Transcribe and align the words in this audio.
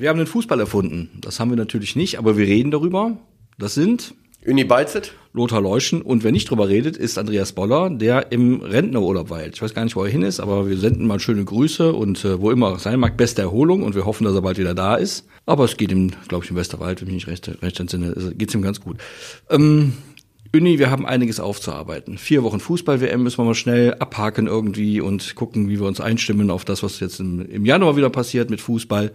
Wir 0.00 0.08
haben 0.08 0.16
den 0.16 0.26
Fußball 0.26 0.58
erfunden. 0.58 1.10
Das 1.20 1.40
haben 1.40 1.50
wir 1.50 1.58
natürlich 1.58 1.94
nicht, 1.94 2.18
aber 2.18 2.38
wir 2.38 2.46
reden 2.46 2.70
darüber. 2.70 3.18
Das 3.58 3.74
sind 3.74 4.14
Uni 4.46 4.64
Beizet? 4.64 5.12
Lothar 5.34 5.60
Leuschen. 5.60 6.00
Und 6.00 6.24
wer 6.24 6.32
nicht 6.32 6.48
drüber 6.48 6.70
redet, 6.70 6.96
ist 6.96 7.18
Andreas 7.18 7.52
Boller, 7.52 7.90
der 7.90 8.32
im 8.32 8.62
Rentnerurlaub 8.62 9.28
weilt. 9.28 9.56
Ich 9.56 9.62
weiß 9.62 9.74
gar 9.74 9.84
nicht, 9.84 9.96
wo 9.96 10.02
er 10.02 10.10
hin 10.10 10.22
ist, 10.22 10.40
aber 10.40 10.70
wir 10.70 10.78
senden 10.78 11.06
mal 11.06 11.20
schöne 11.20 11.44
Grüße 11.44 11.92
und 11.92 12.24
äh, 12.24 12.40
wo 12.40 12.50
immer 12.50 12.70
er 12.70 12.78
sein 12.78 12.98
mag, 12.98 13.18
beste 13.18 13.42
Erholung 13.42 13.82
und 13.82 13.94
wir 13.94 14.06
hoffen, 14.06 14.24
dass 14.24 14.34
er 14.34 14.40
bald 14.40 14.56
wieder 14.56 14.74
da 14.74 14.94
ist. 14.94 15.26
Aber 15.44 15.64
es 15.64 15.76
geht 15.76 15.92
ihm, 15.92 16.12
glaube 16.28 16.46
ich, 16.46 16.50
im 16.50 16.56
Westerwald, 16.56 17.02
wenn 17.02 17.08
ich 17.08 17.14
mich 17.14 17.26
nicht 17.26 17.48
recht, 17.48 17.62
recht 17.62 17.78
entsinne, 17.78 18.32
geht 18.38 18.48
es 18.48 18.54
ihm 18.54 18.62
ganz 18.62 18.80
gut. 18.80 18.96
Ähm, 19.50 19.92
Uni, 20.54 20.78
wir 20.78 20.90
haben 20.90 21.04
einiges 21.04 21.40
aufzuarbeiten. 21.40 22.16
Vier 22.16 22.42
Wochen 22.42 22.58
Fußball-WM 22.58 23.22
müssen 23.22 23.36
wir 23.36 23.44
mal 23.44 23.54
schnell 23.54 23.92
abhaken 23.98 24.46
irgendwie 24.46 25.02
und 25.02 25.34
gucken, 25.34 25.68
wie 25.68 25.78
wir 25.78 25.86
uns 25.86 26.00
einstimmen 26.00 26.50
auf 26.50 26.64
das, 26.64 26.82
was 26.82 27.00
jetzt 27.00 27.20
im, 27.20 27.44
im 27.44 27.66
Januar 27.66 27.96
wieder 27.98 28.08
passiert 28.08 28.48
mit 28.48 28.62
Fußball. 28.62 29.12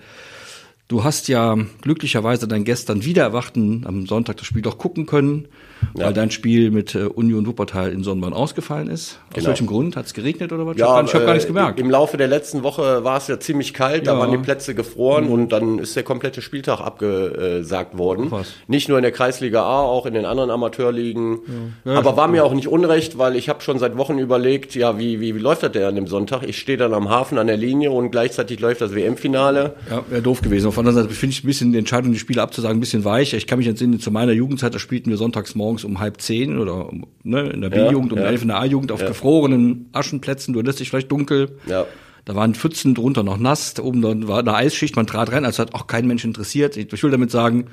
Du 0.88 1.04
hast 1.04 1.28
ja 1.28 1.58
glücklicherweise 1.82 2.48
dein 2.48 2.64
gestern 2.64 3.04
wieder 3.04 3.24
erwachten 3.24 3.86
am 3.88 4.06
Sonntag 4.06 4.38
das 4.38 4.46
Spiel 4.46 4.62
doch 4.62 4.78
gucken 4.78 5.08
können 5.08 5.48
ja. 5.96 6.06
weil 6.06 6.14
dein 6.14 6.32
Spiel 6.32 6.72
mit 6.72 6.96
äh, 6.96 7.04
Union 7.04 7.46
Wuppertal 7.46 7.92
in 7.92 8.04
Sonnenborn 8.04 8.34
ausgefallen 8.34 8.90
ist. 8.90 9.20
Aus 9.30 9.36
genau. 9.36 9.48
welchem 9.50 9.68
Grund? 9.68 9.96
Hat 9.96 10.06
es 10.06 10.14
geregnet 10.14 10.52
oder 10.52 10.66
was? 10.66 10.78
Ja, 10.78 11.02
ich 11.02 11.14
habe 11.14 11.26
gar, 11.26 11.34
nichts 11.34 11.46
äh, 11.46 11.50
gemerkt. 11.50 11.80
Im 11.80 11.90
Laufe 11.90 12.18
der 12.18 12.28
letzten 12.28 12.64
Woche 12.64 13.04
war 13.04 13.18
es 13.18 13.28
ja 13.28 13.40
ziemlich 13.40 13.74
kalt, 13.74 14.06
ja. 14.06 14.14
da 14.14 14.20
waren 14.20 14.32
die 14.32 14.38
Plätze 14.38 14.76
gefroren 14.76 15.26
mhm. 15.26 15.32
und 15.32 15.50
dann 15.50 15.80
ist 15.80 15.96
der 15.96 16.04
komplette 16.04 16.42
Spieltag 16.42 16.80
abgesagt 16.80 17.98
worden. 17.98 18.32
Was? 18.32 18.54
Nicht 18.68 18.90
nur 18.90 18.98
in 18.98 19.04
der 19.04 19.12
Kreisliga 19.12 19.64
A, 19.64 19.82
auch 19.82 20.06
in 20.06 20.14
den 20.14 20.26
anderen 20.26 20.50
Amateurligen. 20.50 21.40
Aber 21.86 22.18
war 22.18 22.28
mir 22.28 22.44
auch 22.46 22.54
nicht 22.54 22.68
unrecht, 22.68 23.18
weil 23.18 23.36
ich 23.36 23.50
habe 23.50 23.62
schon 23.62 23.80
seit 23.80 23.98
Wochen 23.98 24.18
überlegt, 24.18 24.76
ja, 24.76 24.98
wie, 24.98 25.20
wie, 25.20 25.36
wie 25.36 25.40
läuft 25.40 25.64
das 25.64 25.72
denn 25.72 25.84
an 25.84 25.96
dem 25.96 26.08
Sonntag? 26.08 26.44
Ich 26.44 26.58
stehe 26.60 26.78
dann 26.78 26.94
am 26.94 27.10
Hafen 27.10 27.38
an 27.38 27.48
der 27.48 27.58
Linie 27.58 27.92
und 27.92 28.12
gleichzeitig 28.12 28.60
läuft 28.60 28.82
das 28.82 28.94
WM-Finale. 28.96 29.76
Ja, 29.90 30.04
wäre 30.10 30.22
doof 30.22 30.42
gewesen. 30.42 30.68
Auf 30.68 30.76
der 30.76 30.80
anderen 30.82 31.04
Seite 31.04 31.14
finde 31.14 31.34
ich 31.34 31.44
ein 31.44 31.48
bisschen 31.48 31.72
die 31.72 31.80
Entscheidung, 31.80 32.12
die 32.12 32.20
Spiele 32.20 32.42
abzusagen, 32.42 32.78
ein 32.78 32.80
bisschen 32.80 33.06
weich. 33.06 33.34
Ich 33.34 33.48
kann 33.48 33.60
mich 33.60 33.68
entsinnen, 33.68 34.00
zu 34.00 34.12
meiner 34.12 34.32
Jugendzeit, 34.32 34.74
da 34.74 34.80
spielten 34.80 35.10
wir 35.10 35.18
sonntags 35.18 35.56
morgens 35.56 35.75
um 35.84 36.00
halb 36.00 36.22
zehn 36.22 36.58
oder 36.60 36.90
ne, 37.24 37.50
in 37.50 37.62
der 37.62 37.70
B-Jugend 37.70 38.14
um 38.14 38.20
elf 38.20 38.42
in 38.42 38.50
der 38.50 38.60
A-Jugend 38.60 38.92
auf 38.92 39.06
gefrorenen 39.06 39.90
Aschenplätzen, 39.92 40.54
du 40.54 40.62
lässt 40.62 40.80
dich 40.80 40.90
vielleicht 40.90 41.12
dunkel. 41.12 41.58
Ja. 41.66 41.86
Da 42.24 42.36
waren 42.36 42.56
Pfützen 42.56 42.96
drunter 42.96 43.22
noch 43.22 43.38
nass, 43.38 43.80
oben 43.80 44.02
dann 44.02 44.28
war 44.28 44.40
eine 44.40 44.56
Eisschicht, 44.56 44.96
man 44.96 45.06
trat 45.06 45.32
rein, 45.32 45.46
also 45.46 45.62
hat 45.62 45.76
auch 45.76 45.86
kein 45.86 46.08
Mensch 46.08 46.26
interessiert. 46.26 46.76
Ich 46.78 47.04
will 47.04 47.12
damit 47.12 47.30
sagen, 47.30 47.68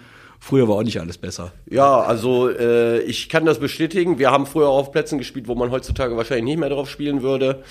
Früher 0.45 0.67
war 0.67 0.75
auch 0.75 0.83
nicht 0.83 0.99
alles 0.99 1.19
besser. 1.19 1.53
Ja, 1.71 2.01
also 2.01 2.51
äh, 2.51 2.99
ich 3.03 3.29
kann 3.29 3.45
das 3.45 3.61
bestätigen. 3.61 4.19
Wir 4.19 4.33
haben 4.33 4.47
früher 4.47 4.71
auf 4.71 4.91
Plätzen 4.91 5.19
gespielt, 5.19 5.47
wo 5.47 5.55
man 5.55 5.71
heutzutage 5.71 6.17
wahrscheinlich 6.17 6.47
nicht 6.47 6.59
mehr 6.59 6.69
drauf 6.69 6.91
spielen 6.91 7.23
würde. 7.23 7.63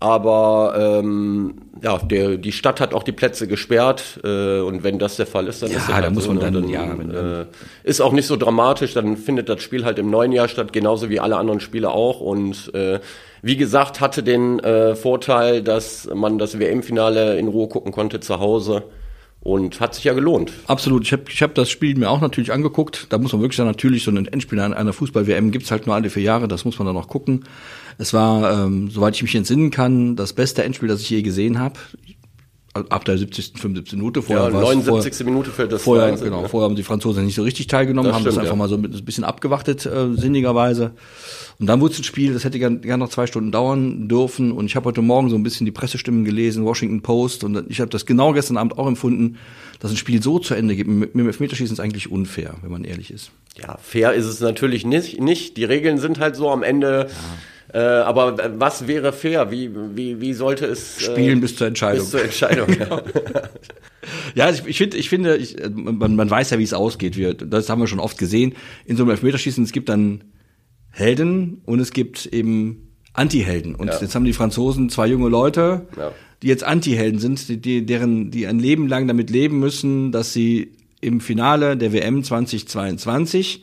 Aber 0.00 1.00
ähm, 1.02 1.54
ja, 1.82 1.98
der, 1.98 2.36
die 2.36 2.52
Stadt 2.52 2.80
hat 2.80 2.94
auch 2.94 3.02
die 3.02 3.10
Plätze 3.10 3.48
gesperrt 3.48 4.20
äh, 4.22 4.60
und 4.60 4.84
wenn 4.84 5.00
das 5.00 5.16
der 5.16 5.26
Fall 5.26 5.48
ist, 5.48 5.60
dann 5.60 5.70
ja, 5.72 5.78
ist 5.78 5.88
das 5.88 5.94
halt 5.94 6.06
da 6.06 6.10
muss 6.10 6.24
so, 6.24 6.32
man 6.32 6.40
dann, 6.40 6.54
dann 6.54 6.68
ja, 6.68 7.40
äh, 7.40 7.46
ist 7.82 8.00
auch 8.00 8.12
nicht 8.12 8.26
so 8.26 8.36
dramatisch. 8.36 8.94
Dann 8.94 9.16
findet 9.16 9.48
das 9.48 9.60
Spiel 9.60 9.84
halt 9.84 9.98
im 9.98 10.08
neuen 10.08 10.30
Jahr 10.30 10.46
statt, 10.46 10.72
genauso 10.72 11.10
wie 11.10 11.18
alle 11.18 11.36
anderen 11.36 11.58
Spiele 11.58 11.90
auch. 11.90 12.20
Und 12.20 12.72
äh, 12.74 13.00
wie 13.42 13.56
gesagt, 13.56 14.00
hatte 14.00 14.22
den 14.22 14.60
äh, 14.60 14.94
Vorteil, 14.94 15.62
dass 15.62 16.08
man 16.14 16.38
das 16.38 16.60
WM-Finale 16.60 17.36
in 17.36 17.48
Ruhe 17.48 17.66
gucken 17.68 17.90
konnte 17.90 18.20
zu 18.20 18.38
Hause. 18.38 18.84
Und 19.40 19.80
hat 19.80 19.94
sich 19.94 20.02
ja 20.02 20.14
gelohnt. 20.14 20.52
Absolut. 20.66 21.04
Ich 21.04 21.12
habe 21.12 21.22
ich 21.28 21.42
hab 21.42 21.54
das 21.54 21.70
Spiel 21.70 21.96
mir 21.96 22.10
auch 22.10 22.20
natürlich 22.20 22.52
angeguckt. 22.52 23.06
Da 23.10 23.18
muss 23.18 23.32
man 23.32 23.40
wirklich 23.40 23.56
sagen, 23.56 23.68
natürlich, 23.70 24.02
so 24.02 24.10
ein 24.10 24.26
Endspiel 24.26 24.58
einer 24.58 24.92
Fußball-WM 24.92 25.52
gibt's 25.52 25.70
halt 25.70 25.86
nur 25.86 25.94
alle 25.94 26.10
vier 26.10 26.24
Jahre, 26.24 26.48
das 26.48 26.64
muss 26.64 26.78
man 26.78 26.86
dann 26.86 26.96
noch 26.96 27.08
gucken. 27.08 27.44
Es 27.98 28.14
war, 28.14 28.64
ähm, 28.64 28.90
soweit 28.90 29.16
ich 29.16 29.22
mich 29.22 29.34
entsinnen 29.34 29.70
kann, 29.70 30.14
das 30.14 30.32
beste 30.32 30.62
Endspiel, 30.62 30.88
das 30.88 31.00
ich 31.00 31.10
je 31.10 31.22
gesehen 31.22 31.58
habe. 31.58 31.78
Ab 32.74 33.04
der 33.04 33.18
70., 33.18 33.54
75. 33.58 33.98
Minute. 33.98 34.22
Vorher 34.22 34.44
ja, 34.44 34.50
79. 34.50 35.16
Vorher, 35.16 35.32
Minute 35.32 35.50
fällt 35.50 35.72
das 35.72 35.82
vorher, 35.82 36.10
Wahnsinn, 36.12 36.26
genau, 36.26 36.42
ja. 36.42 36.48
vorher 36.48 36.68
haben 36.68 36.76
die 36.76 36.84
Franzosen 36.84 37.24
nicht 37.24 37.34
so 37.34 37.42
richtig 37.42 37.66
teilgenommen, 37.66 38.08
das 38.08 38.14
haben 38.14 38.22
stimmt, 38.22 38.36
das 38.36 38.42
einfach 38.42 38.52
ja. 38.52 38.56
mal 38.56 38.68
so 38.68 38.76
ein 38.76 39.04
bisschen 39.04 39.24
abgewartet, 39.24 39.84
äh, 39.84 40.14
sinnigerweise. 40.14 40.92
Und 41.58 41.66
dann 41.66 41.80
wurde 41.80 41.94
es 41.94 41.98
ein 41.98 42.04
Spiel, 42.04 42.32
das 42.34 42.44
hätte 42.44 42.60
gerne 42.60 42.78
gern 42.78 43.00
noch 43.00 43.08
zwei 43.08 43.26
Stunden 43.26 43.50
dauern 43.50 44.06
dürfen. 44.06 44.52
Und 44.52 44.66
ich 44.66 44.76
habe 44.76 44.84
heute 44.84 45.02
Morgen 45.02 45.28
so 45.28 45.34
ein 45.34 45.42
bisschen 45.42 45.66
die 45.66 45.72
Pressestimmen 45.72 46.24
gelesen, 46.24 46.64
Washington 46.64 47.02
Post. 47.02 47.42
Und 47.42 47.68
ich 47.68 47.80
habe 47.80 47.90
das 47.90 48.06
genau 48.06 48.32
gestern 48.32 48.58
Abend 48.58 48.78
auch 48.78 48.86
empfunden, 48.86 49.38
dass 49.80 49.90
ein 49.90 49.96
Spiel 49.96 50.22
so 50.22 50.38
zu 50.38 50.54
Ende 50.54 50.76
geht. 50.76 50.86
Mit, 50.86 51.16
mit 51.16 51.24
dem 51.24 51.26
Elfmeterschießen 51.26 51.74
ist 51.74 51.80
eigentlich 51.80 52.12
unfair, 52.12 52.54
wenn 52.62 52.70
man 52.70 52.84
ehrlich 52.84 53.10
ist. 53.10 53.32
Ja, 53.60 53.76
fair 53.82 54.12
ist 54.12 54.26
es 54.26 54.38
natürlich 54.38 54.86
nicht. 54.86 55.20
nicht. 55.20 55.56
Die 55.56 55.64
Regeln 55.64 55.98
sind 55.98 56.20
halt 56.20 56.36
so 56.36 56.48
am 56.50 56.62
Ende. 56.62 57.08
Ja 57.08 57.16
äh, 57.72 57.78
aber 57.78 58.36
was 58.58 58.86
wäre 58.86 59.12
fair? 59.12 59.50
Wie, 59.50 59.70
wie, 59.94 60.20
wie 60.20 60.32
sollte 60.32 60.66
es. 60.66 60.98
Äh, 60.98 61.12
Spielen 61.12 61.40
bis 61.40 61.56
zur 61.56 61.66
Entscheidung. 61.66 62.00
Bis 62.00 62.10
zur 62.10 62.22
Entscheidung, 62.22 62.66
genau. 62.66 63.02
ja. 64.34 64.50
ich, 64.50 64.66
ich, 64.66 64.78
find, 64.78 64.94
ich 64.94 65.08
finde, 65.10 65.36
ich, 65.36 65.56
man, 65.70 66.16
man 66.16 66.30
weiß 66.30 66.50
ja, 66.50 66.58
wie 66.58 66.64
es 66.64 66.72
ausgeht. 66.72 67.16
Wir, 67.16 67.34
das 67.34 67.68
haben 67.68 67.80
wir 67.80 67.86
schon 67.86 68.00
oft 68.00 68.16
gesehen. 68.16 68.54
In 68.86 68.96
so 68.96 69.02
einem 69.02 69.10
Elfmeterschießen, 69.10 69.64
es 69.64 69.72
gibt 69.72 69.90
dann 69.90 70.24
Helden 70.90 71.60
und 71.66 71.80
es 71.80 71.92
gibt 71.92 72.26
eben 72.26 72.94
Anti-Helden. 73.12 73.74
Und 73.74 73.88
ja. 73.88 74.00
jetzt 74.00 74.14
haben 74.14 74.24
die 74.24 74.32
Franzosen 74.32 74.88
zwei 74.88 75.06
junge 75.06 75.28
Leute, 75.28 75.86
ja. 75.96 76.12
die 76.42 76.46
jetzt 76.46 76.64
Anti-Helden 76.64 77.18
sind, 77.18 77.48
die, 77.48 77.60
die, 77.60 77.84
deren, 77.84 78.30
die 78.30 78.46
ein 78.46 78.58
Leben 78.58 78.88
lang 78.88 79.06
damit 79.08 79.28
leben 79.28 79.58
müssen, 79.58 80.10
dass 80.10 80.32
sie 80.32 80.72
im 81.00 81.20
Finale 81.20 81.76
der 81.76 81.92
WM 81.92 82.24
2022 82.24 83.62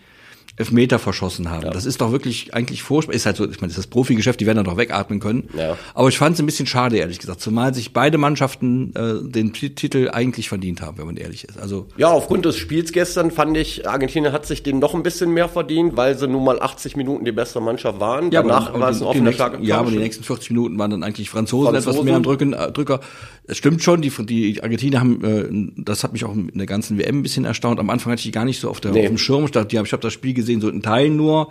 Elfmeter 0.58 1.00
verschossen 1.00 1.52
haben. 1.52 1.64
Ja. 1.64 1.70
Das 1.72 1.86
ist 1.86 2.00
doch 2.00 2.12
wirklich 2.14 2.54
eigentlich 2.54 2.82
furchtbar. 2.82 3.14
Ist 3.14 3.26
halt 3.26 3.36
so, 3.36 3.44
ich 3.44 3.60
meine, 3.60 3.68
das 3.68 3.78
ist 3.78 3.86
das 3.86 3.88
Profigeschäft, 3.88 4.40
die 4.40 4.46
werden 4.46 4.58
dann 4.58 4.66
doch 4.66 4.78
wegatmen 4.78 5.20
können. 5.20 5.50
Ja. 5.58 5.78
Aber 5.94 6.08
ich 6.08 6.18
fand 6.18 6.36
es 6.36 6.40
ein 6.40 6.46
bisschen 6.46 6.66
schade, 6.66 6.98
ehrlich 6.98 7.20
gesagt, 7.20 7.42
zumal 7.42 7.74
sich 7.74 7.92
beide 7.92 8.18
Mannschaften 8.18 8.94
äh, 8.96 9.30
den 9.30 9.52
Titel 9.52 10.10
eigentlich 10.14 10.48
verdient 10.48 10.82
haben, 10.82 10.98
wenn 10.98 11.08
man 11.08 11.18
ehrlich 11.18 11.44
ist. 11.44 11.60
Also 11.60 11.88
ja, 11.98 12.08
aufgrund 12.08 12.46
des 12.46 12.56
Spiels 12.56 12.94
gestern 12.94 13.32
fand 13.32 13.58
ich, 13.58 13.88
Argentinien 13.88 14.32
hat 14.32 14.46
sich 14.46 14.64
den 14.64 14.80
noch 14.80 14.96
ein 14.96 15.04
bisschen 15.04 15.32
mehr 15.32 15.50
verdient, 15.50 15.98
weil 15.98 16.18
sie 16.18 16.28
nun 16.28 16.46
mal 16.46 16.62
80 16.62 16.96
Minuten 16.96 17.26
die 17.26 17.34
beste 17.34 17.60
Mannschaft 17.60 18.00
waren. 18.00 18.32
Ja, 18.32 18.42
Danach 18.42 18.70
aber, 18.70 18.80
war 18.80 18.90
es 18.92 19.02
ein 19.02 19.08
offener 19.08 19.34
Schlag. 19.34 19.60
Ja, 19.62 19.80
aber 19.80 19.92
die 19.92 19.98
nächsten 19.98 20.24
40 20.24 20.52
Minuten 20.52 20.80
waren 20.80 20.92
dann 20.92 21.04
eigentlich 21.04 21.30
Franzosen, 21.30 21.74
Franzosen. 21.74 21.92
etwas 21.92 22.06
mehr 22.06 22.16
am 22.16 22.24
Drücken, 22.24 22.54
äh, 22.54 22.72
Drücker. 22.72 23.02
Es 23.48 23.58
stimmt 23.58 23.84
schon, 23.84 24.02
die, 24.02 24.10
die 24.10 24.64
Argentinier 24.64 25.00
haben, 25.02 25.24
äh, 25.24 25.84
das 25.84 26.04
hat 26.04 26.14
mich 26.14 26.24
auch 26.24 26.34
in 26.34 26.50
der 26.54 26.66
ganzen 26.66 26.98
WM 26.98 27.20
ein 27.20 27.24
bisschen 27.24 27.46
erstaunt. 27.46 27.80
Am 27.80 27.90
Anfang 27.90 28.12
hatte 28.12 28.22
ich 28.22 28.26
die 28.26 28.32
gar 28.32 28.46
nicht 28.46 28.60
so 28.60 28.70
auf, 28.70 28.80
der, 28.80 28.92
nee. 28.92 29.02
auf 29.02 29.08
dem 29.08 29.18
Schirm. 29.18 29.46
Ich 29.46 29.52
dachte, 29.52 29.76
ich 29.76 29.92
habe 29.92 30.02
das 30.02 30.14
Spiel 30.14 30.34
gesehen, 30.34 30.45
so 30.62 30.70
in 30.70 30.82
Teilen 30.82 31.16
nur 31.16 31.50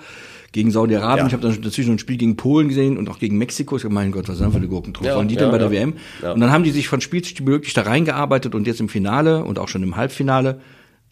gegen 0.53 0.71
Saudi-Arabien. 0.71 1.27
Ja. 1.27 1.27
Ich 1.27 1.33
habe 1.33 1.43
dann 1.43 1.63
dazwischen 1.63 1.93
ein 1.93 1.99
Spiel 1.99 2.17
gegen 2.17 2.37
Polen 2.37 2.69
gesehen 2.69 2.97
und 2.97 3.09
auch 3.11 3.19
gegen 3.19 3.37
Mexiko. 3.39 3.77
Ich 3.77 3.83
dachte, 3.83 3.93
mein 3.93 4.13
Gott, 4.13 4.29
was 4.29 4.39
sind 4.39 4.53
für 4.53 4.59
eine 4.59 4.69
Gurkentruppe? 4.69 5.09
Ja, 5.09 5.17
waren 5.17 5.27
die 5.27 5.35
ja, 5.35 5.41
denn 5.41 5.51
bei 5.51 5.59
der 5.59 5.71
WM? 5.73 5.95
Und 6.23 6.41
dann 6.41 6.53
haben 6.53 6.63
die 6.63 6.71
sich 6.71 6.87
von 6.87 7.01
Spiel 7.01 7.23
zu 7.23 7.31
Spiel 7.31 7.47
wirklich 7.47 7.75
da 7.75 7.83
reingearbeitet 7.83 8.55
und 8.55 8.67
jetzt 8.67 8.81
im 8.81 8.89
Finale 8.89 9.45
und 9.45 9.59
auch 9.59 9.69
schon 9.69 9.83
im 9.83 9.97
Halbfinale 9.97 10.61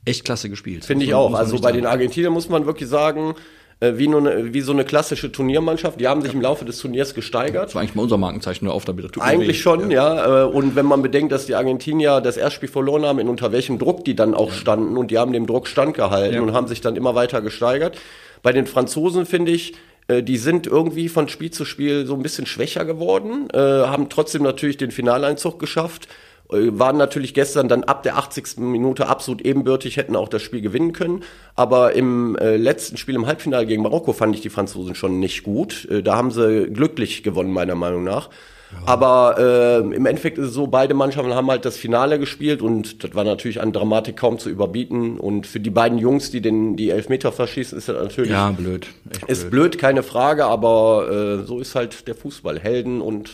echt 0.05 0.25
klasse 0.25 0.49
gespielt. 0.49 0.85
Finde 0.85 1.05
ich 1.05 1.15
auch. 1.15 1.35
Also 1.35 1.59
bei 1.59 1.73
den 1.73 1.87
Argentiniern 1.87 2.33
muss 2.33 2.49
man 2.49 2.67
wirklich 2.67 2.89
sagen, 2.89 3.35
äh, 3.83 3.99
wie, 3.99 4.07
nur 4.07 4.55
wie 4.55 4.61
so 4.61 4.71
eine 4.71 4.85
klassische 4.85 5.33
Turniermannschaft. 5.33 5.99
Die 6.01 6.07
haben 6.07 6.23
sich 6.23 6.33
im 6.33 6.41
Laufe 6.41 6.65
des 6.65 6.79
Turniers 6.79 7.15
gesteigert. 7.15 7.67
Das 7.67 7.75
war 7.75 7.83
eigentlich 7.83 7.97
mal 7.97 8.03
unser 8.03 8.17
Markenzeichen, 8.17 8.65
nur 8.67 8.75
auf 8.75 8.85
da 8.85 8.93
bitte. 8.93 9.21
Eigentlich 9.21 9.61
schon, 9.61 9.91
ja. 9.91 10.15
ja. 10.15 10.45
Äh, 10.45 10.47
und 10.47 10.77
wenn 10.77 10.87
man 10.87 11.03
bedenkt, 11.03 11.33
dass 11.33 11.47
die 11.47 11.57
Argentinier 11.57 12.21
das 12.21 12.37
Erstspiel 12.37 12.69
verloren 12.69 13.05
haben, 13.05 13.19
in 13.19 13.29
unter 13.29 13.51
welchem 13.51 13.81
Druck 13.81 14.05
die 14.05 14.15
dann 14.15 14.35
auch 14.35 14.51
ja. 14.51 14.55
standen 14.55 14.97
und 14.97 15.11
die 15.11 15.19
haben 15.19 15.33
dem 15.33 15.49
Druck 15.49 15.67
standgehalten 15.67 16.37
ja. 16.37 16.43
und 16.43 16.53
haben 16.53 16.69
sich 16.69 16.81
dann 16.81 16.95
immer 16.95 17.17
weiter 17.17 17.43
gesteigert. 17.43 17.99
Bei 18.45 18.53
den 18.53 18.67
Franzosen 18.67 19.27
finde 19.27 19.51
ich, 19.51 19.75
äh, 20.07 20.23
die 20.23 20.37
sind 20.37 20.69
irgendwie 20.69 21.09
von 21.09 21.27
Spiel 21.27 21.51
zu 21.51 21.65
Spiel 21.65 22.07
so 22.07 22.15
ein 22.15 22.23
bisschen 22.23 22.47
schwächer 22.47 22.85
geworden, 22.85 23.49
haben 23.53 24.09
trotzdem 24.09 24.45
natürlich 24.45 24.77
den 24.77 24.93
Finaleinzug 24.93 25.59
geschafft 25.59 26.07
äh, 26.07 26.09
waren 26.53 26.97
natürlich 26.97 27.35
gestern 27.35 27.69
dann 27.69 27.85
ab 27.85 28.03
der 28.03 28.17
80. 28.17 28.59
Minute 28.59 29.09
absolut 29.09 29.43
ebenbürtig, 29.43 29.97
hätten 29.97 30.17
auch 30.17 30.29
das 30.29 30.43
Spiel 30.43 30.61
gewinnen 30.61 30.93
können. 30.93 31.23
Aber 31.55 31.95
im 31.95 32.37
äh, 32.37 32.57
letzten 32.57 32.97
Spiel 32.97 33.15
im 33.15 33.27
Halbfinale 33.27 33.67
gegen 33.67 33.83
Marokko 33.83 34.13
fand 34.13 34.35
ich 34.35 34.41
die 34.41 34.51
Franzosen 34.51 34.95
schon 34.95 35.21
nicht 35.21 35.43
gut. 35.43 35.87
Äh, 35.91 36.03
da 36.03 36.17
haben 36.17 36.31
sie 36.31 36.69
glücklich 36.73 37.23
gewonnen, 37.23 37.53
meiner 37.53 37.75
Meinung 37.75 38.05
nach. 38.05 38.29
Ja. 38.73 38.79
Aber 38.87 39.37
äh, 39.39 39.95
im 39.95 40.07
Endeffekt 40.07 40.39
ist 40.39 40.49
es 40.49 40.55
so, 40.55 40.67
beide 40.67 40.95
Mannschaften 40.95 41.35
haben 41.35 41.51
halt 41.51 41.65
das 41.65 41.77
Finale 41.77 42.19
gespielt 42.19 42.63
und 42.63 43.05
das 43.05 43.15
war 43.15 43.25
natürlich 43.25 43.61
an 43.61 43.73
Dramatik 43.73 44.17
kaum 44.17 44.39
zu 44.39 44.49
überbieten. 44.49 45.19
Und 45.19 45.47
für 45.47 45.61
die 45.61 45.71
beiden 45.71 45.99
Jungs, 45.99 46.31
die 46.31 46.41
den 46.41 46.77
die 46.77 46.91
Elfmeter 46.91 47.33
verschießen, 47.33 47.77
ist 47.77 47.89
das 47.89 47.97
natürlich 47.97 48.31
ja 48.31 48.51
blöd. 48.51 48.89
Echt 49.11 49.29
ist 49.29 49.51
blöd, 49.51 49.79
keine 49.79 50.03
Frage. 50.03 50.47
Aber 50.47 51.41
äh, 51.43 51.47
so 51.47 51.59
ist 51.59 51.75
halt 51.75 52.09
der 52.09 52.15
Fußball, 52.15 52.59
Helden 52.59 53.01
und 53.01 53.31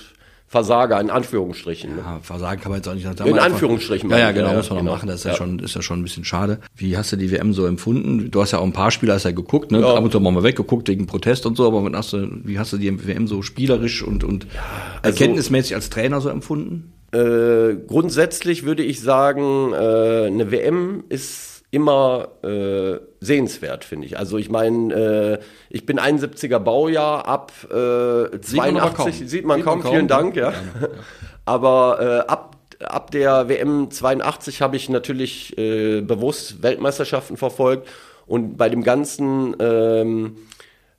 Versager 0.51 0.99
in 0.99 1.11
Anführungsstrichen. 1.11 1.97
Ne? 1.97 2.03
Ja, 2.03 2.21
Versagen 2.23 2.63
kann 2.63 2.71
man 2.71 2.79
jetzt 2.79 2.89
auch 2.89 2.95
nicht 2.95 3.05
sagen. 3.05 3.31
In 3.31 3.39
Anführungsstrichen. 3.39 4.09
Ja, 4.09 4.19
ja, 4.19 4.33
genau, 4.33 4.55
muss 4.55 4.71
man 4.71 4.79
genau. 4.79 4.93
noch 4.93 4.97
machen. 4.97 5.09
Das 5.09 5.17
ist 5.17 5.25
ja. 5.25 5.33
ja. 5.33 5.37
schon, 5.37 5.59
ist 5.59 5.75
ja 5.75 5.83
schon 5.83 6.01
ein 6.01 6.03
bisschen 6.03 6.25
schade. 6.25 6.59
Wie 6.75 6.97
hast 6.97 7.13
du 7.13 7.17
die 7.17 7.31
WM 7.31 7.53
so 7.53 7.67
empfunden? 7.67 8.31
Du 8.31 8.41
hast 8.41 8.53
ja 8.53 8.59
auch 8.59 8.65
ein 8.65 8.73
paar 8.73 8.91
Spieler 8.91 9.15
hast 9.15 9.25
ja 9.25 9.33
geguckt, 9.33 9.71
ne? 9.71 9.81
Ja. 9.81 9.95
Ab 9.95 10.03
und 10.03 10.11
zu 10.11 10.21
mal 10.21 10.43
weggeguckt 10.43 10.89
wegen 10.89 11.07
Protest 11.07 11.45
und 11.45 11.57
so, 11.57 11.67
aber 11.67 11.97
hast 11.97 12.15
du, 12.15 12.29
wie 12.45 12.59
hast 12.59 12.73
du 12.73 12.79
die 12.79 13.07
WM 13.07 13.27
so 13.27 13.43
spielerisch 13.43 14.03
und, 14.03 14.25
und 14.25 14.47
also, 15.03 15.15
erkenntnismäßig 15.15 15.75
als 15.75 15.91
Trainer 15.91 16.23
so 16.23 16.31
empfunden? 16.31 16.95
Äh, 17.13 17.75
grundsätzlich 17.87 18.65
würde 18.65 18.83
ich 18.83 19.01
sagen, 19.01 19.73
äh, 19.75 20.27
eine 20.27 20.51
WM 20.51 21.05
ist 21.11 21.58
immer 21.71 22.29
äh, 22.43 22.99
sehenswert, 23.21 23.85
finde 23.85 24.07
ich. 24.07 24.19
Also 24.19 24.39
ich 24.39 24.49
meine, 24.49 24.95
äh, 24.95 25.39
ich 25.69 25.85
bin 25.85 25.99
71er 25.99 26.59
Baujahr, 26.59 27.27
ab 27.27 27.53
äh, 27.71 28.41
82 28.41 29.29
sieht 29.29 29.45
man, 29.45 29.63
kaum, 29.63 29.83
vielen 29.83 30.09
Dank, 30.09 30.37
ja. 30.37 30.51
ja. 30.51 30.89
Aber 31.45 32.25
äh, 32.27 32.31
ab 32.31 32.57
ab 32.85 33.11
der 33.11 33.49
WM 33.49 33.91
82 33.91 34.63
habe 34.63 34.77
ich 34.77 34.89
natürlich 34.89 35.57
äh, 35.59 36.01
bewusst 36.01 36.63
Weltmeisterschaften 36.63 37.37
verfolgt 37.37 37.89
und 38.27 38.57
bei 38.57 38.69
dem 38.69 38.85
ganzen 38.85 39.57
ähm, 39.59 40.37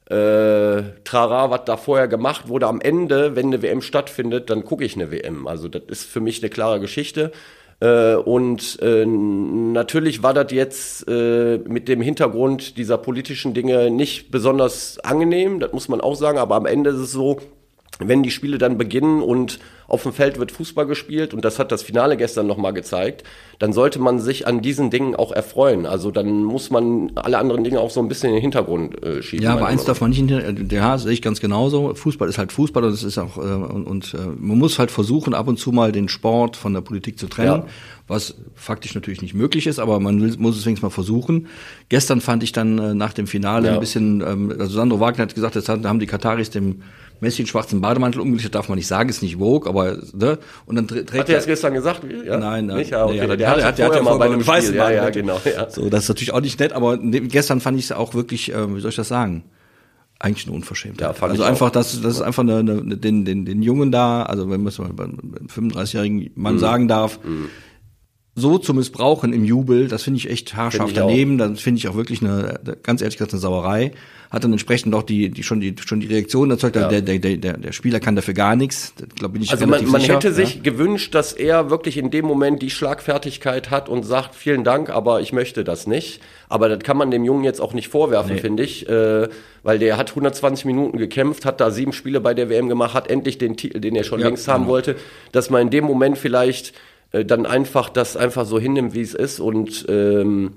äh, 0.10 0.81
Trara, 1.04 1.51
was 1.51 1.66
da 1.66 1.77
vorher 1.77 2.07
gemacht 2.07 2.48
wurde, 2.48 2.68
am 2.68 2.81
Ende, 2.81 3.36
wenn 3.36 3.48
eine 3.48 3.62
WM 3.62 3.81
stattfindet, 3.81 4.50
dann 4.50 4.66
gucke 4.66 4.83
ich 4.83 4.95
eine 4.95 5.12
WM. 5.12 5.48
Also 5.48 5.68
das 5.68 5.83
ist 5.88 6.04
für 6.06 6.19
mich 6.19 6.42
eine 6.42 6.50
klare 6.50 6.80
Geschichte. 6.80 7.31
Äh, 7.81 8.16
und 8.16 8.80
äh, 8.81 9.06
natürlich 9.06 10.22
war 10.22 10.34
das 10.34 10.52
jetzt 10.52 11.08
äh, 11.08 11.60
mit 11.60 11.88
dem 11.88 12.02
Hintergrund 12.02 12.78
dieser 12.78 12.98
politischen 12.98 13.54
Dinge 13.54 13.90
nicht 13.90 14.31
besonders 14.31 15.00
angenehm, 15.00 15.60
das 15.60 15.72
muss 15.72 15.88
man 15.88 16.02
auch 16.02 16.16
sagen, 16.16 16.38
aber 16.38 16.56
am 16.56 16.66
Ende 16.66 16.90
ist 16.90 16.98
es 16.98 17.12
so, 17.12 17.40
wenn 18.00 18.24
die 18.24 18.31
Spiele 18.31 18.57
dann 18.57 18.78
beginnen 18.78 19.22
und 19.22 19.60
auf 19.88 20.04
dem 20.04 20.13
Feld 20.13 20.40
wird 20.40 20.51
Fußball 20.51 20.86
gespielt 20.86 21.34
und 21.34 21.44
das 21.44 21.60
hat 21.60 21.72
das 21.72 21.84
Finale 21.84 22.16
gestern 22.16 22.48
nochmal 22.48 22.74
gezeigt, 22.74 23.24
dann 23.57 23.74
sollte 23.74 24.00
man 24.00 24.19
sich 24.19 24.48
an 24.48 24.62
diesen 24.62 24.90
Dingen 24.90 25.16
auch 25.16 25.31
erfreuen. 25.31 25.86
Also 25.86 26.12
dann 26.12 26.44
muss 26.44 26.69
man 26.69 27.12
alle 27.16 27.38
anderen 27.38 27.63
Dinge 27.63 27.80
auch 27.80 27.90
so 27.90 28.00
ein 28.00 28.07
bisschen 28.07 28.30
in 28.30 28.36
den 28.36 28.42
Hintergrund 28.42 29.04
äh, 29.04 29.22
schieben. 29.22 29.44
Ja, 29.44 29.54
aber 29.54 29.66
eins 29.66 29.84
darf 29.84 30.00
man 30.00 30.12
nicht, 30.12 30.72
ja, 30.72 30.98
sehe 30.98 31.12
ich 31.12 31.22
ganz 31.22 31.42
genauso. 31.42 31.94
Fußball 31.94 32.30
ist 32.30 32.38
halt 32.38 32.51
Fußball 32.51 32.84
und 32.84 32.94
es 32.94 33.04
ist 33.04 33.18
auch, 33.18 33.38
äh, 33.38 33.42
und, 33.42 33.86
und 33.86 34.13
äh, 34.13 34.18
man 34.38 34.57
muss 34.57 34.80
halt 34.80 34.92
versuchen, 34.92 35.34
ab 35.34 35.48
und 35.48 35.57
zu 35.57 35.72
mal 35.72 35.92
den 35.92 36.07
Sport 36.07 36.56
von 36.56 36.74
der 36.74 36.81
Politik 36.81 37.19
zu 37.19 37.28
trennen. 37.28 37.63
Ja 37.63 37.66
was 38.10 38.34
faktisch 38.56 38.95
natürlich 38.95 39.22
nicht 39.22 39.36
möglich 39.36 39.68
ist, 39.68 39.78
aber 39.78 40.00
man 40.00 40.19
will, 40.19 40.36
muss 40.40 40.57
es 40.57 40.66
wenigstens 40.66 40.81
mal 40.81 40.90
versuchen. 40.90 41.48
Gestern 41.90 42.22
fand 42.22 42.42
ich 42.42 42.52
dann 42.52 42.80
äh, 42.80 42.94
nach 42.95 43.13
dem 43.13 43.28
Finale 43.28 43.68
ja. 43.68 43.74
ein 43.75 43.80
bisschen, 43.80 44.22
ähm, 44.22 44.52
also 44.60 44.75
Sandro 44.75 45.00
Wagner 45.00 45.24
hat 45.24 45.36
gesagt, 45.36 45.54
jetzt 45.54 45.69
haben 45.69 46.00
die 46.00 46.07
Kataris 46.07 46.50
dem 46.50 46.81
Messi 47.19 47.42
einen 47.42 47.48
schwarzen 47.48 47.81
Bademantel 47.81 48.21
umgelegt, 48.21 48.56
darf 48.56 48.69
man 48.69 48.77
nicht 48.77 48.88
sagen, 48.88 49.10
ist 49.10 49.21
nicht 49.21 49.38
Vogue, 49.38 49.69
aber 49.69 49.98
ne? 50.13 50.39
Und 50.66 50.75
dann 50.75 50.88
trägt 50.88 51.13
Hat 51.13 51.30
er 51.30 51.36
das 51.36 51.45
gestern 51.45 51.74
gesagt? 51.74 52.01
Ja? 52.25 52.38
Nein, 52.38 52.68
nein. 52.68 52.77
Nicht? 52.77 52.92
Ja, 52.92 53.06
okay. 53.06 53.18
der, 53.18 53.38
der, 53.38 53.50
hat, 53.50 53.63
hat, 53.63 53.77
der 53.77 53.88
hat 53.88 53.95
ja 53.95 54.01
mal 54.01 54.18
bei 54.18 54.25
einem 54.25 54.45
weißen 54.45 54.75
ja, 54.75 54.89
ja, 54.89 55.10
genau. 55.10 55.39
Ja. 55.45 55.69
So, 55.69 55.89
das 55.89 56.04
ist 56.04 56.10
natürlich 56.10 56.33
auch 56.33 56.42
nicht 56.42 56.60
nett, 56.60 56.74
aber 56.74 56.98
ne, 56.98 57.21
gestern 57.21 57.60
fand 57.62 57.77
ich 57.77 57.86
es 57.86 57.92
auch 57.92 58.13
wirklich, 58.13 58.54
äh, 58.54 58.75
wie 58.75 58.80
soll 58.80 58.89
ich 58.89 58.95
das 58.95 59.07
sagen? 59.07 59.44
Eigentlich 60.19 60.48
eine 60.48 60.56
Unverschämtheit. 60.56 61.07
Ja, 61.07 61.13
fand 61.13 61.31
also 61.31 61.44
einfach, 61.44 61.68
auch. 61.68 61.71
dass 61.71 62.01
das 62.01 62.16
ist 62.16 62.21
einfach 62.21 62.44
eine, 62.44 62.57
eine, 62.57 62.98
den, 62.98 63.24
den, 63.25 63.45
den 63.45 63.62
Jungen 63.62 63.92
da, 63.92 64.24
also 64.24 64.50
wenn 64.50 64.62
man 64.62 64.68
es 64.68 64.80
mal 64.80 64.92
beim 64.94 65.18
35-jährigen 65.48 66.31
Mann 66.36 66.56
mhm. 66.56 66.60
sagen 66.60 66.88
darf, 66.88 67.19
mhm 67.24 67.50
so 68.39 68.57
zu 68.57 68.74
missbrauchen 68.74 69.33
im 69.33 69.44
Jubel, 69.44 69.88
das 69.88 70.04
finde 70.04 70.18
ich 70.18 70.30
echt 70.30 70.56
haarscharf 70.56 70.94
daneben. 70.94 71.38
Das 71.38 71.60
finde 71.60 71.80
ich 71.80 71.88
auch 71.88 71.95
wirklich 71.95 72.21
eine, 72.21 72.60
ganz 72.83 73.01
ehrlich 73.01 73.18
gesagt, 73.18 73.33
eine 73.33 73.39
Sauerei. 73.39 73.92
Hat 74.30 74.44
dann 74.44 74.52
entsprechend 74.52 74.94
auch 74.94 75.02
die, 75.02 75.30
die 75.30 75.42
schon 75.42 75.60
die 75.60 75.74
schon 75.84 76.02
die 76.02 76.08
Reaktion 76.08 76.52
erzeugt. 76.52 76.76
Ja. 76.76 76.88
Der, 76.88 77.02
der, 77.02 77.18
der, 77.18 77.58
der 77.58 77.72
Spieler 77.72 78.00
kann 78.00 78.16
dafür 78.16 78.36
gar 78.36 78.56
nichts. 78.56 78.94
Glaube 79.16 79.34
bin 79.34 79.42
ich 79.42 79.50
Also 79.50 79.66
man, 79.66 79.84
man 79.88 80.02
sicher. 80.02 80.14
hätte 80.14 80.34
sich 80.34 80.56
ja. 80.56 80.62
gewünscht, 80.62 81.16
dass 81.16 81.34
er 81.34 81.72
wirklich 81.72 81.98
in 81.98 82.12
dem 82.12 82.26
Moment 82.26 82.62
die 82.62 82.70
Schlagfertigkeit 82.70 83.72
hat 83.72 83.90
und 83.90 84.04
sagt, 84.04 84.36
vielen 84.36 84.64
Dank, 84.64 84.92
aber 84.92 85.22
ich 85.22 85.34
möchte 85.34 85.64
das 85.64 85.88
nicht. 85.88 86.22
Aber 86.48 86.70
das 86.70 86.80
kann 86.80 86.96
man 86.96 87.10
dem 87.10 87.26
Jungen 87.26 87.44
jetzt 87.44 87.60
auch 87.60 87.74
nicht 87.74 87.88
vorwerfen, 87.88 88.36
nee. 88.36 88.42
finde 88.42 88.62
ich, 88.62 88.88
äh, 88.88 89.28
weil 89.64 89.80
der 89.80 89.98
hat 89.98 90.12
120 90.12 90.66
Minuten 90.66 91.00
gekämpft, 91.00 91.46
hat 91.46 91.60
da 91.60 91.72
sieben 91.72 91.94
Spiele 91.94 92.22
bei 92.22 92.36
der 92.36 92.50
WM 92.50 92.70
gemacht, 92.70 92.94
hat 92.94 93.10
endlich 93.10 93.40
den 93.40 93.58
Titel, 93.58 93.80
den 93.80 93.96
er 93.96 94.04
schon 94.04 94.20
ja, 94.20 94.28
längst 94.28 94.48
haben 94.48 94.66
genau. 94.66 94.74
wollte, 94.74 94.96
dass 95.31 95.50
man 95.50 95.64
in 95.64 95.70
dem 95.72 95.86
Moment 95.86 96.20
vielleicht 96.20 96.74
äh, 97.14 97.26
dann 97.26 97.48
einfach 97.48 97.90
das 97.90 98.16
einfach 98.16 98.46
so 98.46 98.60
hinnimmt, 98.60 98.94
wie 98.94 99.02
es 99.02 99.16
ist 99.16 99.40
und 99.40 99.88
ähm, 99.90 100.54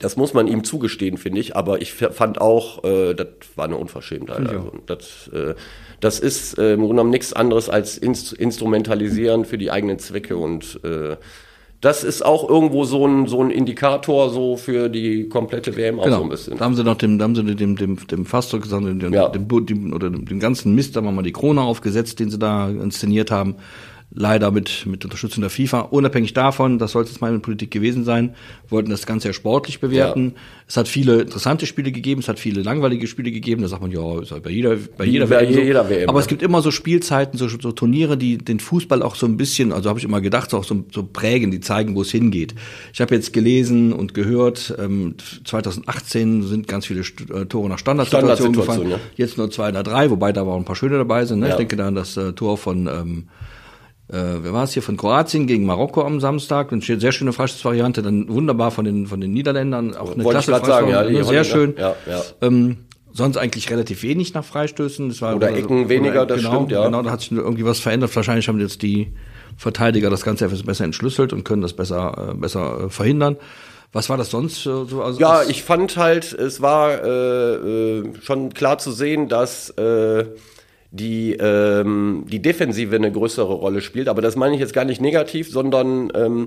das 0.00 0.16
muss 0.16 0.34
man 0.34 0.46
ihm 0.46 0.64
zugestehen, 0.64 1.18
finde 1.18 1.40
ich. 1.40 1.56
Aber 1.56 1.80
ich 1.80 1.92
fand 1.92 2.40
auch, 2.40 2.84
äh, 2.84 3.14
das 3.14 3.28
war 3.56 3.64
eine 3.64 3.76
Unverschämtheit. 3.76 4.50
Ja. 4.50 4.58
Also, 4.58 4.72
das, 4.86 5.30
äh, 5.32 5.54
das 6.00 6.20
ist 6.20 6.58
äh, 6.58 6.72
im 6.72 6.80
Grunde 6.80 6.94
genommen 6.94 7.10
nichts 7.10 7.32
anderes 7.32 7.68
als 7.68 7.98
Inst 7.98 8.32
Instrumentalisieren 8.32 9.44
für 9.44 9.58
die 9.58 9.70
eigenen 9.70 9.98
Zwecke 9.98 10.36
und 10.36 10.80
äh, 10.84 11.16
das 11.80 12.02
ist 12.02 12.24
auch 12.24 12.48
irgendwo 12.48 12.84
so 12.84 13.06
ein, 13.06 13.28
so 13.28 13.40
ein 13.40 13.50
Indikator 13.50 14.30
so 14.30 14.56
für 14.56 14.88
die 14.88 15.28
komplette 15.28 15.76
WM 15.76 16.00
auch 16.00 16.04
genau. 16.04 16.18
so 16.18 16.22
ein 16.24 16.28
bisschen. 16.28 16.58
Da 16.58 16.64
haben 16.64 16.74
sie 16.74 16.82
noch 16.82 16.96
dem, 16.96 17.18
da 17.18 17.24
haben 17.24 17.36
sie 17.36 17.44
dem, 17.54 17.76
dem, 17.76 18.04
dem 18.04 18.26
Fastdruck 18.26 18.62
gesagt, 18.62 18.84
dem, 18.84 19.12
ja. 19.12 19.28
dem, 19.28 19.46
dem, 19.64 19.92
oder 19.92 20.10
dem 20.10 20.40
ganzen 20.40 20.74
Mist, 20.74 20.96
da 20.96 20.98
haben 20.98 21.06
wir 21.06 21.12
mal 21.12 21.22
die 21.22 21.32
Krone 21.32 21.60
aufgesetzt, 21.60 22.18
den 22.18 22.30
sie 22.30 22.38
da 22.38 22.68
inszeniert 22.68 23.30
haben 23.30 23.54
leider 24.10 24.50
mit, 24.50 24.86
mit 24.86 25.04
Unterstützung 25.04 25.42
der 25.42 25.50
FIFA. 25.50 25.80
Unabhängig 25.80 26.32
davon, 26.32 26.78
das 26.78 26.92
sollte 26.92 27.10
es 27.10 27.20
mal 27.20 27.34
in 27.34 27.42
Politik 27.42 27.70
gewesen 27.70 28.04
sein, 28.04 28.34
wollten 28.68 28.90
das 28.90 29.04
Ganze 29.04 29.28
ja 29.28 29.34
sportlich 29.34 29.80
bewerten. 29.80 30.32
Ja. 30.34 30.40
Es 30.66 30.76
hat 30.76 30.88
viele 30.88 31.20
interessante 31.20 31.66
Spiele 31.66 31.92
gegeben, 31.92 32.20
es 32.20 32.28
hat 32.28 32.38
viele 32.38 32.62
langweilige 32.62 33.06
Spiele 33.06 33.30
gegeben. 33.30 33.62
Da 33.62 33.68
sagt 33.68 33.82
man, 33.82 33.90
ja, 33.90 34.20
ist 34.20 34.32
halt 34.32 34.42
bei 34.42 34.50
jeder, 34.50 34.76
bei 34.96 35.04
jeder, 35.04 35.26
bei 35.26 35.42
WM, 35.42 35.54
so. 35.54 35.60
jeder 35.60 35.90
WM. 35.90 36.08
Aber 36.08 36.20
es 36.20 36.26
gibt 36.26 36.42
immer 36.42 36.62
so 36.62 36.70
Spielzeiten, 36.70 37.38
so, 37.38 37.48
so 37.48 37.72
Turniere, 37.72 38.16
die 38.16 38.38
den 38.38 38.60
Fußball 38.60 39.02
auch 39.02 39.14
so 39.14 39.26
ein 39.26 39.36
bisschen, 39.36 39.72
also 39.72 39.90
habe 39.90 39.98
ich 39.98 40.04
immer 40.06 40.22
gedacht, 40.22 40.54
auch 40.54 40.64
so, 40.64 40.84
so 40.90 41.02
prägen, 41.04 41.50
die 41.50 41.60
zeigen, 41.60 41.94
wo 41.94 42.02
es 42.02 42.10
hingeht. 42.10 42.54
Ich 42.94 43.00
habe 43.02 43.14
jetzt 43.14 43.34
gelesen 43.34 43.92
und 43.92 44.14
gehört, 44.14 44.74
ähm, 44.78 45.16
2018 45.44 46.44
sind 46.44 46.66
ganz 46.66 46.86
viele 46.86 47.00
äh, 47.00 47.44
Tore 47.44 47.68
nach 47.68 47.78
Standardsituationen 47.78 48.54
Standard 48.54 48.78
gefallen. 48.78 48.90
Ja. 48.90 49.00
Jetzt 49.16 49.36
nur 49.36 49.50
zwei 49.50 49.68
oder 49.68 49.82
drei, 49.82 50.10
wobei 50.10 50.32
da 50.32 50.42
auch 50.42 50.56
ein 50.56 50.64
paar 50.64 50.76
schöne 50.76 50.96
dabei 50.96 51.26
sind. 51.26 51.40
Ne? 51.40 51.46
Ja. 51.46 51.52
Ich 51.52 51.58
denke 51.58 51.76
da 51.76 51.88
an 51.88 51.94
das 51.94 52.16
äh, 52.16 52.32
Tor 52.32 52.56
von 52.56 52.86
ähm, 52.86 53.24
äh, 54.08 54.42
wer 54.42 54.52
war 54.52 54.64
es 54.64 54.72
hier, 54.72 54.82
von 54.82 54.96
Kroatien 54.96 55.46
gegen 55.46 55.66
Marokko 55.66 56.02
am 56.02 56.20
Samstag, 56.20 56.72
eine 56.72 56.80
sehr 56.80 57.12
schöne 57.12 57.32
Freistoßvariante, 57.32 58.02
dann 58.02 58.28
wunderbar 58.28 58.70
von 58.70 58.84
den, 58.84 59.06
von 59.06 59.20
den 59.20 59.32
Niederländern, 59.32 59.94
auch 59.96 60.14
eine 60.14 60.24
Wollte 60.24 60.40
klasse 60.40 60.66
sagen, 60.66 60.88
ja, 60.88 61.04
ne, 61.04 61.24
sehr 61.24 61.44
schön. 61.44 61.74
Ja, 61.76 61.94
ja. 62.06 62.22
Ähm, 62.40 62.78
sonst 63.12 63.36
eigentlich 63.36 63.70
relativ 63.70 64.02
wenig 64.02 64.32
nach 64.32 64.44
Freistößen. 64.44 65.08
Das 65.08 65.20
war, 65.20 65.36
oder 65.36 65.54
Ecken 65.54 65.80
oder, 65.80 65.88
weniger, 65.90 66.24
das 66.24 66.38
genau, 66.38 66.54
stimmt, 66.54 66.72
ja. 66.72 66.84
Genau, 66.86 67.02
da 67.02 67.10
hat 67.10 67.20
sich 67.20 67.32
irgendwie 67.32 67.64
was 67.64 67.80
verändert. 67.80 68.14
Wahrscheinlich 68.16 68.48
haben 68.48 68.60
jetzt 68.60 68.82
die 68.82 69.12
Verteidiger 69.56 70.08
das 70.08 70.22
Ganze 70.22 70.46
etwas 70.46 70.62
besser 70.62 70.84
entschlüsselt 70.84 71.32
und 71.32 71.44
können 71.44 71.62
das 71.62 71.74
besser, 71.74 72.30
äh, 72.30 72.34
besser 72.34 72.84
äh, 72.84 72.88
verhindern. 72.90 73.36
Was 73.92 74.08
war 74.08 74.16
das 74.16 74.30
sonst 74.30 74.66
äh, 74.66 74.84
so? 74.86 75.02
Also 75.02 75.20
ja, 75.20 75.42
ich 75.42 75.62
fand 75.62 75.96
halt, 75.96 76.32
es 76.32 76.60
war 76.62 77.02
äh, 77.04 77.54
äh, 77.54 78.12
schon 78.22 78.54
klar 78.54 78.78
zu 78.78 78.92
sehen, 78.92 79.28
dass 79.28 79.70
äh, 79.70 80.26
die, 80.90 81.34
ähm, 81.34 82.24
die 82.28 82.40
Defensive 82.40 82.96
eine 82.96 83.12
größere 83.12 83.52
Rolle 83.52 83.80
spielt. 83.80 84.08
Aber 84.08 84.22
das 84.22 84.36
meine 84.36 84.54
ich 84.54 84.60
jetzt 84.60 84.72
gar 84.72 84.84
nicht 84.84 85.00
negativ, 85.00 85.50
sondern 85.50 86.10
ähm, 86.14 86.46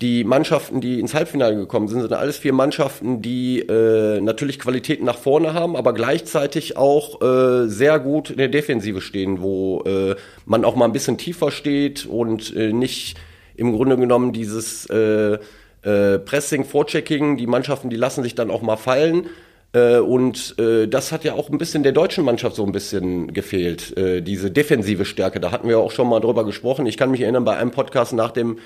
die 0.00 0.22
Mannschaften, 0.22 0.80
die 0.80 1.00
ins 1.00 1.14
Halbfinale 1.14 1.56
gekommen 1.56 1.88
sind, 1.88 2.02
sind 2.02 2.12
alles 2.12 2.38
vier 2.38 2.52
Mannschaften, 2.52 3.20
die 3.20 3.60
äh, 3.60 4.20
natürlich 4.20 4.60
Qualitäten 4.60 5.04
nach 5.04 5.18
vorne 5.18 5.54
haben, 5.54 5.74
aber 5.74 5.92
gleichzeitig 5.92 6.76
auch 6.76 7.20
äh, 7.20 7.66
sehr 7.66 7.98
gut 7.98 8.30
in 8.30 8.36
der 8.36 8.48
Defensive 8.48 9.00
stehen, 9.00 9.42
wo 9.42 9.82
äh, 9.82 10.14
man 10.46 10.64
auch 10.64 10.76
mal 10.76 10.84
ein 10.84 10.92
bisschen 10.92 11.18
tiefer 11.18 11.50
steht 11.50 12.06
und 12.06 12.54
äh, 12.54 12.72
nicht 12.72 13.16
im 13.56 13.72
Grunde 13.72 13.96
genommen 13.96 14.32
dieses 14.32 14.86
äh, 14.86 15.38
äh, 15.82 16.18
Pressing, 16.20 16.64
Vorchecking, 16.64 17.36
die 17.36 17.48
Mannschaften, 17.48 17.90
die 17.90 17.96
lassen 17.96 18.22
sich 18.22 18.36
dann 18.36 18.52
auch 18.52 18.62
mal 18.62 18.76
fallen 18.76 19.26
und 19.72 20.58
äh, 20.58 20.88
das 20.88 21.12
hat 21.12 21.24
ja 21.24 21.34
auch 21.34 21.50
ein 21.50 21.58
bisschen 21.58 21.82
der 21.82 21.92
deutschen 21.92 22.24
Mannschaft 22.24 22.56
so 22.56 22.64
ein 22.64 22.72
bisschen 22.72 23.34
gefehlt, 23.34 23.96
äh, 23.98 24.22
diese 24.22 24.50
defensive 24.50 25.04
Stärke. 25.04 25.40
Da 25.40 25.50
hatten 25.52 25.68
wir 25.68 25.78
auch 25.78 25.90
schon 25.90 26.08
mal 26.08 26.20
drüber 26.20 26.44
gesprochen. 26.44 26.86
Ich 26.86 26.96
kann 26.96 27.10
mich 27.10 27.20
erinnern, 27.20 27.44
bei 27.44 27.56
einem 27.56 27.70
Podcast 27.70 28.14
nach 28.14 28.30
dem 28.30 28.58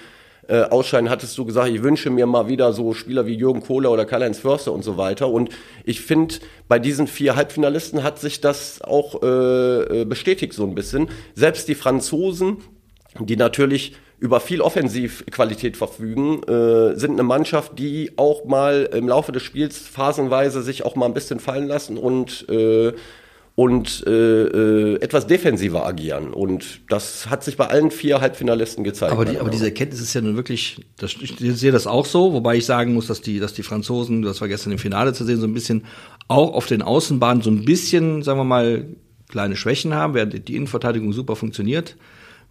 äh, 0.48 0.62
Ausscheiden 0.62 1.08
hattest 1.08 1.36
du 1.38 1.44
gesagt, 1.44 1.68
ich 1.68 1.82
wünsche 1.82 2.10
mir 2.10 2.26
mal 2.26 2.48
wieder 2.48 2.72
so 2.72 2.94
Spieler 2.94 3.26
wie 3.26 3.34
Jürgen 3.34 3.62
Kohler 3.62 3.90
oder 3.90 4.04
Karl-Heinz 4.04 4.38
Förster 4.38 4.72
und 4.72 4.82
so 4.82 4.96
weiter. 4.96 5.28
Und 5.28 5.50
ich 5.84 6.00
finde, 6.00 6.36
bei 6.68 6.78
diesen 6.78 7.06
vier 7.06 7.36
Halbfinalisten 7.36 8.02
hat 8.02 8.18
sich 8.18 8.40
das 8.40 8.82
auch 8.82 9.22
äh, 9.22 10.04
bestätigt 10.04 10.52
so 10.52 10.64
ein 10.64 10.74
bisschen. 10.74 11.08
Selbst 11.34 11.68
die 11.68 11.74
Franzosen, 11.74 12.58
die 13.18 13.36
natürlich 13.36 13.94
über 14.22 14.38
viel 14.38 14.60
Offensivqualität 14.60 15.76
verfügen, 15.76 16.44
äh, 16.44 16.96
sind 16.96 17.10
eine 17.10 17.24
Mannschaft, 17.24 17.76
die 17.80 18.12
auch 18.16 18.44
mal 18.44 18.88
im 18.92 19.08
Laufe 19.08 19.32
des 19.32 19.42
Spiels 19.42 19.78
phasenweise 19.78 20.62
sich 20.62 20.84
auch 20.84 20.94
mal 20.94 21.06
ein 21.06 21.14
bisschen 21.14 21.40
fallen 21.40 21.66
lassen 21.66 21.98
und 21.98 22.48
äh, 22.48 22.92
und 23.54 24.04
äh, 24.06 24.10
äh, 24.10 25.02
etwas 25.02 25.26
defensiver 25.26 25.84
agieren. 25.84 26.32
Und 26.32 26.80
das 26.88 27.28
hat 27.28 27.44
sich 27.44 27.56
bei 27.56 27.66
allen 27.66 27.90
vier 27.90 28.20
Halbfinalisten 28.20 28.82
gezeigt. 28.82 29.12
Aber, 29.12 29.26
die, 29.26 29.38
aber 29.38 29.50
diese 29.50 29.66
Erkenntnis 29.66 30.00
ist 30.00 30.14
ja 30.14 30.22
nun 30.22 30.36
wirklich, 30.36 30.80
das, 30.96 31.16
ich 31.20 31.36
sehe 31.36 31.72
das 31.72 31.86
auch 31.86 32.06
so, 32.06 32.32
wobei 32.32 32.56
ich 32.56 32.64
sagen 32.64 32.94
muss, 32.94 33.08
dass 33.08 33.20
die, 33.20 33.40
dass 33.40 33.52
die 33.52 33.62
Franzosen, 33.62 34.22
das 34.22 34.40
war 34.40 34.48
gestern 34.48 34.72
im 34.72 34.78
Finale 34.78 35.12
zu 35.12 35.24
sehen, 35.24 35.38
so 35.38 35.46
ein 35.46 35.52
bisschen 35.52 35.84
auch 36.28 36.54
auf 36.54 36.66
den 36.66 36.80
Außenbahnen 36.80 37.42
so 37.42 37.50
ein 37.50 37.64
bisschen, 37.66 38.22
sagen 38.22 38.38
wir 38.38 38.44
mal, 38.44 38.86
kleine 39.28 39.56
Schwächen 39.56 39.92
haben, 39.94 40.14
während 40.14 40.48
die 40.48 40.56
Innenverteidigung 40.56 41.12
super 41.12 41.36
funktioniert. 41.36 41.96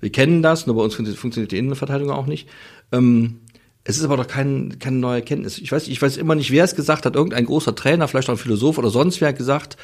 Wir 0.02 0.12
kennen 0.12 0.42
das, 0.42 0.68
nur 0.68 0.76
bei 0.76 0.84
uns 0.84 0.96
funktioniert 0.96 1.52
die 1.52 1.58
Innenverteidigung 1.58 2.14
auch 2.14 2.26
nicht. 2.26 2.50
Ähm, 2.92 3.40
es 3.84 3.98
ist 3.98 4.04
aber 4.04 4.18
doch 4.18 4.28
kein, 4.28 4.78
keine 4.80 4.98
neue 4.98 5.16
Erkenntnis. 5.16 5.58
Ich 5.58 5.72
weiß, 5.72 5.88
ich 5.88 6.02
weiß 6.02 6.18
immer 6.18 6.36
nicht, 6.36 6.52
wer 6.52 6.64
es 6.64 6.76
gesagt 6.76 7.06
hat. 7.06 7.16
Irgendein 7.16 7.46
großer 7.46 7.76
Trainer, 7.76 8.08
vielleicht 8.08 8.30
auch 8.30 8.34
ein 8.34 8.38
Philosoph 8.38 8.78
oder 8.78 8.90
sonst 8.90 9.22
wer 9.22 9.30
hat 9.30 9.38
gesagt, 9.38 9.78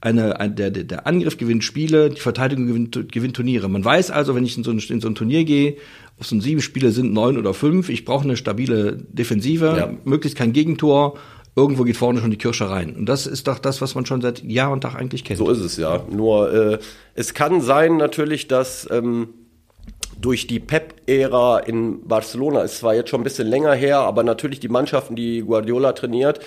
eine, 0.00 0.38
ein, 0.38 0.54
der, 0.54 0.70
der 0.70 1.06
Angriff 1.06 1.38
gewinnt 1.38 1.64
Spiele, 1.64 2.10
die 2.10 2.20
Verteidigung 2.20 2.66
gewinnt, 2.66 3.12
gewinnt 3.12 3.36
Turniere. 3.36 3.68
Man 3.68 3.84
weiß 3.84 4.10
also, 4.10 4.34
wenn 4.34 4.44
ich 4.44 4.56
in 4.56 4.64
so 4.64 4.70
ein, 4.70 4.78
in 4.78 5.00
so 5.00 5.08
ein 5.08 5.14
Turnier 5.14 5.44
gehe, 5.44 5.76
auf 6.18 6.26
so 6.26 6.36
ein 6.36 6.40
sieben 6.40 6.60
Spiele 6.60 6.90
sind 6.90 7.12
neun 7.12 7.38
oder 7.38 7.54
fünf, 7.54 7.88
ich 7.88 8.04
brauche 8.04 8.24
eine 8.24 8.36
stabile 8.36 8.98
Defensive, 9.08 9.74
ja. 9.76 9.90
möglichst 10.04 10.36
kein 10.36 10.52
Gegentor, 10.52 11.18
irgendwo 11.56 11.84
geht 11.84 11.96
vorne 11.96 12.20
schon 12.20 12.30
die 12.30 12.36
Kirsche 12.36 12.68
rein. 12.68 12.94
Und 12.96 13.06
das 13.06 13.26
ist 13.26 13.46
doch 13.46 13.58
das, 13.58 13.80
was 13.80 13.94
man 13.94 14.04
schon 14.04 14.20
seit 14.20 14.42
Jahr 14.42 14.72
und 14.72 14.82
Tag 14.82 14.94
eigentlich 14.94 15.24
kennt. 15.24 15.38
So 15.38 15.50
ist 15.50 15.60
es 15.60 15.76
ja. 15.76 16.04
Nur 16.10 16.52
äh, 16.52 16.78
es 17.14 17.32
kann 17.32 17.60
sein 17.60 17.96
natürlich, 17.96 18.46
dass 18.46 18.88
ähm, 18.90 19.28
durch 20.24 20.46
die 20.46 20.58
Pep-Ära 20.58 21.58
in 21.58 22.08
Barcelona, 22.08 22.62
ist 22.62 22.78
zwar 22.78 22.94
jetzt 22.94 23.10
schon 23.10 23.20
ein 23.20 23.24
bisschen 23.24 23.46
länger 23.46 23.74
her, 23.74 23.98
aber 23.98 24.22
natürlich 24.22 24.58
die 24.58 24.68
Mannschaften, 24.68 25.16
die 25.16 25.42
Guardiola 25.42 25.92
trainiert, 25.92 26.40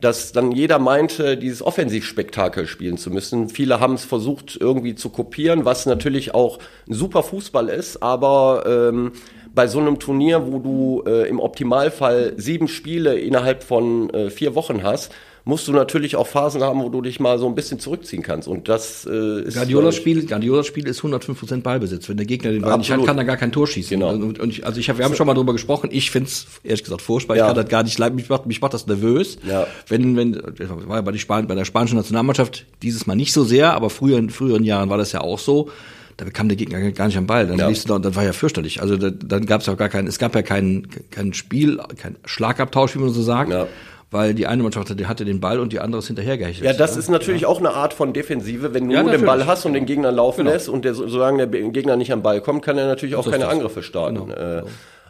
dass 0.00 0.32
dann 0.32 0.50
jeder 0.50 0.78
meinte, 0.78 1.36
dieses 1.36 1.60
Offensivspektakel 1.60 2.66
spielen 2.66 2.96
zu 2.96 3.10
müssen. 3.10 3.50
Viele 3.50 3.80
haben 3.80 3.94
es 3.94 4.06
versucht 4.06 4.56
irgendwie 4.58 4.94
zu 4.94 5.10
kopieren, 5.10 5.66
was 5.66 5.84
natürlich 5.84 6.34
auch 6.34 6.58
ein 6.88 6.94
super 6.94 7.22
Fußball 7.22 7.68
ist, 7.68 8.02
aber 8.02 8.64
ähm, 8.66 9.12
bei 9.54 9.66
so 9.66 9.78
einem 9.78 9.98
Turnier, 9.98 10.50
wo 10.50 10.58
du 10.58 11.02
äh, 11.06 11.28
im 11.28 11.38
Optimalfall 11.38 12.32
sieben 12.38 12.68
Spiele 12.68 13.18
innerhalb 13.18 13.62
von 13.62 14.08
äh, 14.10 14.30
vier 14.30 14.54
Wochen 14.54 14.82
hast, 14.82 15.12
musst 15.48 15.66
du 15.66 15.72
natürlich 15.72 16.14
auch 16.14 16.26
Phasen 16.26 16.62
haben, 16.62 16.82
wo 16.82 16.90
du 16.90 17.00
dich 17.00 17.20
mal 17.20 17.38
so 17.38 17.46
ein 17.46 17.54
bisschen 17.54 17.80
zurückziehen 17.80 18.22
kannst. 18.22 18.46
Und 18.46 18.68
das 18.68 19.08
äh, 19.10 19.44
ist. 19.44 19.54
Guardiolas 19.54 19.96
Spiel, 19.96 20.26
Guardiolas 20.26 20.66
Spiel 20.66 20.86
ist 20.86 21.00
105% 21.00 21.62
Ballbesitz. 21.62 22.06
Wenn 22.06 22.18
der 22.18 22.26
Gegner 22.26 22.50
den 22.50 22.60
Ball 22.60 22.76
nicht 22.76 22.90
hat, 22.90 23.02
kann 23.06 23.16
er 23.16 23.24
gar 23.24 23.38
kein 23.38 23.50
Tor 23.50 23.66
schießen. 23.66 23.98
Genau. 23.98 24.10
Und, 24.10 24.38
und 24.38 24.50
ich, 24.50 24.66
also 24.66 24.78
ich 24.78 24.90
hab, 24.90 24.98
wir 24.98 25.06
haben 25.06 25.14
schon 25.14 25.26
mal 25.26 25.32
drüber 25.32 25.54
gesprochen. 25.54 25.88
Ich 25.90 26.10
find's 26.10 26.46
ehrlich 26.62 26.84
gesagt 26.84 27.00
furchtbar. 27.00 27.38
Ja. 27.38 27.44
Ich 27.44 27.54
kann 27.54 27.62
das 27.62 27.70
gar 27.70 27.82
nicht 27.82 27.98
leiden. 27.98 28.16
Mich 28.16 28.28
macht, 28.28 28.44
mich 28.44 28.60
macht 28.60 28.74
das 28.74 28.86
nervös. 28.86 29.38
Ja. 29.48 29.66
Wenn, 29.86 30.18
wenn, 30.18 30.34
war 30.36 30.96
ja 30.96 31.00
bei, 31.00 31.12
die 31.12 31.18
Span 31.18 31.46
bei 31.46 31.54
der 31.54 31.64
spanischen 31.64 31.96
Nationalmannschaft 31.96 32.66
dieses 32.82 33.06
Mal 33.06 33.14
nicht 33.14 33.32
so 33.32 33.42
sehr, 33.42 33.72
aber 33.72 33.88
früher 33.88 34.18
in 34.18 34.28
früheren 34.28 34.64
Jahren 34.64 34.90
war 34.90 34.98
das 34.98 35.12
ja 35.12 35.22
auch 35.22 35.38
so 35.38 35.70
da 36.18 36.28
kam 36.30 36.48
der 36.48 36.56
Gegner 36.56 36.90
gar 36.90 37.06
nicht 37.06 37.16
am 37.16 37.28
Ball. 37.28 37.46
Dann 37.46 37.58
ja. 37.58 37.68
liefst 37.68 37.84
du 37.84 37.92
da, 37.92 38.00
das 38.00 38.16
war 38.16 38.24
ja 38.24 38.32
fürchterlich. 38.32 38.82
Also 38.82 38.96
da, 38.96 39.10
dann 39.10 39.46
gab 39.46 39.60
es 39.60 39.68
auch 39.68 39.76
gar 39.76 39.88
keinen, 39.88 40.08
es 40.08 40.18
gab 40.18 40.34
ja 40.34 40.42
kein, 40.42 40.88
kein 41.12 41.32
Spiel, 41.32 41.78
kein 41.96 42.16
Schlagabtausch, 42.24 42.96
wie 42.96 42.98
man 42.98 43.10
so 43.10 43.22
sagt. 43.22 43.52
Ja 43.52 43.68
weil 44.10 44.34
die 44.34 44.46
eine 44.46 44.62
Mannschaft 44.62 44.90
hatte 44.90 45.24
den 45.24 45.40
Ball 45.40 45.60
und 45.60 45.72
die 45.72 45.80
andere 45.80 45.98
ist 45.98 46.06
hinterhergehechtet. 46.06 46.64
Ja, 46.64 46.72
das 46.72 46.96
ist 46.96 47.08
natürlich 47.08 47.42
ja. 47.42 47.48
auch 47.48 47.58
eine 47.58 47.70
Art 47.70 47.92
von 47.92 48.12
Defensive. 48.12 48.72
Wenn 48.72 48.88
du 48.88 48.94
ja, 48.94 49.02
nur 49.02 49.12
den 49.12 49.24
Ball 49.24 49.46
hast 49.46 49.66
und 49.66 49.74
den 49.74 49.86
Gegner 49.86 50.10
laufen 50.12 50.40
genau. 50.40 50.52
lässt 50.52 50.68
und 50.68 50.84
der, 50.84 50.94
solange 50.94 51.46
der 51.46 51.62
Gegner 51.70 51.96
nicht 51.96 52.12
am 52.12 52.22
Ball 52.22 52.40
kommt, 52.40 52.64
kann 52.64 52.78
er 52.78 52.86
natürlich 52.86 53.16
auch 53.16 53.30
keine 53.30 53.48
Angriffe 53.48 53.82
starten. 53.82 54.28
Genau. 54.28 54.34
Äh, 54.34 54.62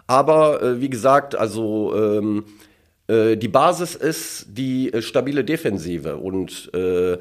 aber 0.07 0.63
äh, 0.63 0.81
wie 0.81 0.91
gesagt, 0.91 1.37
also 1.37 1.95
ähm, 1.95 2.45
äh, 3.09 3.37
die 3.37 3.49
Basis 3.49 3.95
ist 3.95 4.47
die 4.49 4.93
äh, 4.93 5.03
stabile 5.03 5.45
Defensive 5.45 6.17
und 6.17 6.73
äh, 6.75 7.19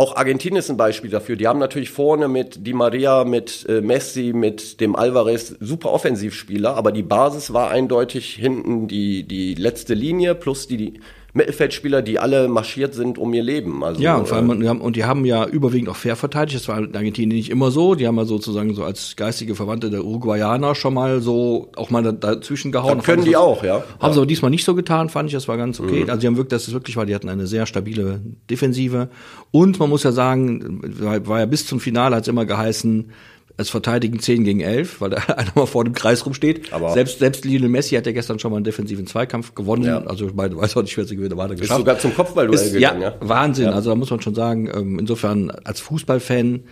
auch 0.00 0.16
Argentinien 0.16 0.60
ist 0.60 0.70
ein 0.70 0.78
Beispiel 0.78 1.10
dafür. 1.10 1.36
Die 1.36 1.46
haben 1.46 1.58
natürlich 1.58 1.90
vorne 1.90 2.26
mit 2.26 2.66
Di 2.66 2.72
Maria, 2.72 3.24
mit 3.24 3.66
äh, 3.68 3.82
Messi, 3.82 4.32
mit 4.34 4.80
dem 4.80 4.96
Alvarez 4.96 5.54
super 5.60 5.92
Offensivspieler, 5.92 6.74
aber 6.74 6.90
die 6.90 7.02
Basis 7.02 7.52
war 7.52 7.70
eindeutig 7.70 8.34
hinten 8.34 8.88
die, 8.88 9.24
die 9.24 9.54
letzte 9.54 9.92
Linie 9.92 10.34
plus 10.34 10.66
die, 10.66 10.78
die 10.78 11.00
Mittelfeldspieler, 11.34 12.02
die 12.02 12.18
alle 12.18 12.48
marschiert 12.48 12.94
sind 12.94 13.18
um 13.18 13.32
ihr 13.34 13.42
Leben. 13.42 13.84
Also, 13.84 14.00
ja, 14.00 14.16
und, 14.16 14.28
vor 14.28 14.38
allem, 14.38 14.62
äh, 14.62 14.68
und 14.68 14.96
die 14.96 15.04
haben 15.04 15.24
ja 15.24 15.46
überwiegend 15.46 15.88
auch 15.88 15.96
fair 15.96 16.16
verteidigt. 16.16 16.56
Das 16.56 16.68
war 16.68 16.78
in 16.78 16.94
Argentinien 16.94 17.36
nicht 17.36 17.50
immer 17.50 17.70
so. 17.70 17.94
Die 17.94 18.06
haben 18.06 18.16
ja 18.16 18.24
sozusagen 18.24 18.74
so 18.74 18.84
als 18.84 19.14
geistige 19.16 19.54
Verwandte 19.54 19.90
der 19.90 20.04
Uruguayaner 20.04 20.74
schon 20.74 20.94
mal 20.94 21.20
so 21.20 21.70
auch 21.76 21.90
mal 21.90 22.02
dazwischen 22.02 22.72
gehauen. 22.72 22.98
Das 22.98 23.06
können 23.06 23.24
die 23.24 23.36
auch, 23.36 23.62
ja. 23.62 23.74
Haben 23.74 23.84
ja. 24.02 24.12
sie 24.12 24.18
aber 24.18 24.26
diesmal 24.26 24.50
nicht 24.50 24.64
so 24.64 24.74
getan, 24.74 25.08
fand 25.08 25.28
ich. 25.28 25.34
Das 25.34 25.48
war 25.48 25.56
ganz 25.56 25.80
okay. 25.80 26.04
Mhm. 26.04 26.10
Also 26.10 26.20
die 26.20 26.26
haben 26.26 26.36
wirklich, 26.36 26.50
das 26.50 26.68
ist 26.68 26.74
wirklich 26.74 26.96
war, 26.96 27.06
die 27.06 27.14
hatten 27.14 27.28
eine 27.28 27.46
sehr 27.46 27.66
stabile 27.66 28.20
Defensive. 28.48 29.08
Und 29.50 29.78
man 29.78 29.88
muss 29.88 30.02
ja 30.02 30.12
sagen, 30.12 30.80
war 31.00 31.38
ja 31.38 31.46
bis 31.46 31.66
zum 31.66 31.80
Finale 31.80 32.16
hat 32.16 32.22
es 32.22 32.28
immer 32.28 32.46
geheißen, 32.46 33.10
es 33.56 33.70
verteidigen 33.70 34.18
10 34.18 34.44
gegen 34.44 34.60
11, 34.60 35.00
weil 35.00 35.10
da 35.10 35.16
einer 35.36 35.52
mal 35.54 35.66
vor 35.66 35.84
dem 35.84 35.94
Kreis 35.94 36.24
rumsteht. 36.24 36.72
Aber 36.72 36.92
selbst, 36.92 37.18
selbst 37.18 37.44
Lionel 37.44 37.68
Messi 37.68 37.94
hat 37.94 38.06
ja 38.06 38.12
gestern 38.12 38.38
schon 38.38 38.50
mal 38.50 38.56
einen 38.56 38.64
defensiven 38.64 39.06
Zweikampf 39.06 39.54
gewonnen. 39.54 39.84
Ja. 39.84 40.02
Also 40.04 40.26
ich 40.26 40.34
meine, 40.34 40.56
weiß 40.56 40.76
auch 40.76 40.82
nicht, 40.82 40.96
wer 40.96 41.04
sie 41.04 41.16
gewinnt, 41.16 41.36
war 41.36 41.48
er 41.48 41.56
geschafft. 41.56 41.70
Ist 41.70 41.76
sogar 41.78 41.98
zum 41.98 42.14
Kopfballduell 42.14 42.70
gegangen, 42.70 43.02
ja. 43.02 43.14
Wahnsinn. 43.20 43.66
Ja. 43.66 43.72
Also 43.72 43.90
da 43.90 43.96
muss 43.96 44.10
man 44.10 44.20
schon 44.20 44.34
sagen, 44.34 44.70
ähm, 44.74 44.98
insofern 44.98 45.50
als 45.50 45.80
Fußballfan 45.80 46.64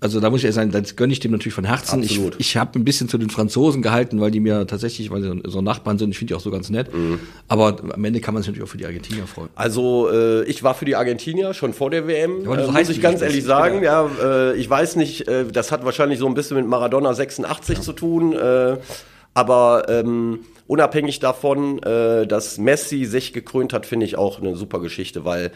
also 0.00 0.18
da 0.18 0.30
muss 0.30 0.40
ich 0.40 0.44
ja 0.44 0.52
sagen, 0.52 0.72
das 0.72 0.96
gönne 0.96 1.12
ich 1.12 1.20
dem 1.20 1.30
natürlich 1.30 1.54
von 1.54 1.64
Herzen. 1.64 2.02
Absolut. 2.02 2.34
Ich, 2.34 2.40
ich 2.40 2.56
habe 2.56 2.76
ein 2.76 2.84
bisschen 2.84 3.08
zu 3.08 3.18
den 3.18 3.30
Franzosen 3.30 3.82
gehalten, 3.82 4.20
weil 4.20 4.32
die 4.32 4.40
mir 4.40 4.66
tatsächlich, 4.66 5.10
weil 5.12 5.22
sie 5.22 5.40
so 5.44 5.62
Nachbarn 5.62 5.96
sind, 5.96 6.10
ich 6.10 6.18
finde 6.18 6.32
die 6.32 6.36
auch 6.36 6.40
so 6.40 6.50
ganz 6.50 6.70
nett. 6.70 6.92
Mhm. 6.92 7.20
Aber 7.46 7.76
am 7.92 8.04
Ende 8.04 8.20
kann 8.20 8.34
man 8.34 8.42
sich 8.42 8.48
natürlich 8.48 8.68
auch 8.68 8.72
für 8.72 8.78
die 8.78 8.86
Argentinier 8.86 9.28
freuen. 9.28 9.48
Also 9.54 10.10
äh, 10.10 10.42
ich 10.44 10.64
war 10.64 10.74
für 10.74 10.86
die 10.86 10.96
Argentinier 10.96 11.54
schon 11.54 11.72
vor 11.72 11.90
der 11.90 12.08
WM, 12.08 12.44
ja, 12.44 12.54
äh, 12.54 12.72
muss 12.72 12.88
ich 12.88 13.00
ganz 13.00 13.22
ehrlich 13.22 13.44
sagen. 13.44 13.84
Ja, 13.84 14.10
äh, 14.20 14.56
ich 14.56 14.68
weiß 14.68 14.96
nicht, 14.96 15.28
äh, 15.28 15.46
das 15.46 15.70
hat 15.70 15.84
wahrscheinlich 15.84 16.18
so 16.18 16.26
ein 16.26 16.34
bisschen 16.34 16.56
mit 16.56 16.66
Maradona 16.66 17.14
86 17.14 17.76
ja. 17.76 17.82
zu 17.82 17.92
tun. 17.92 18.32
Äh, 18.32 18.76
aber 19.34 19.84
ähm, 19.88 20.40
unabhängig 20.66 21.20
davon, 21.20 21.80
äh, 21.84 22.26
dass 22.26 22.58
Messi 22.58 23.04
sich 23.04 23.32
gekrönt 23.32 23.72
hat, 23.72 23.86
finde 23.86 24.06
ich 24.06 24.18
auch 24.18 24.40
eine 24.40 24.56
super 24.56 24.80
Geschichte, 24.80 25.24
weil 25.24 25.52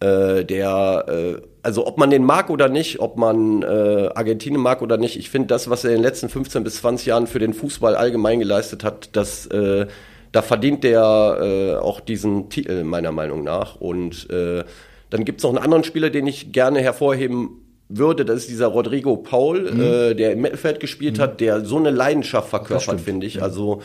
äh, 0.00 0.44
der, 0.44 1.04
äh, 1.08 1.42
also 1.62 1.86
ob 1.86 1.98
man 1.98 2.10
den 2.10 2.24
mag 2.24 2.50
oder 2.50 2.68
nicht, 2.68 3.00
ob 3.00 3.16
man 3.16 3.62
äh, 3.62 4.10
Argentinien 4.14 4.62
mag 4.62 4.82
oder 4.82 4.96
nicht, 4.96 5.18
ich 5.18 5.30
finde 5.30 5.48
das, 5.48 5.68
was 5.68 5.84
er 5.84 5.90
in 5.90 5.98
den 5.98 6.02
letzten 6.02 6.28
15 6.28 6.64
bis 6.64 6.76
20 6.76 7.06
Jahren 7.06 7.26
für 7.26 7.38
den 7.38 7.52
Fußball 7.52 7.94
allgemein 7.94 8.38
geleistet 8.38 8.82
hat, 8.82 9.10
das, 9.12 9.46
äh, 9.46 9.86
da 10.32 10.42
verdient 10.42 10.84
der 10.84 11.38
äh, 11.40 11.74
auch 11.76 12.00
diesen 12.00 12.48
Titel 12.48 12.84
meiner 12.84 13.12
Meinung 13.12 13.44
nach. 13.44 13.76
Und 13.76 14.30
äh, 14.30 14.64
dann 15.10 15.24
gibt's 15.24 15.42
noch 15.42 15.50
einen 15.50 15.58
anderen 15.58 15.84
Spieler, 15.84 16.08
den 16.10 16.26
ich 16.26 16.52
gerne 16.52 16.80
hervorheben 16.80 17.60
würde, 17.90 18.24
das 18.24 18.38
ist 18.38 18.50
dieser 18.50 18.68
Rodrigo 18.68 19.16
Paul, 19.16 19.72
mhm. 19.72 19.80
äh, 19.80 20.14
der 20.14 20.32
im 20.32 20.40
Mittelfeld 20.40 20.80
gespielt 20.80 21.18
mhm. 21.18 21.22
hat, 21.22 21.40
der 21.40 21.64
so 21.64 21.76
eine 21.76 21.90
Leidenschaft 21.90 22.48
verkörpert, 22.48 23.00
finde 23.00 23.26
ich. 23.26 23.34
Ja. 23.34 23.42
Also 23.42 23.82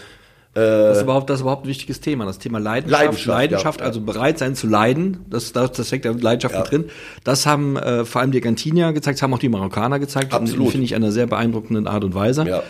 das 0.61 0.97
ist, 0.97 1.03
überhaupt, 1.03 1.29
das 1.29 1.35
ist 1.35 1.41
überhaupt 1.41 1.65
ein 1.65 1.67
wichtiges 1.67 1.99
Thema, 1.99 2.25
das 2.25 2.39
Thema 2.39 2.59
Leidenschaft. 2.59 3.01
Leidenschaft, 3.01 3.27
Leidenschaft 3.27 3.79
ja. 3.81 3.85
also 3.87 3.99
bereit 3.99 4.39
sein 4.39 4.55
zu 4.55 4.67
leiden, 4.67 5.25
das, 5.29 5.51
das, 5.51 5.73
das 5.73 5.87
steckt 5.87 6.05
ja 6.05 6.11
Leidenschaft 6.11 6.55
ja. 6.55 6.61
mit 6.61 6.71
drin. 6.71 6.85
Das 7.25 7.45
haben 7.45 7.75
äh, 7.75 8.05
vor 8.05 8.21
allem 8.21 8.31
die 8.31 8.37
Argentinier 8.37 8.93
gezeigt, 8.93 9.17
das 9.17 9.23
haben 9.23 9.33
auch 9.33 9.39
die 9.39 9.49
Marokkaner 9.49 9.99
gezeigt. 9.99 10.33
Absolut. 10.33 10.71
Finde 10.71 10.85
ich 10.85 10.95
einer 10.95 11.11
sehr 11.11 11.27
beeindruckenden 11.27 11.87
Art 11.87 12.05
und 12.05 12.15
Weise. 12.15 12.45
Ja. 12.47 12.63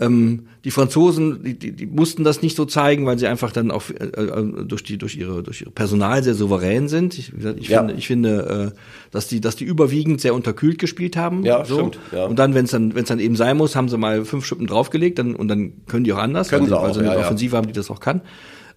Ähm, 0.00 0.46
die 0.64 0.70
Franzosen, 0.70 1.42
die, 1.42 1.58
die, 1.58 1.72
die 1.72 1.86
mussten 1.86 2.22
das 2.22 2.40
nicht 2.40 2.56
so 2.56 2.64
zeigen, 2.64 3.04
weil 3.04 3.18
sie 3.18 3.26
einfach 3.26 3.50
dann 3.50 3.72
auch 3.72 3.90
äh, 3.90 4.04
äh, 4.04 4.64
durch 4.64 4.84
die 4.84 4.96
durch 4.96 5.16
ihre 5.16 5.42
durch 5.42 5.62
ihr 5.62 5.70
Personal 5.70 6.22
sehr 6.22 6.34
souverän 6.34 6.88
sind. 6.88 7.18
Ich, 7.18 7.32
ich 7.32 7.68
ja. 7.68 7.78
finde, 7.78 7.94
ich 7.94 8.06
finde, 8.06 8.72
äh, 8.74 8.78
dass 9.10 9.26
die 9.26 9.40
dass 9.40 9.56
die 9.56 9.64
überwiegend 9.64 10.20
sehr 10.20 10.34
unterkühlt 10.34 10.78
gespielt 10.78 11.16
haben. 11.16 11.44
Ja, 11.44 11.64
so. 11.64 11.78
stimmt. 11.78 11.98
Ja. 12.12 12.26
Und 12.26 12.38
dann, 12.38 12.54
wenn 12.54 12.64
es 12.66 12.70
dann 12.70 12.94
wenn 12.94 13.02
es 13.02 13.08
dann 13.08 13.18
eben 13.18 13.34
sein 13.34 13.56
muss, 13.56 13.74
haben 13.74 13.88
sie 13.88 13.98
mal 13.98 14.24
fünf 14.24 14.46
Schippen 14.46 14.68
draufgelegt, 14.68 15.18
dann 15.18 15.34
und 15.34 15.48
dann 15.48 15.84
können 15.86 16.04
die 16.04 16.12
auch 16.12 16.18
anders, 16.18 16.48
können 16.48 16.62
weil, 16.62 16.68
sie 16.68 16.78
auch, 16.78 16.82
weil 16.84 16.94
sie 16.94 17.00
eine 17.00 17.14
ja, 17.14 17.18
Offensive 17.18 17.56
haben, 17.56 17.66
die 17.66 17.72
das 17.72 17.90
auch 17.90 18.00
kann. 18.00 18.20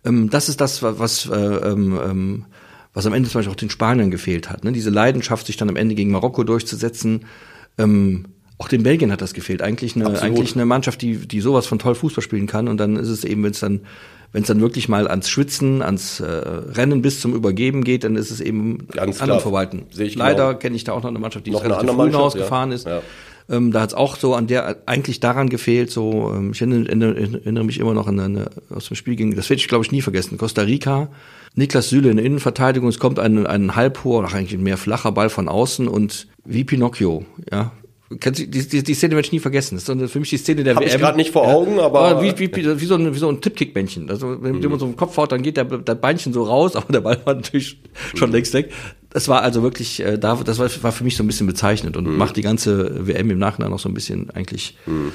Ähm, 0.03 0.31
das 0.31 0.49
ist 0.49 0.59
das, 0.59 0.81
was 0.81 1.29
äh, 1.29 1.35
ähm, 1.35 1.99
ähm, 2.03 2.45
was 2.93 3.05
am 3.05 3.13
Ende 3.13 3.29
zum 3.29 3.39
Beispiel 3.39 3.51
auch 3.51 3.57
den 3.57 3.69
Spaniern 3.69 4.11
gefehlt 4.11 4.49
hat. 4.49 4.63
Ne? 4.63 4.71
Diese 4.71 4.89
Leidenschaft, 4.89 5.45
sich 5.45 5.55
dann 5.57 5.69
am 5.69 5.75
Ende 5.75 5.95
gegen 5.95 6.11
Marokko 6.11 6.43
durchzusetzen. 6.43 7.25
Ähm, 7.77 8.25
auch 8.61 8.67
den 8.67 8.83
Belgien 8.83 9.11
hat 9.11 9.21
das 9.21 9.33
gefehlt. 9.33 9.63
Eigentlich 9.63 9.95
eine, 9.95 10.05
Absolut. 10.05 10.23
eigentlich 10.23 10.55
eine 10.55 10.65
Mannschaft, 10.65 11.01
die, 11.01 11.15
die 11.15 11.41
sowas 11.41 11.65
von 11.65 11.79
toll 11.79 11.95
Fußball 11.95 12.21
spielen 12.21 12.45
kann. 12.45 12.67
Und 12.67 12.77
dann 12.77 12.95
ist 12.95 13.09
es 13.09 13.23
eben, 13.23 13.43
wenn 13.43 13.51
es 13.51 13.59
dann, 13.59 13.81
wenn 14.33 14.43
es 14.43 14.47
dann 14.47 14.61
wirklich 14.61 14.87
mal 14.87 15.07
ans 15.07 15.29
Schwitzen, 15.29 15.81
ans 15.81 16.19
äh, 16.19 16.25
Rennen 16.25 17.01
bis 17.01 17.21
zum 17.21 17.33
Übergeben 17.33 17.83
geht, 17.83 18.03
dann 18.03 18.15
ist 18.15 18.29
es 18.29 18.39
eben 18.39 18.87
Ganz 18.91 19.19
anderen 19.19 19.41
Verwalten. 19.41 19.87
Leider 19.95 20.49
genau. 20.49 20.59
kenne 20.59 20.75
ich 20.75 20.83
da 20.83 20.93
auch 20.93 21.01
noch 21.01 21.09
eine 21.09 21.17
Mannschaft, 21.17 21.47
die 21.47 21.51
noch 21.51 21.63
relativ 21.63 21.89
früh 21.89 22.13
ausgefahren 22.13 22.69
ja. 22.69 22.75
ist. 22.75 22.85
Ja. 22.85 23.01
Ähm, 23.49 23.71
da 23.71 23.81
hat 23.81 23.89
es 23.89 23.95
auch 23.95 24.15
so 24.15 24.35
an 24.35 24.45
der 24.45 24.77
eigentlich 24.85 25.19
daran 25.19 25.49
gefehlt. 25.49 25.89
So, 25.89 26.31
ähm, 26.31 26.51
ich 26.53 26.61
erinnere, 26.61 27.17
erinnere 27.17 27.63
mich 27.63 27.79
immer 27.79 27.95
noch 27.95 28.07
an 28.07 28.19
eine 28.19 28.51
aus 28.69 28.89
dem 28.89 28.95
Spiel 28.95 29.15
gegen, 29.15 29.35
das 29.35 29.49
werde 29.49 29.59
ich 29.59 29.67
glaube 29.67 29.83
ich 29.83 29.91
nie 29.91 30.03
vergessen. 30.03 30.37
Costa 30.37 30.61
Rica. 30.61 31.09
Niklas 31.53 31.89
Süle 31.89 32.11
in 32.11 32.17
der 32.17 32.25
Innenverteidigung, 32.25 32.87
es 32.87 32.99
kommt 32.99 33.19
ein, 33.19 33.45
ein 33.45 33.75
halbhoher, 33.75 34.23
eigentlich 34.23 34.53
ein 34.53 34.63
mehr 34.63 34.77
flacher 34.77 35.11
Ball 35.11 35.29
von 35.29 35.49
außen 35.49 35.89
und 35.89 36.27
wie 36.45 36.63
Pinocchio, 36.63 37.25
ja, 37.51 37.73
Kennst 38.19 38.39
du, 38.41 38.47
die, 38.47 38.67
die, 38.67 38.83
die 38.83 38.93
Szene 38.93 39.15
werde 39.15 39.25
ich 39.25 39.31
nie 39.31 39.39
vergessen. 39.39 39.75
Das 39.75 39.87
ist 39.87 40.11
für 40.11 40.19
mich 40.19 40.29
die 40.29 40.37
Szene 40.37 40.63
der 40.63 40.75
Hab 40.75 40.81
WM. 40.81 40.89
ich 40.89 40.97
gerade 40.97 41.17
nicht 41.17 41.31
vor 41.31 41.47
Augen, 41.47 41.77
ja. 41.77 41.85
aber... 41.85 42.21
Wie, 42.21 42.37
wie, 42.37 42.55
wie, 42.55 42.81
wie, 42.81 42.85
so 42.85 42.95
ein, 42.95 43.13
wie 43.13 43.17
so 43.17 43.29
ein 43.29 43.39
Tippkick-Bändchen. 43.41 44.09
Also 44.09 44.41
wenn 44.41 44.57
mhm. 44.57 44.69
man 44.69 44.79
so 44.79 44.85
im 44.85 44.95
Kopf 44.95 45.15
haut, 45.17 45.31
dann 45.31 45.41
geht 45.41 45.57
der, 45.57 45.65
der 45.65 45.95
Beinchen 45.95 46.33
so 46.33 46.43
raus, 46.43 46.75
aber 46.75 46.91
der 46.91 47.01
Ball 47.01 47.19
war 47.25 47.35
natürlich 47.35 47.79
schon 48.15 48.29
mhm. 48.29 48.35
längst 48.35 48.53
weg 48.53 48.71
das 49.13 49.27
war 49.27 49.41
also 49.41 49.61
wirklich, 49.61 49.99
äh, 49.99 50.17
da, 50.17 50.35
das 50.35 50.57
war, 50.57 50.69
war 50.81 50.91
für 50.91 51.03
mich 51.03 51.17
so 51.17 51.23
ein 51.23 51.27
bisschen 51.27 51.47
bezeichnend 51.47 51.97
und 51.97 52.07
mhm. 52.07 52.17
macht 52.17 52.37
die 52.37 52.41
ganze 52.41 53.07
WM 53.07 53.29
im 53.29 53.39
Nachhinein 53.39 53.71
auch 53.73 53.79
so 53.79 53.89
ein 53.89 53.93
bisschen 53.93 54.29
eigentlich 54.31 54.77
mhm. 54.85 55.11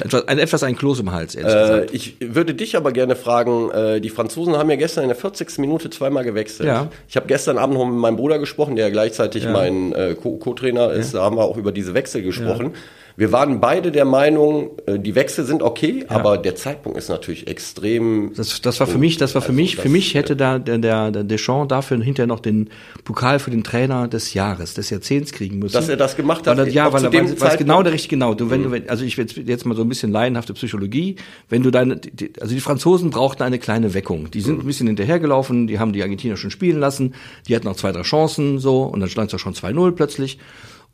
etwas, 0.00 0.28
ein, 0.28 0.38
etwas 0.38 0.62
ein 0.62 0.76
Kloß 0.76 1.00
im 1.00 1.12
Hals, 1.12 1.34
ehrlich 1.34 1.54
äh, 1.54 1.60
gesagt. 1.60 1.94
Ich 1.94 2.16
würde 2.20 2.54
dich 2.54 2.76
aber 2.76 2.92
gerne 2.92 3.16
fragen, 3.16 3.70
äh, 3.70 4.00
die 4.00 4.10
Franzosen 4.10 4.56
haben 4.56 4.68
ja 4.70 4.76
gestern 4.76 5.04
in 5.04 5.08
der 5.08 5.16
40. 5.16 5.58
Minute 5.58 5.88
zweimal 5.90 6.24
gewechselt. 6.24 6.68
Ja. 6.68 6.88
Ich 7.08 7.16
habe 7.16 7.26
gestern 7.26 7.58
Abend 7.58 7.76
noch 7.76 7.86
mit 7.86 7.96
meinem 7.96 8.16
Bruder 8.16 8.38
gesprochen, 8.38 8.76
der 8.76 8.90
gleichzeitig 8.90 9.44
ja. 9.44 9.52
mein 9.52 9.92
äh, 9.92 10.14
Co-Trainer 10.14 10.92
ist, 10.92 11.14
ja. 11.14 11.20
da 11.20 11.24
haben 11.24 11.36
wir 11.36 11.44
auch 11.44 11.56
über 11.56 11.72
diese 11.72 11.94
Wechsel 11.94 12.22
gesprochen. 12.22 12.72
Ja. 12.74 12.78
Wir 13.18 13.32
waren 13.32 13.58
beide 13.58 13.90
der 13.90 14.04
Meinung, 14.04 14.70
äh, 14.86 14.96
die 14.96 15.16
Wechsel 15.16 15.44
sind 15.44 15.60
okay, 15.60 16.04
ja. 16.08 16.14
aber 16.14 16.38
der 16.38 16.54
Zeitpunkt 16.54 16.96
ist 16.96 17.08
natürlich 17.08 17.48
extrem. 17.48 18.32
Das, 18.36 18.60
das 18.60 18.78
war 18.78 18.86
für 18.86 18.98
mich, 18.98 19.16
das 19.16 19.34
war 19.34 19.42
für 19.42 19.48
also 19.48 19.56
mich, 19.56 19.74
für 19.74 19.88
mich 19.88 20.14
hätte 20.14 20.36
da 20.36 20.60
der, 20.60 20.78
der, 20.78 21.10
der 21.10 21.24
Deschamps 21.24 21.66
dafür 21.66 22.00
hinterher 22.00 22.28
noch 22.28 22.38
den 22.38 22.70
Pokal 23.02 23.40
für 23.40 23.50
den 23.50 23.64
Trainer 23.64 24.06
des 24.06 24.34
Jahres, 24.34 24.74
des 24.74 24.90
Jahrzehnts 24.90 25.32
kriegen 25.32 25.58
müssen. 25.58 25.74
Dass 25.74 25.88
er 25.88 25.96
das 25.96 26.14
gemacht 26.14 26.46
hat. 26.46 26.58
Weil 26.58 26.68
ja, 26.68 26.92
weil 26.92 27.06
er 27.06 27.12
weil, 27.12 27.40
weil 27.40 27.56
genau 27.56 27.82
der 27.82 27.92
richtige, 27.92 28.14
genau. 28.14 28.34
Du, 28.34 28.50
wenn 28.50 28.62
mhm. 28.62 28.84
du, 28.84 28.88
also 28.88 29.04
ich 29.04 29.16
jetzt, 29.16 29.36
jetzt 29.36 29.66
mal 29.66 29.74
so 29.74 29.82
ein 29.82 29.88
bisschen 29.88 30.12
laienhafte 30.12 30.54
Psychologie. 30.54 31.16
Wenn 31.48 31.64
du 31.64 31.72
deine, 31.72 31.96
die, 31.96 32.30
also 32.40 32.54
die 32.54 32.60
Franzosen 32.60 33.10
brauchten 33.10 33.42
eine 33.42 33.58
kleine 33.58 33.94
Weckung. 33.94 34.30
Die 34.30 34.40
sind 34.40 34.58
mhm. 34.58 34.60
ein 34.60 34.66
bisschen 34.68 34.86
hinterhergelaufen, 34.86 35.66
die 35.66 35.80
haben 35.80 35.92
die 35.92 36.04
Argentinier 36.04 36.36
schon 36.36 36.52
spielen 36.52 36.78
lassen, 36.78 37.16
die 37.48 37.56
hatten 37.56 37.66
noch 37.66 37.74
zwei, 37.74 37.90
drei 37.90 38.02
Chancen, 38.02 38.60
so, 38.60 38.84
und 38.84 39.00
dann 39.00 39.08
stand 39.08 39.26
es 39.26 39.32
ja 39.32 39.38
schon 39.40 39.54
2-0 39.54 39.90
plötzlich. 39.90 40.38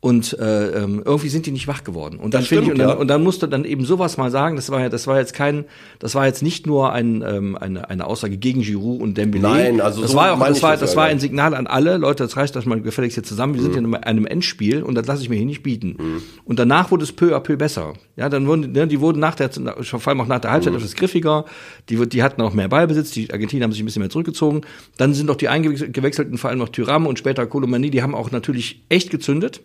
Und 0.01 0.37
äh, 0.37 0.83
ähm, 0.83 1.01
irgendwie 1.03 1.29
sind 1.29 1.47
die 1.47 1.51
nicht 1.51 1.67
wach 1.67 1.83
geworden. 1.83 2.19
Und 2.19 2.35
dann 2.35 2.43
finde 2.43 2.65
ich 2.65 2.71
und 2.73 2.77
dann, 2.77 2.89
ja. 2.89 2.93
und 2.95 3.07
dann 3.07 3.23
musste 3.23 3.47
dann 3.47 3.65
eben 3.65 3.85
sowas 3.85 4.17
mal 4.17 4.29
sagen. 4.29 4.55
Das 4.55 4.69
war 4.69 4.79
ja, 4.81 4.89
das 4.89 5.07
war 5.07 5.17
jetzt 5.17 5.33
kein, 5.33 5.65
das 5.97 6.13
war 6.13 6.27
jetzt 6.27 6.43
nicht 6.43 6.67
nur 6.67 6.91
ein, 6.93 7.23
ähm, 7.25 7.57
eine, 7.57 7.89
eine 7.89 8.05
Aussage 8.05 8.37
gegen 8.37 8.61
Giroud 8.61 9.01
und 9.01 9.17
Dembélé. 9.17 9.39
Nein, 9.39 9.81
also 9.81 10.01
das 10.03 10.11
so 10.11 10.17
war 10.17 10.33
auch, 10.33 10.39
das 10.45 10.61
war, 10.61 10.71
das 10.73 10.81
das 10.81 10.95
war 10.95 11.05
ein. 11.05 11.19
Signal 11.19 11.55
an 11.55 11.65
alle 11.65 11.97
Leute. 11.97 12.21
Das 12.23 12.37
reicht, 12.37 12.55
dass 12.55 12.65
man 12.67 12.83
gefälligst 12.83 13.15
hier 13.15 13.23
zusammen. 13.23 13.55
Wir 13.55 13.61
Mhm. 13.61 13.73
sind 13.73 13.85
in 13.85 13.95
einem, 13.95 14.25
Endspiel 14.27 14.83
und 14.83 14.93
das 14.93 15.07
lasse 15.07 15.23
ich 15.23 15.29
mir 15.29 15.37
hier 15.37 15.45
nicht 15.45 15.63
bieten. 15.63 15.97
Und 16.43 16.59
danach 16.59 16.91
wurde 16.91 17.03
es 17.03 17.11
peu 17.11 17.35
à 17.35 17.39
peu 17.39 17.55
besser. 17.57 17.93
Ja, 18.15 18.29
dann 18.29 18.45
wurden, 18.45 18.73
ne, 18.73 18.85
die 18.87 18.99
wurden 18.99 19.19
nach 19.19 19.33
der, 19.33 19.49
vor 19.49 20.07
allem 20.07 20.21
auch 20.21 20.27
nach 20.27 20.39
der 20.39 20.51
Mhm. 20.51 20.53
Halbzeit 20.53 20.73
etwas 20.75 20.93
griffiger. 20.95 21.45
Die, 21.89 22.07
die 22.07 22.21
hatten 22.21 22.41
auch 22.43 22.53
mehr 22.53 22.67
Ballbesitz. 22.67 23.09
Die 23.11 23.31
Argentinier 23.33 23.63
haben 23.63 23.71
sich 23.71 23.81
ein 23.81 23.85
bisschen 23.85 24.01
mehr 24.01 24.11
zurückgezogen. 24.11 24.61
Dann 24.97 25.15
sind 25.15 25.31
auch 25.31 25.35
die 25.35 25.47
eingewechselten, 25.47 26.37
vor 26.37 26.51
allem 26.51 26.59
noch 26.59 26.69
Tyram 26.69 27.07
und 27.07 27.17
später 27.17 27.47
Colomani, 27.47 27.89
die 27.89 28.03
haben 28.03 28.13
auch 28.13 28.29
natürlich 28.29 28.83
echt 28.89 29.09
gezündet. 29.09 29.61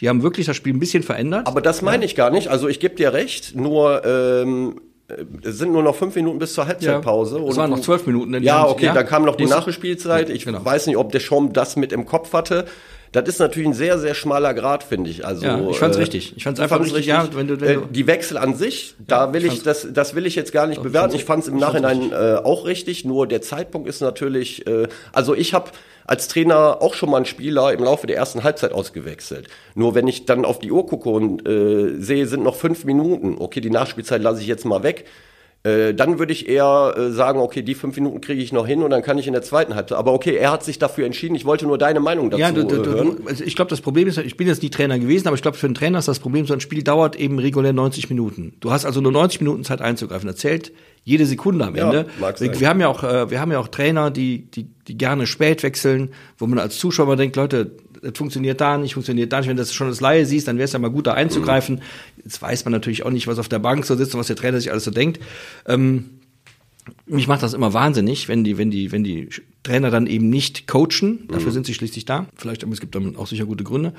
Die 0.00 0.08
haben 0.08 0.22
wirklich 0.22 0.46
das 0.46 0.56
Spiel 0.56 0.74
ein 0.74 0.80
bisschen 0.80 1.02
verändert. 1.02 1.46
Aber 1.46 1.60
das 1.60 1.82
meine 1.82 2.04
ich 2.04 2.14
gar 2.14 2.30
nicht. 2.30 2.48
Also 2.48 2.68
ich 2.68 2.80
gebe 2.80 2.94
dir 2.94 3.12
recht, 3.12 3.54
nur 3.54 4.04
ähm, 4.04 4.80
es 5.44 5.58
sind 5.58 5.72
nur 5.72 5.82
noch 5.82 5.94
fünf 5.94 6.14
Minuten 6.16 6.38
bis 6.38 6.54
zur 6.54 6.66
Halbzeitpause. 6.66 7.38
Es 7.48 7.56
waren 7.56 7.70
noch 7.70 7.80
zwölf 7.80 8.06
Minuten. 8.06 8.42
Ja, 8.42 8.66
okay, 8.66 8.90
dann 8.94 9.06
kam 9.06 9.24
noch 9.24 9.36
die 9.36 9.46
Nachspielzeit. 9.46 10.30
Ich 10.30 10.44
Genau. 10.44 10.64
weiß 10.64 10.86
nicht, 10.86 10.96
ob 10.96 11.12
Deschamps 11.12 11.52
das 11.52 11.76
mit 11.76 11.92
im 11.92 12.06
Kopf 12.06 12.32
hatte. 12.32 12.64
Das 13.12 13.28
ist 13.28 13.38
natürlich 13.40 13.68
ein 13.68 13.74
sehr, 13.74 13.98
sehr 13.98 14.14
schmaler 14.14 14.54
Grad, 14.54 14.82
finde 14.82 15.10
ich. 15.10 15.24
Also, 15.26 15.44
Ja, 15.44 15.60
ich 15.70 15.78
fand's 15.78 15.98
richtig. 15.98 16.32
Ich 16.36 16.44
fand's 16.44 16.58
einfach 16.60 16.76
fand's 16.78 16.90
richtig, 16.94 17.06
ja, 17.08 17.28
wenn 17.34 17.46
du- 17.46 17.60
wenn 17.60 17.68
äh, 17.68 17.74
du- 17.74 17.86
die 17.90 18.06
Wechsel 18.06 18.38
an 18.38 18.54
sich, 18.54 18.94
da 19.06 19.32
will 19.34 19.44
ich, 19.44 19.62
das, 19.62 19.86
das 19.92 20.14
will 20.14 20.24
ich 20.24 20.34
jetzt 20.34 20.50
gar 20.52 20.66
nicht 20.66 20.82
bewerten. 20.82 21.14
Ich 21.14 21.24
fand 21.26 21.42
es 21.42 21.48
im 21.48 21.56
Nachhinein 21.58 22.10
äh, 22.10 22.36
auch 22.42 22.64
richtig, 22.64 23.04
nur 23.04 23.26
der 23.26 23.42
Zeitpunkt 23.42 23.86
ist 23.86 24.00
natürlich, 24.00 24.66
äh, 24.66 24.88
also 25.12 25.34
ich 25.34 25.52
habe 25.52 25.70
als 26.06 26.26
Trainer 26.28 26.78
auch 26.80 26.94
schon 26.94 27.10
mal 27.10 27.18
einen 27.18 27.26
Spieler 27.26 27.72
im 27.72 27.84
Laufe 27.84 28.06
der 28.06 28.16
ersten 28.16 28.42
Halbzeit 28.44 28.72
ausgewechselt. 28.72 29.46
Nur 29.74 29.94
wenn 29.94 30.08
ich 30.08 30.24
dann 30.24 30.44
auf 30.44 30.58
die 30.58 30.72
Uhr 30.72 30.86
gucke 30.86 31.10
und 31.10 31.46
äh, 31.46 32.00
sehe, 32.00 32.26
sind 32.26 32.42
noch 32.42 32.56
fünf 32.56 32.84
Minuten, 32.84 33.36
okay, 33.38 33.60
die 33.60 33.70
Nachspielzeit 33.70 34.22
lasse 34.22 34.40
ich 34.40 34.46
jetzt 34.46 34.64
mal 34.64 34.82
weg. 34.82 35.04
Äh, 35.64 35.94
dann 35.94 36.18
würde 36.18 36.32
ich 36.32 36.48
eher 36.48 36.92
äh, 36.96 37.10
sagen, 37.12 37.38
okay, 37.38 37.62
die 37.62 37.76
fünf 37.76 37.94
Minuten 37.94 38.20
kriege 38.20 38.42
ich 38.42 38.52
noch 38.52 38.66
hin 38.66 38.82
und 38.82 38.90
dann 38.90 39.02
kann 39.02 39.16
ich 39.18 39.28
in 39.28 39.32
der 39.32 39.42
zweiten 39.42 39.76
Halbzeit. 39.76 39.96
Aber 39.96 40.12
okay, 40.12 40.34
er 40.34 40.50
hat 40.50 40.64
sich 40.64 40.80
dafür 40.80 41.06
entschieden. 41.06 41.36
Ich 41.36 41.44
wollte 41.44 41.66
nur 41.66 41.78
deine 41.78 42.00
Meinung 42.00 42.30
dazu 42.30 42.40
Ja, 42.40 42.50
du, 42.50 42.64
du, 42.64 42.82
äh, 42.82 42.84
hören. 42.84 43.16
du, 43.22 43.28
also 43.28 43.44
ich 43.44 43.54
glaube, 43.54 43.68
das 43.68 43.80
Problem 43.80 44.08
ist, 44.08 44.18
ich 44.18 44.36
bin 44.36 44.48
jetzt 44.48 44.60
nicht 44.62 44.74
Trainer 44.74 44.98
gewesen, 44.98 45.28
aber 45.28 45.36
ich 45.36 45.42
glaube, 45.42 45.56
für 45.56 45.66
einen 45.66 45.76
Trainer 45.76 46.00
ist 46.00 46.08
das 46.08 46.18
Problem, 46.18 46.46
so 46.46 46.54
ein 46.54 46.60
Spiel 46.60 46.82
dauert 46.82 47.14
eben 47.14 47.38
regulär 47.38 47.72
90 47.72 48.10
Minuten. 48.10 48.54
Du 48.58 48.72
hast 48.72 48.84
also 48.84 49.00
nur 49.00 49.12
90 49.12 49.40
Minuten 49.40 49.62
Zeit 49.62 49.80
einzugreifen. 49.80 50.26
Da 50.26 50.34
zählt 50.34 50.72
jede 51.04 51.26
Sekunde 51.26 51.64
am 51.64 51.76
Ja, 51.76 51.84
Ende. 51.84 52.06
mag 52.20 52.40
wir, 52.40 52.48
sein. 52.50 52.60
wir 52.60 52.68
haben 52.68 52.80
ja 52.80 52.88
auch, 52.88 53.04
äh, 53.04 53.30
wir 53.30 53.40
haben 53.40 53.52
ja 53.52 53.60
auch 53.60 53.68
Trainer, 53.68 54.10
die, 54.10 54.50
die, 54.50 54.66
die 54.88 54.98
gerne 54.98 55.28
spät 55.28 55.62
wechseln, 55.62 56.10
wo 56.38 56.46
man 56.48 56.58
als 56.58 56.76
Zuschauer 56.78 57.14
denkt, 57.14 57.36
Leute, 57.36 57.70
das 58.02 58.18
funktioniert 58.18 58.60
da 58.60 58.78
nicht, 58.78 58.94
funktioniert 58.94 59.32
da 59.32 59.38
nicht. 59.38 59.48
Wenn 59.48 59.56
du 59.56 59.62
das 59.62 59.72
schon 59.72 59.86
als 59.86 60.00
Laie 60.00 60.26
siehst, 60.26 60.48
dann 60.48 60.56
wäre 60.58 60.64
es 60.64 60.72
ja 60.72 60.80
mal 60.80 60.90
gut, 60.90 61.06
da 61.06 61.14
einzugreifen. 61.14 61.82
Jetzt 62.24 62.40
weiß 62.40 62.64
man 62.64 62.72
natürlich 62.72 63.04
auch 63.04 63.10
nicht, 63.10 63.26
was 63.26 63.38
auf 63.38 63.48
der 63.48 63.58
Bank 63.58 63.84
so 63.84 63.96
sitzt 63.96 64.14
und 64.14 64.20
was 64.20 64.28
der 64.28 64.36
Trainer 64.36 64.60
sich 64.60 64.70
alles 64.70 64.84
so 64.84 64.90
denkt. 64.90 65.20
Ähm, 65.66 66.20
mich 67.06 67.28
macht 67.28 67.42
das 67.42 67.54
immer 67.54 67.72
wahnsinnig, 67.72 68.28
wenn 68.28 68.42
die, 68.42 68.58
wenn 68.58 68.70
die, 68.70 68.90
wenn 68.90 69.04
die 69.04 69.28
Trainer 69.62 69.90
dann 69.90 70.08
eben 70.08 70.28
nicht 70.28 70.66
coachen. 70.66 71.28
Dafür 71.28 71.52
sind 71.52 71.66
sie 71.66 71.74
schließlich 71.74 72.04
da. 72.04 72.26
Vielleicht, 72.34 72.64
aber 72.64 72.72
es 72.72 72.80
gibt 72.80 72.96
dann 72.96 73.16
auch 73.16 73.28
sicher 73.28 73.44
gute 73.44 73.62
Gründe. 73.62 73.92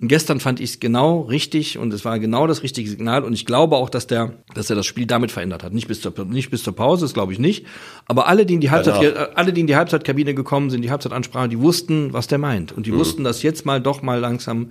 Und 0.00 0.06
gestern 0.06 0.38
fand 0.38 0.60
ich 0.60 0.70
es 0.70 0.80
genau 0.80 1.22
richtig 1.22 1.78
und 1.78 1.92
es 1.92 2.04
war 2.04 2.20
genau 2.20 2.46
das 2.46 2.62
richtige 2.62 2.88
Signal. 2.88 3.24
Und 3.24 3.32
ich 3.32 3.44
glaube 3.44 3.76
auch, 3.76 3.90
dass 3.90 4.06
der, 4.06 4.34
dass 4.54 4.70
er 4.70 4.76
das 4.76 4.86
Spiel 4.86 5.06
damit 5.06 5.32
verändert 5.32 5.64
hat. 5.64 5.72
Nicht 5.72 5.88
bis 5.88 6.00
zur, 6.00 6.12
nicht 6.26 6.50
bis 6.50 6.62
zur 6.62 6.76
Pause, 6.76 7.04
das 7.04 7.14
glaube 7.14 7.32
ich 7.32 7.40
nicht. 7.40 7.66
Aber 8.06 8.28
alle, 8.28 8.46
die 8.46 8.54
in 8.54 8.60
die 8.60 8.70
Halbzeit, 8.70 9.16
Danach. 9.16 9.30
alle, 9.34 9.52
die 9.52 9.62
in 9.62 9.66
die 9.66 9.76
Halbzeitkabine 9.76 10.34
gekommen 10.34 10.70
sind, 10.70 10.82
die 10.82 10.90
Halbzeitansprache, 10.90 11.48
die 11.48 11.58
wussten, 11.58 12.12
was 12.12 12.28
der 12.28 12.38
meint. 12.38 12.70
Und 12.70 12.86
die 12.86 12.92
wussten, 12.92 13.24
dass 13.24 13.42
jetzt 13.42 13.66
mal 13.66 13.80
doch 13.80 14.02
mal 14.02 14.20
langsam 14.20 14.68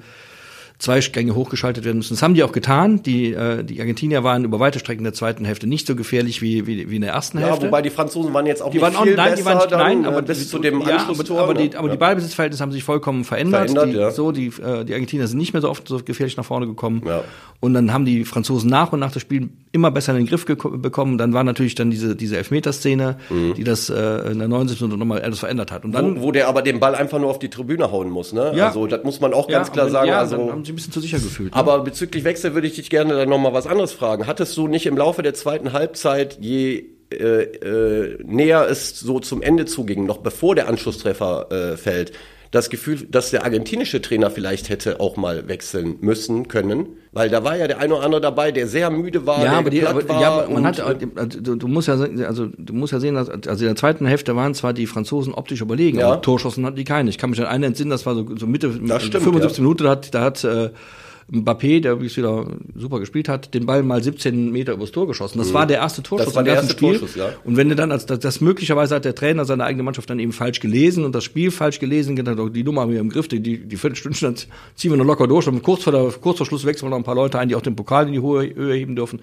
zwei 0.80 1.00
Gänge 1.00 1.34
hochgeschaltet 1.34 1.86
werden 1.86 1.98
müssen. 1.98 2.14
Das 2.14 2.22
haben 2.22 2.36
die 2.36 2.44
auch 2.44 2.52
getan. 2.52 3.02
Die, 3.02 3.34
äh, 3.34 3.64
die 3.64 3.80
Argentinier 3.80 4.24
waren 4.24 4.44
über 4.46 4.60
weite 4.60 4.78
Strecken 4.78 5.04
der 5.04 5.14
zweiten 5.14 5.44
Hälfte 5.44 5.66
nicht 5.66 5.88
so 5.88 5.96
gefährlich 5.96 6.42
wie, 6.42 6.68
wie, 6.68 6.90
wie 6.90 6.96
in 6.98 7.02
der 7.02 7.14
ersten 7.14 7.40
Ja, 7.40 7.48
Hälfte. 7.48 7.66
wobei 7.68 7.82
die 7.82 7.90
Franzosen 7.90 8.32
waren 8.34 8.46
jetzt 8.46 8.62
auch 8.62 8.70
die 8.70 8.78
nicht 8.78 8.84
waren 8.84 8.96
auch, 8.96 9.04
viel 9.04 9.16
nein, 9.16 9.32
besser 9.32 9.38
die 9.42 9.46
waren 9.46 9.58
nicht, 9.58 9.72
nein, 9.72 10.04
äh, 10.04 10.08
aber 10.08 10.22
bis 10.22 10.40
die, 10.40 10.48
zu 10.48 10.60
dem 10.60 10.82
ja, 10.82 10.98
Anschlusstor. 10.98 11.40
aber, 11.42 11.56
die, 11.56 11.70
ne? 11.70 11.78
aber 11.80 11.88
die 11.88 11.94
Ja. 11.96 12.00
Ballbesitzverhältnisse 12.00 12.62
haben 12.62 12.72
sich 12.72 12.84
vollkommen 12.84 13.24
verändert. 13.24 13.72
Verändert, 13.72 13.88
die, 13.96 13.98
ja. 14.00 14.12
So, 14.12 14.32
die, 14.32 14.48
äh, 14.48 14.86
die 14.86 14.94
Argentinier 14.94 15.28
sind 15.28 15.40
nicht 15.40 15.54
mehr 15.54 15.62
so 15.64 15.70
oft 15.70 15.88
so 15.88 16.00
gefährlich 16.04 16.38
nach 16.38 16.46
vorne 16.46 16.68
gekommen. 16.68 17.02
Ja. 17.08 17.24
Und 17.60 17.74
dann 17.74 17.92
haben 17.92 18.06
die 18.06 18.24
Franzosen 18.24 18.70
nach 18.70 18.94
und 18.94 19.00
nach 19.00 19.12
das 19.12 19.24
Spiel 19.24 19.50
immer 19.72 19.92
besser 19.92 20.14
in 20.14 20.20
den 20.20 20.28
Griff 20.28 20.46
bekommen. 20.46 21.18
Dann 21.18 21.34
war 21.34 21.44
natürlich 21.44 21.76
dann 21.76 21.90
diese, 21.90 22.16
diese 22.16 22.38
Elfmeterszene, 22.38 23.18
die 23.56 23.64
das 23.64 23.90
äh, 23.90 24.32
in 24.32 24.40
der 24.40 24.48
79. 24.48 24.82
Minute 24.82 25.00
nochmal 25.00 25.22
alles 25.22 25.40
verändert 25.40 25.72
hat. 25.72 25.86
Und 25.86 25.92
dann 25.92 26.18
wo, 26.18 26.24
wo 26.24 26.32
der 26.32 26.48
aber 26.48 26.62
den 26.62 26.80
Ball 26.80 26.96
einfach 26.96 27.20
nur 27.20 27.30
auf 27.30 27.40
die 27.40 27.50
Tribüne 27.50 27.92
hauen 27.92 28.10
muss. 28.10 28.34
Ne? 28.34 28.54
Ja. 28.56 28.68
Also 28.68 28.88
das 28.88 29.04
muss 29.04 29.20
man 29.20 29.34
auch 29.34 29.48
ganz 29.48 29.68
ja, 29.68 29.74
klar 29.74 29.86
und- 29.88 29.92
sagen. 29.92 30.08
ja, 30.10 30.20
also, 30.20 30.52
haben 30.52 30.66
sie 30.66 30.72
ein 30.72 30.76
bisschen 30.76 30.94
zu 30.94 31.00
sicher 31.00 31.20
gefühlt. 31.20 31.54
ne? 31.54 31.58
Aber 31.60 31.80
bezüglich 31.84 32.24
Wechsel 32.24 32.54
würde 32.54 32.68
ich 32.68 32.76
dich 32.76 32.90
gerne 32.90 33.14
dann 33.16 33.30
nochmal 33.30 33.54
was 33.54 33.68
anderes 33.68 33.92
fragen. 33.92 34.28
Hattest 34.28 34.56
du 34.58 34.68
nicht 34.68 34.86
im 34.86 34.98
Laufe 34.98 35.22
der 35.24 35.34
zweiten 35.34 35.74
Halbzeit, 35.74 36.38
je 36.40 36.86
äh, 37.12 37.44
äh, 37.44 38.18
näher 38.24 38.68
es 38.70 39.00
so 39.00 39.20
zum 39.20 39.42
Ende 39.42 39.66
zuging, 39.66 40.06
noch 40.06 40.18
bevor 40.18 40.56
der 40.56 40.68
Anschlusstreffer 40.68 41.52
äh, 41.52 41.78
fällt, 41.78 42.12
das 42.52 42.70
Gefühl, 42.70 43.08
dass 43.10 43.32
der 43.32 43.44
argentinische 43.44 44.02
Trainer 44.02 44.32
vielleicht 44.32 44.70
hätte 44.70 45.00
auch 45.00 45.18
mal 45.18 45.48
wechseln 45.48 45.98
müssen 46.02 46.48
können? 46.48 46.88
Weil 47.12 47.30
da 47.30 47.44
war 47.44 47.58
ja 47.58 47.68
der 47.68 47.80
eine 47.80 47.96
oder 47.96 48.04
andere 48.06 48.22
dabei, 48.22 48.52
der 48.52 48.68
sehr 48.68 48.90
müde 48.90 49.26
war, 49.26 49.44
ja, 49.44 49.54
aber, 49.54 49.70
die, 49.70 49.86
aber, 49.86 50.08
war. 50.08 50.22
ja, 50.22 50.48
man 50.50 50.66
hat, 50.66 50.80
also, 50.80 51.42
du, 51.42 51.56
du 51.56 51.68
musst 51.68 51.88
ja, 51.88 51.96
also 51.96 52.48
du 52.58 52.74
musst 52.74 52.94
ja 52.94 53.00
sehen, 53.00 53.16
dass, 53.16 53.30
also 53.30 53.64
in 53.66 53.70
der 53.70 53.76
zweiten 53.76 54.06
Hälfte 54.06 54.36
waren 54.36 54.54
zwar 54.54 54.74
die 54.74 54.86
Franzosen 54.88 55.34
optisch 55.34 55.62
überlegen, 55.62 56.00
Ja. 56.00 56.08
aber 56.12 56.22
Torschossen 56.22 56.66
hatten 56.66 56.76
die 56.76 56.84
keine. 56.84 57.10
Ich 57.10 57.18
kann 57.18 57.30
mich 57.32 57.40
an 57.42 57.48
einen 57.48 57.64
entsinnen, 57.64 57.90
das 57.90 58.06
war 58.06 58.14
so, 58.16 58.26
so 58.38 58.46
Mitte, 58.46 58.70
Das 58.70 59.04
stimmt, 59.04 59.24
75 59.24 59.58
ja. 59.58 59.64
Minuten, 59.64 59.84
da 59.84 59.90
hat, 59.90 60.14
da 60.14 60.22
hat 60.22 60.44
äh, 60.44 60.70
Mbappé, 61.30 61.82
der 61.82 61.94
übrigens 61.94 62.16
wieder 62.16 62.48
super 62.76 63.00
gespielt 63.00 63.28
hat, 63.28 63.54
den 63.54 63.66
Ball 63.66 63.84
mal 63.84 64.02
17 64.02 64.50
Meter 64.50 64.74
übers 64.74 64.92
Tor 64.92 65.08
geschossen. 65.08 65.40
Das 65.40 65.54
war 65.54 65.66
der 65.66 65.78
erste 65.78 66.02
Torschuss 66.02 66.28
Mhm. 66.28 66.30
Das 66.30 66.36
war 66.36 66.44
der 66.44 66.56
erste 66.56 66.72
Spiel. 66.72 66.92
Torschuss, 66.92 67.16
ja. 67.16 67.30
Und 67.44 67.58
wenn 67.58 67.68
du 67.68 67.76
dann, 67.76 67.92
als 67.92 68.06
das, 68.06 68.20
das 68.20 68.40
möglicherweise 68.40 68.96
hat 68.96 69.04
der 69.04 69.14
Trainer 69.14 69.44
seine 69.44 69.66
eigene 69.66 69.84
Mannschaft 69.84 70.10
dann 70.10 70.20
eben 70.20 70.32
falsch 70.32 70.62
gelesen 70.62 71.04
und 71.04 71.14
das 71.14 71.26
Spiel 71.26 71.52
falsch 71.52 71.80
gelesen, 71.80 72.16
gedacht, 72.16 72.38
die 72.54 72.64
Nummer 72.64 72.82
haben 72.82 72.92
wir 72.92 73.02
im 73.02 73.10
Griff, 73.10 73.28
die, 73.28 73.42
die, 73.42 73.58
die 73.58 73.78
Viertelstunde 73.78 74.18
dann 74.22 74.36
ziehen 74.76 74.92
wir 74.92 74.98
noch 74.98 75.06
locker 75.06 75.28
durch 75.28 75.48
und 75.48 75.62
kurz 75.64 75.84
vor, 75.84 75.92
der, 75.92 76.12
kurz 76.22 76.38
vor 76.38 76.46
Schluss 76.46 76.66
wechseln 76.66 76.88
wir 76.88 76.92
noch 76.92 76.98
ein 76.98 77.04
paar 77.04 77.16
Leute 77.16 77.40
ein, 77.40 77.50
die 77.50 77.56
auch 77.56 77.62
den 77.62 77.76
Pokal 77.76 78.08
in 78.08 78.14
die 78.14 78.22
Höhe 78.22 78.74
heben 78.74 78.96
dürfen. 78.96 79.20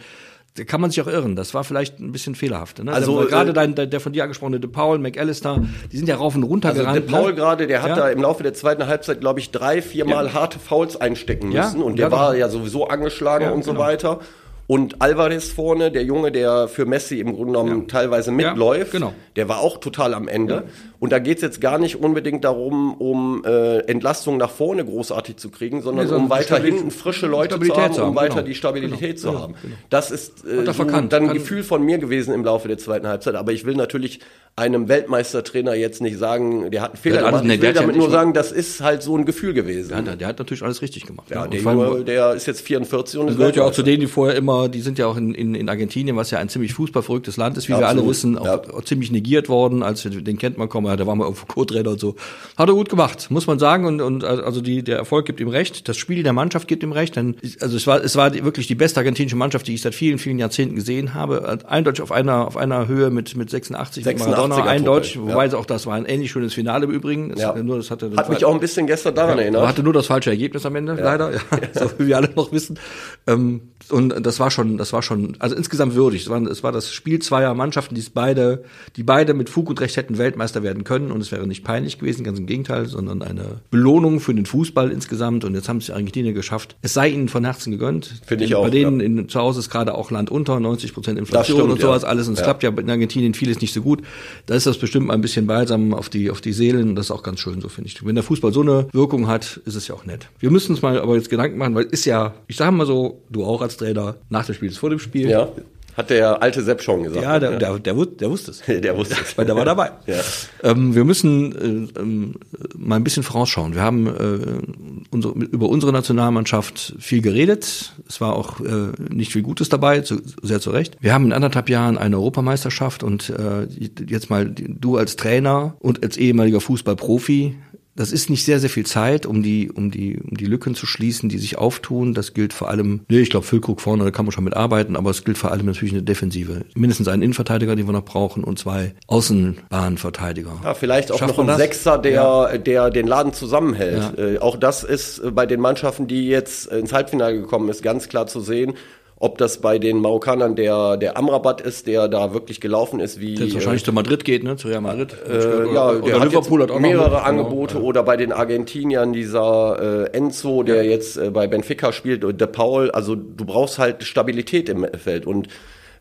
Da 0.57 0.63
kann 0.63 0.81
man 0.81 0.91
sich 0.91 1.01
auch 1.03 1.09
irren. 1.09 1.35
Das 1.35 1.53
war 1.53 1.65
vielleicht 1.65 1.99
ein 1.99 2.13
bisschen 2.13 2.37
fehlerhaft. 2.37 2.79
Ne? 2.83 2.93
Also, 2.93 3.17
gerade 3.27 3.51
äh, 3.51 3.55
dein, 3.55 3.75
der, 3.75 3.89
der 3.89 3.99
von 3.99 4.13
dir 4.13 4.23
angesprochene 4.23 4.61
De 4.61 4.71
Paul, 4.71 5.01
McAllister, 5.01 5.65
die 5.91 5.97
sind 5.97 6.09
ja 6.09 6.15
rauf 6.15 6.37
und 6.37 6.45
runter 6.45 6.69
Also 6.69 6.83
der 6.85 6.93
gerannt. 6.93 7.11
Paul 7.11 7.31
ne? 7.31 7.35
gerade, 7.35 7.67
der 7.67 7.83
hat 7.83 7.89
Ja. 7.91 7.97
da 7.97 8.09
im 8.11 8.23
Laufe 8.23 8.45
der 8.45 8.55
zweiten 8.55 8.87
Halbzeit, 8.87 9.21
glaube 9.21 9.41
ich, 9.41 9.51
drei, 9.51 9.83
viermal 9.83 10.33
harte 10.33 10.61
Fouls 10.61 10.97
einstecken 11.01 11.51
Ja, 11.51 11.65
müssen. 11.65 11.83
Und 11.83 11.95
und 11.95 11.99
der 11.99 12.13
war 12.13 12.37
ja 12.37 12.49
sowieso 12.49 12.87
angeschlagen 12.87 13.47
Ja, 13.47 13.51
und 13.51 13.65
so 13.65 13.73
genau. 13.73 13.83
weiter. 13.83 14.21
Und 14.67 15.03
Alvarez 15.03 15.51
vorne, 15.51 15.91
der 15.91 16.05
Junge, 16.05 16.33
der 16.33 16.69
für 16.69 16.87
Messi 16.87 17.21
im 17.21 17.35
Grunde 17.35 17.53
genommen 17.53 17.87
teilweise 17.87 18.33
mitläuft, 18.33 18.93
genau. 18.93 19.13
der 19.37 19.49
war 19.49 19.61
auch 19.61 19.77
total 19.79 20.15
am 20.15 20.27
Ende. 20.27 20.65
Und 20.99 21.13
da 21.13 21.19
geht's 21.19 21.43
jetzt 21.43 21.61
gar 21.61 21.79
nicht 21.79 21.97
unbedingt 22.03 22.45
darum, 22.45 22.95
um 22.95 23.45
äh, 23.45 23.81
Entlastung 23.81 24.39
nach 24.39 24.51
vorne 24.51 24.83
großartig 24.85 25.37
zu 25.37 25.51
kriegen, 25.51 25.83
sondern 25.83 26.07
Nee, 26.09 26.15
um 26.15 26.31
weiter 26.31 26.57
Stabil- 26.57 26.73
hinten 26.73 26.91
frische 26.91 27.27
Leute 27.27 27.61
zu 27.61 27.77
haben, 27.77 27.93
um 27.95 28.01
haben, 28.01 28.17
weiter 28.17 28.35
genau. 28.37 28.47
die 28.47 28.55
Stabilität 28.55 29.21
Genau, 29.21 29.33
zu 29.33 29.39
haben. 29.43 29.55
genau. 29.61 29.75
Das 29.91 30.11
ist 30.11 30.47
äh, 30.47 30.65
so 30.73 30.85
dann 30.85 31.13
ein 31.13 31.35
Gefühl 31.35 31.63
von 31.63 31.83
mir 31.83 31.99
gewesen 31.99 32.33
im 32.33 32.43
Laufe 32.43 32.67
der 32.69 32.79
zweiten 32.79 33.07
Halbzeit. 33.07 33.35
Aber 33.35 33.53
ich 33.53 33.67
will 33.67 33.75
natürlich 33.75 34.21
einem 34.57 34.89
Weltmeistertrainer 34.89 35.75
jetzt 35.75 36.01
nicht 36.01 36.17
sagen, 36.17 36.71
der 36.71 36.83
hat 36.83 36.91
einen 36.93 36.97
Fehler 36.97 37.25
gemacht. 37.25 37.45
Ich 37.45 37.61
will 37.61 37.73
damit 37.73 37.97
nur 37.97 38.09
sagen, 38.09 38.33
das 38.35 38.53
ist 38.53 38.81
halt 38.81 39.03
so 39.03 39.17
ein 39.17 39.25
Gefühl 39.25 39.53
gewesen. 39.53 39.89
Der 39.89 40.13
hat, 40.13 40.21
der 40.21 40.29
hat 40.29 40.39
natürlich 40.39 40.63
alles 40.63 40.81
richtig 40.81 41.07
gemacht. 41.07 41.29
Ja, 41.29 41.43
ne? 41.43 41.51
der, 41.51 41.61
Junge, 41.61 42.05
der 42.05 42.35
ist 42.35 42.47
jetzt 42.47 42.61
44 42.61 43.19
und 43.19 43.29
ist 43.31 43.37
gehört 43.37 43.57
ja 43.57 43.65
auch 43.65 43.73
zu 43.73 43.83
denen, 43.83 44.01
die 44.01 44.07
vorher 44.07 44.37
immer, 44.37 44.69
die 44.69 44.81
sind 44.81 44.97
ja 44.97 45.09
auch 45.09 45.17
in, 45.17 45.35
in, 45.35 45.57
in 45.57 45.69
Argentinien, 45.69 46.15
was 46.15 46.31
ja 46.31 46.39
ein 46.39 46.49
ziemlich 46.49 46.73
fußballverrücktes 46.75 47.37
Land 47.37 47.57
ist, 47.57 47.69
wie 47.69 47.73
Absolut. 47.73 47.97
wir 47.97 48.01
alle 48.01 48.09
wissen, 48.09 48.39
auch, 48.39 48.45
ja. 48.45 48.63
auch, 48.75 48.85
ziemlich 48.85 49.11
negiert 49.11 49.49
worden, 49.49 49.83
als 49.83 50.03
den 50.05 50.39
kennt 50.39 50.57
man 50.57 50.69
kommen, 50.69 50.87
ja, 50.87 50.95
da 50.95 51.05
war 51.05 51.17
mal 51.17 51.27
auf 51.27 51.49
Co-Trainer 51.49 51.91
und 51.91 52.01
so. 52.01 52.15
Hat 52.57 52.69
er 52.69 52.75
gut 52.75 52.89
gemacht, 52.89 53.33
muss 53.33 53.49
man 53.49 53.59
sagen 53.59 53.87
und, 53.87 54.01
und 54.01 54.23
also 54.23 54.61
die, 54.61 54.85
der 54.85 54.99
Erfolg 54.99 55.27
gibt 55.27 55.41
ihm 55.41 55.49
recht, 55.49 55.89
das 55.89 55.97
Spiel 55.97 56.23
der 56.23 56.33
Mannschaft 56.33 56.69
gibt 56.69 56.85
ihm 56.85 56.93
recht, 56.93 57.17
denn 57.17 57.35
also 57.61 57.77
es 57.77 57.89
war 57.89 58.05
es 58.05 58.15
war 58.15 58.33
wirklich 58.33 58.69
die 58.69 58.77
beste 58.77 59.01
argentinische 59.01 59.37
Mannschaft, 59.37 59.67
die 59.67 59.75
ich 59.75 59.83
seit 59.83 59.97
vielen 59.97 60.19
vielen 60.19 60.39
Jahrzehnten 60.39 60.77
gesehen 60.77 61.15
habe, 61.15 61.59
eindeutig 61.67 62.03
auf 62.03 62.13
einer 62.13 62.47
auf 62.47 62.57
einer 62.57 62.87
Höhe 62.87 63.11
mit 63.11 63.37
mit 63.37 63.51
86, 63.51 64.05
86 64.05 64.44
auch 64.45 64.59
noch 64.59 64.67
einen 64.67 64.85
Deutschen, 64.85 65.23
wobei 65.27 65.47
es 65.47 65.55
auch 65.55 65.67
das 65.67 65.87
war 65.87 65.95
ein 65.95 66.07
ähnlich 66.07 66.31
schönes 66.31 66.55
Finale 66.55 66.85
im 66.85 66.91
Übrigen. 66.91 67.31
Das 67.31 67.41
ja. 67.41 67.55
nur, 67.55 67.77
das 67.77 67.91
hatte 67.91 68.11
Hat 68.17 68.29
mich 68.29 68.45
auch 68.45 68.55
ein 68.55 68.61
bisschen 68.61 68.87
gestern 68.87 69.15
daran 69.15 69.39
erinnert. 69.39 69.67
Hatte 69.67 69.83
nur 69.83 69.93
das 69.93 70.07
falsche 70.07 70.31
Ergebnis 70.31 70.65
am 70.67 70.77
Ende, 70.77 70.95
leider, 70.95 71.33
so 71.73 71.91
wie 71.99 72.09
wir 72.09 72.17
alle 72.17 72.31
noch 72.35 72.53
wissen. 72.53 72.79
Ähm, 73.27 73.63
und 73.91 74.25
das 74.25 74.41
war 74.41 74.51
schon, 74.51 74.79
das 74.79 74.93
war 74.95 75.03
schon, 75.03 75.37
also 75.41 75.55
insgesamt 75.55 75.95
würdig. 75.95 76.23
Es 76.23 76.29
war, 76.31 76.41
es 76.43 76.63
war 76.63 76.73
das 76.73 76.91
Spiel 76.91 77.19
zweier 77.19 77.53
Mannschaften, 77.55 77.95
die 77.95 78.01
es 78.01 78.09
beide, 78.09 78.65
die 78.97 79.03
beide 79.03 79.35
mit 79.35 79.51
Fug 79.51 79.69
und 79.69 79.81
Recht 79.81 79.97
hätten 79.97 80.17
Weltmeister 80.17 80.63
werden 80.63 80.85
können. 80.85 81.11
Und 81.11 81.21
es 81.21 81.33
wäre 81.33 81.47
nicht 81.47 81.65
peinlich 81.65 81.99
gewesen, 81.99 82.25
ganz 82.25 82.39
im 82.39 82.47
Gegenteil, 82.47 82.87
sondern 82.87 83.21
eine 83.23 83.61
Belohnung 83.71 84.21
für 84.21 84.35
den 84.35 84.47
Fußball 84.47 84.91
insgesamt. 84.91 85.45
Und 85.45 85.55
jetzt 85.55 85.69
haben 85.69 85.79
es 85.79 85.87
die 85.87 85.93
Argentinier 85.93 86.33
geschafft. 86.33 86.77
Es 86.81 86.95
sei 86.95 87.09
ihnen 87.09 87.29
von 87.29 87.45
Herzen 87.45 87.73
gegönnt. 87.73 88.23
Finde 88.27 88.45
ich 88.45 88.53
Bei 88.53 88.57
auch, 88.57 88.71
denen 88.71 89.01
in, 89.01 89.29
zu 89.29 89.39
Hause 89.39 89.61
ist 89.61 89.69
gerade 89.69 89.95
auch 89.95 90.11
Land 90.11 90.31
unter, 90.31 90.59
90 90.61 90.95
Prozent 90.95 91.19
Inflation 91.19 91.59
stimmt, 91.59 91.73
und 91.73 91.81
sowas 91.81 92.03
ja. 92.03 92.09
alles. 92.09 92.27
Und 92.27 92.35
es 92.35 92.41
Ja. 92.41 92.45
klappt 92.45 92.63
ja 92.63 92.71
in 92.71 92.89
Argentinien 92.89 93.35
vieles 93.35 93.61
nicht 93.61 93.75
so 93.75 93.83
gut. 93.83 94.03
da 94.47 94.55
ist 94.55 94.67
das 94.67 94.79
bestimmt 94.79 95.09
mal 95.09 95.15
ein 95.15 95.21
bisschen 95.21 95.47
balsam 95.47 95.93
auf 95.93 96.09
die, 96.09 96.31
auf 96.31 96.41
die 96.41 96.53
Seelen. 96.53 96.97
Das 96.97 97.07
ist 97.07 97.11
auch 97.11 97.23
ganz 97.23 97.41
schön, 97.41 97.61
so 97.61 97.69
finde 97.69 97.89
ich. 97.89 98.05
Wenn 98.05 98.15
der 98.15 98.25
Fußball 98.25 98.53
so 98.53 98.63
eine 98.63 98.89
Wirkung 98.93 99.29
hat, 99.29 99.61
ist 99.67 99.75
es 99.75 99.89
ja 99.89 99.95
auch 99.95 100.07
nett. 100.07 100.29
Wir 100.39 100.51
müssen 100.51 100.73
uns 100.73 100.81
mal 100.81 100.99
aber 100.99 101.17
jetzt 101.17 101.29
Gedanken 101.29 101.59
machen, 101.59 101.75
weil 101.75 101.85
ist 101.85 102.07
ja, 102.07 102.35
ich 102.47 102.57
sage 102.57 102.73
mal 102.73 102.87
so, 102.87 103.14
du 103.31 103.45
auch 103.45 103.63
als 103.63 103.77
Trainer, 103.77 104.17
nach 104.29 104.47
dem 104.47 104.55
Spiel 104.55 104.69
ist 104.69 104.79
vor 104.79 104.91
dem 104.91 104.99
Spiel. 104.99 105.29
Ja. 105.29 105.49
Hat 105.97 106.11
der 106.11 106.43
alte 106.43 106.63
Sepp 106.63 106.83
schon 106.83 107.05
gesagt. 107.05 107.23
Ja, 107.23 107.39
der, 107.39 107.53
ja. 107.53 107.59
der, 107.59 107.79
der, 107.79 108.07
der 108.07 108.31
wusste 108.31 108.51
es. 108.51 108.63
der 108.67 108.97
wusste 108.97 109.17
es. 109.23 109.39
Weil 109.39 109.47
der 109.47 109.55
war 109.55 109.65
dabei. 109.65 109.93
Ja. 110.07 110.17
Ähm, 110.65 110.95
wir 110.95 111.05
müssen 111.05 111.93
äh, 111.97 112.01
ähm, 112.01 112.35
mal 112.77 112.97
ein 112.97 113.05
bisschen 113.05 113.23
vorausschauen. 113.23 113.75
Wir 113.75 113.83
haben 113.83 114.09
äh, 114.09 115.13
unsere, 115.13 115.35
über 115.35 115.69
unsere 115.69 115.93
Nationalmannschaft 115.93 116.97
viel 116.99 117.23
geredet. 117.23 117.95
Es 118.09 118.21
war 118.21 118.35
auch 118.35 118.61
äh, 118.61 118.93
nicht 119.09 119.33
viel 119.33 119.43
Gutes 119.43 119.69
dabei, 119.69 120.01
zu, 120.01 120.21
sehr 120.43 120.61
zu 120.61 120.71
Recht. 120.71 120.97
Wir 121.01 121.15
haben 121.15 121.27
in 121.27 121.33
anderthalb 121.33 121.69
Jahren 121.69 121.97
eine 121.97 122.17
Europameisterschaft 122.17 123.05
und 123.05 123.31
äh, 123.31 123.69
jetzt 124.09 124.31
mal 124.31 124.51
du 124.53 124.97
als 124.97 125.15
Trainer 125.15 125.77
und 125.79 126.03
als 126.03 126.17
ehemaliger 126.17 126.61
Fußballprofi 126.61 127.55
das 127.97 128.11
ist 128.11 128.29
nicht 128.29 128.45
sehr, 128.45 128.59
sehr 128.59 128.71
viel 128.71 128.85
Zeit, 128.87 129.25
um 129.25 129.43
die, 129.43 129.71
um 129.71 129.91
die, 129.91 130.19
um 130.19 130.37
die 130.37 130.47
Lücken 130.47 130.75
zu 130.75 130.87
schließen, 130.87 131.29
die 131.29 131.39
sich 131.39 131.59
auftun. 131.59 132.13
Das 132.13 132.35
gilt 132.35 132.53
vor 132.53 132.69
allem, 132.69 133.01
nee, 133.09 133.21
ich 133.21 133.31
glaube, 133.31 133.47
Füllkrug 133.47 133.81
vorne, 133.81 134.05
da 134.05 134.11
kann 134.11 134.25
man 134.25 134.33
schon 134.33 134.45
mit 134.45 134.55
arbeiten, 134.55 134.97
aber 134.97 135.11
es 135.11 135.25
gilt 135.25 135.39
vor 135.39 135.53
allem 135.53 135.67
natürlich 135.67 135.95
eine 135.95 136.03
Defensive. 136.03 136.65
Mindestens 136.75 137.07
einen 137.07 137.23
Innenverteidiger, 137.23 137.77
den 137.77 137.87
wir 137.87 137.93
noch 137.93 138.05
brauchen, 138.05 138.43
und 138.43 138.59
zwei 138.59 138.95
Außenbahnverteidiger. 139.07 140.61
Ja, 140.65 140.75
vielleicht 140.75 141.13
auch 141.13 141.19
Schafft 141.19 141.37
noch 141.37 141.49
ein 141.49 141.57
Sechser, 141.57 141.99
der, 141.99 142.13
ja. 142.13 142.59
der 142.59 142.91
den 142.91 143.07
Laden 143.07 143.33
zusammenhält. 143.33 144.13
Ja. 144.17 144.25
Äh, 144.25 144.39
auch 144.39 144.57
das 144.57 144.83
ist 144.83 145.23
bei 145.33 145.47
den 145.47 145.61
Mannschaften, 145.61 146.09
die 146.09 146.27
jetzt 146.27 146.67
ins 146.67 146.93
Halbfinale 146.93 147.41
gekommen 147.41 147.69
ist, 147.69 147.83
ganz 147.83 148.09
klar 148.09 148.27
zu 148.27 148.41
sehen. 148.41 148.75
Ob 149.17 149.39
das 149.39 149.61
bei 149.61 149.79
den 149.79 150.01
Marokkanern 150.01 150.57
der, 150.57 150.97
der 150.97 151.17
Amrabat 151.17 151.61
ist, 151.61 151.87
der 151.87 152.09
da 152.09 152.35
wirklich 152.35 152.61
gelaufen 152.61 152.99
ist, 152.99 153.21
wie. 153.21 153.37
Der 153.37 153.53
wahrscheinlich 153.55 153.83
äh, 153.83 153.87
zu 153.87 153.93
Madrid 153.93 154.25
geht, 154.25 154.43
ne? 154.43 154.57
Zu 154.57 154.69
Real 154.69 154.81
Madrid. 154.81 155.17
Äh, 155.25 155.31
oder, 155.31 155.73
ja, 155.73 155.89
oder, 155.91 156.01
der 156.01 156.21
hat 156.21 156.29
Liverpool 156.29 156.63
hat 156.63 156.71
auch 156.73 156.81
mehrere 156.81 157.11
noch 157.11 157.25
Angebote. 157.25 157.75
Genau. 157.75 157.87
Oder 157.87 158.03
bei 158.03 158.17
den 158.17 158.33
Argentiniern 158.33 159.13
dieser 159.13 160.11
äh, 160.13 160.17
Enzo, 160.17 160.65
der 160.65 160.83
ja. 160.83 160.91
jetzt 160.91 161.17
äh, 161.17 161.31
bei 161.31 161.47
Benfica 161.47 161.93
spielt, 161.93 162.25
und 162.25 162.41
De 162.41 162.49
Paul. 162.49 162.91
Also 162.91 163.15
du 163.15 163.45
brauchst 163.45 163.79
halt 163.79 164.03
Stabilität 164.03 164.69
im 164.69 164.87
Feld. 164.99 165.27
Und 165.27 165.49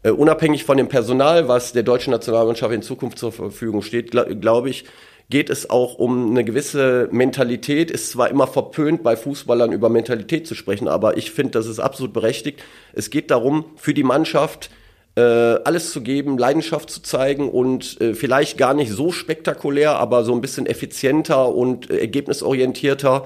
äh, 0.01 0.09
unabhängig 0.09 0.65
von 0.65 0.77
dem 0.77 0.89
Personal, 0.89 1.47
was 1.47 1.71
der 1.71 1.83
deutschen 1.83 2.11
Nationalmannschaft 2.11 2.73
in 2.73 2.81
Zukunft 2.81 3.19
zur 3.19 3.31
Verfügung 3.31 3.83
steht, 3.83 4.11
glaube 4.11 4.35
glaub 4.35 4.65
ich, 4.65 4.85
geht 5.33 5.49
es 5.49 5.67
auch 5.67 5.95
um 5.95 6.29
eine 6.29 6.43
gewisse 6.43 7.09
Mentalität. 7.11 7.89
Ist 7.89 8.11
zwar 8.11 8.29
immer 8.29 8.45
verpönt, 8.45 9.01
bei 9.01 9.15
Fußballern 9.17 9.71
über 9.71 9.89
Mentalität 9.89 10.45
zu 10.45 10.53
sprechen, 10.53 10.87
aber 10.87 11.17
ich 11.17 11.31
finde, 11.31 11.53
das 11.53 11.65
ist 11.65 11.79
absolut 11.79 12.13
berechtigt. 12.13 12.63
Es 12.93 13.09
geht 13.09 13.31
darum, 13.31 13.65
für 13.75 13.95
die 13.95 14.03
Mannschaft 14.03 14.69
äh, 15.15 15.21
alles 15.21 15.91
zu 15.91 16.01
geben, 16.01 16.37
Leidenschaft 16.37 16.91
zu 16.91 17.01
zeigen 17.01 17.49
und 17.49 17.99
äh, 17.99 18.13
vielleicht 18.13 18.59
gar 18.59 18.75
nicht 18.75 18.91
so 18.91 19.11
spektakulär, 19.11 19.97
aber 19.97 20.23
so 20.23 20.35
ein 20.35 20.41
bisschen 20.41 20.67
effizienter 20.67 21.49
und 21.49 21.89
äh, 21.89 21.97
ergebnisorientierter 21.97 23.25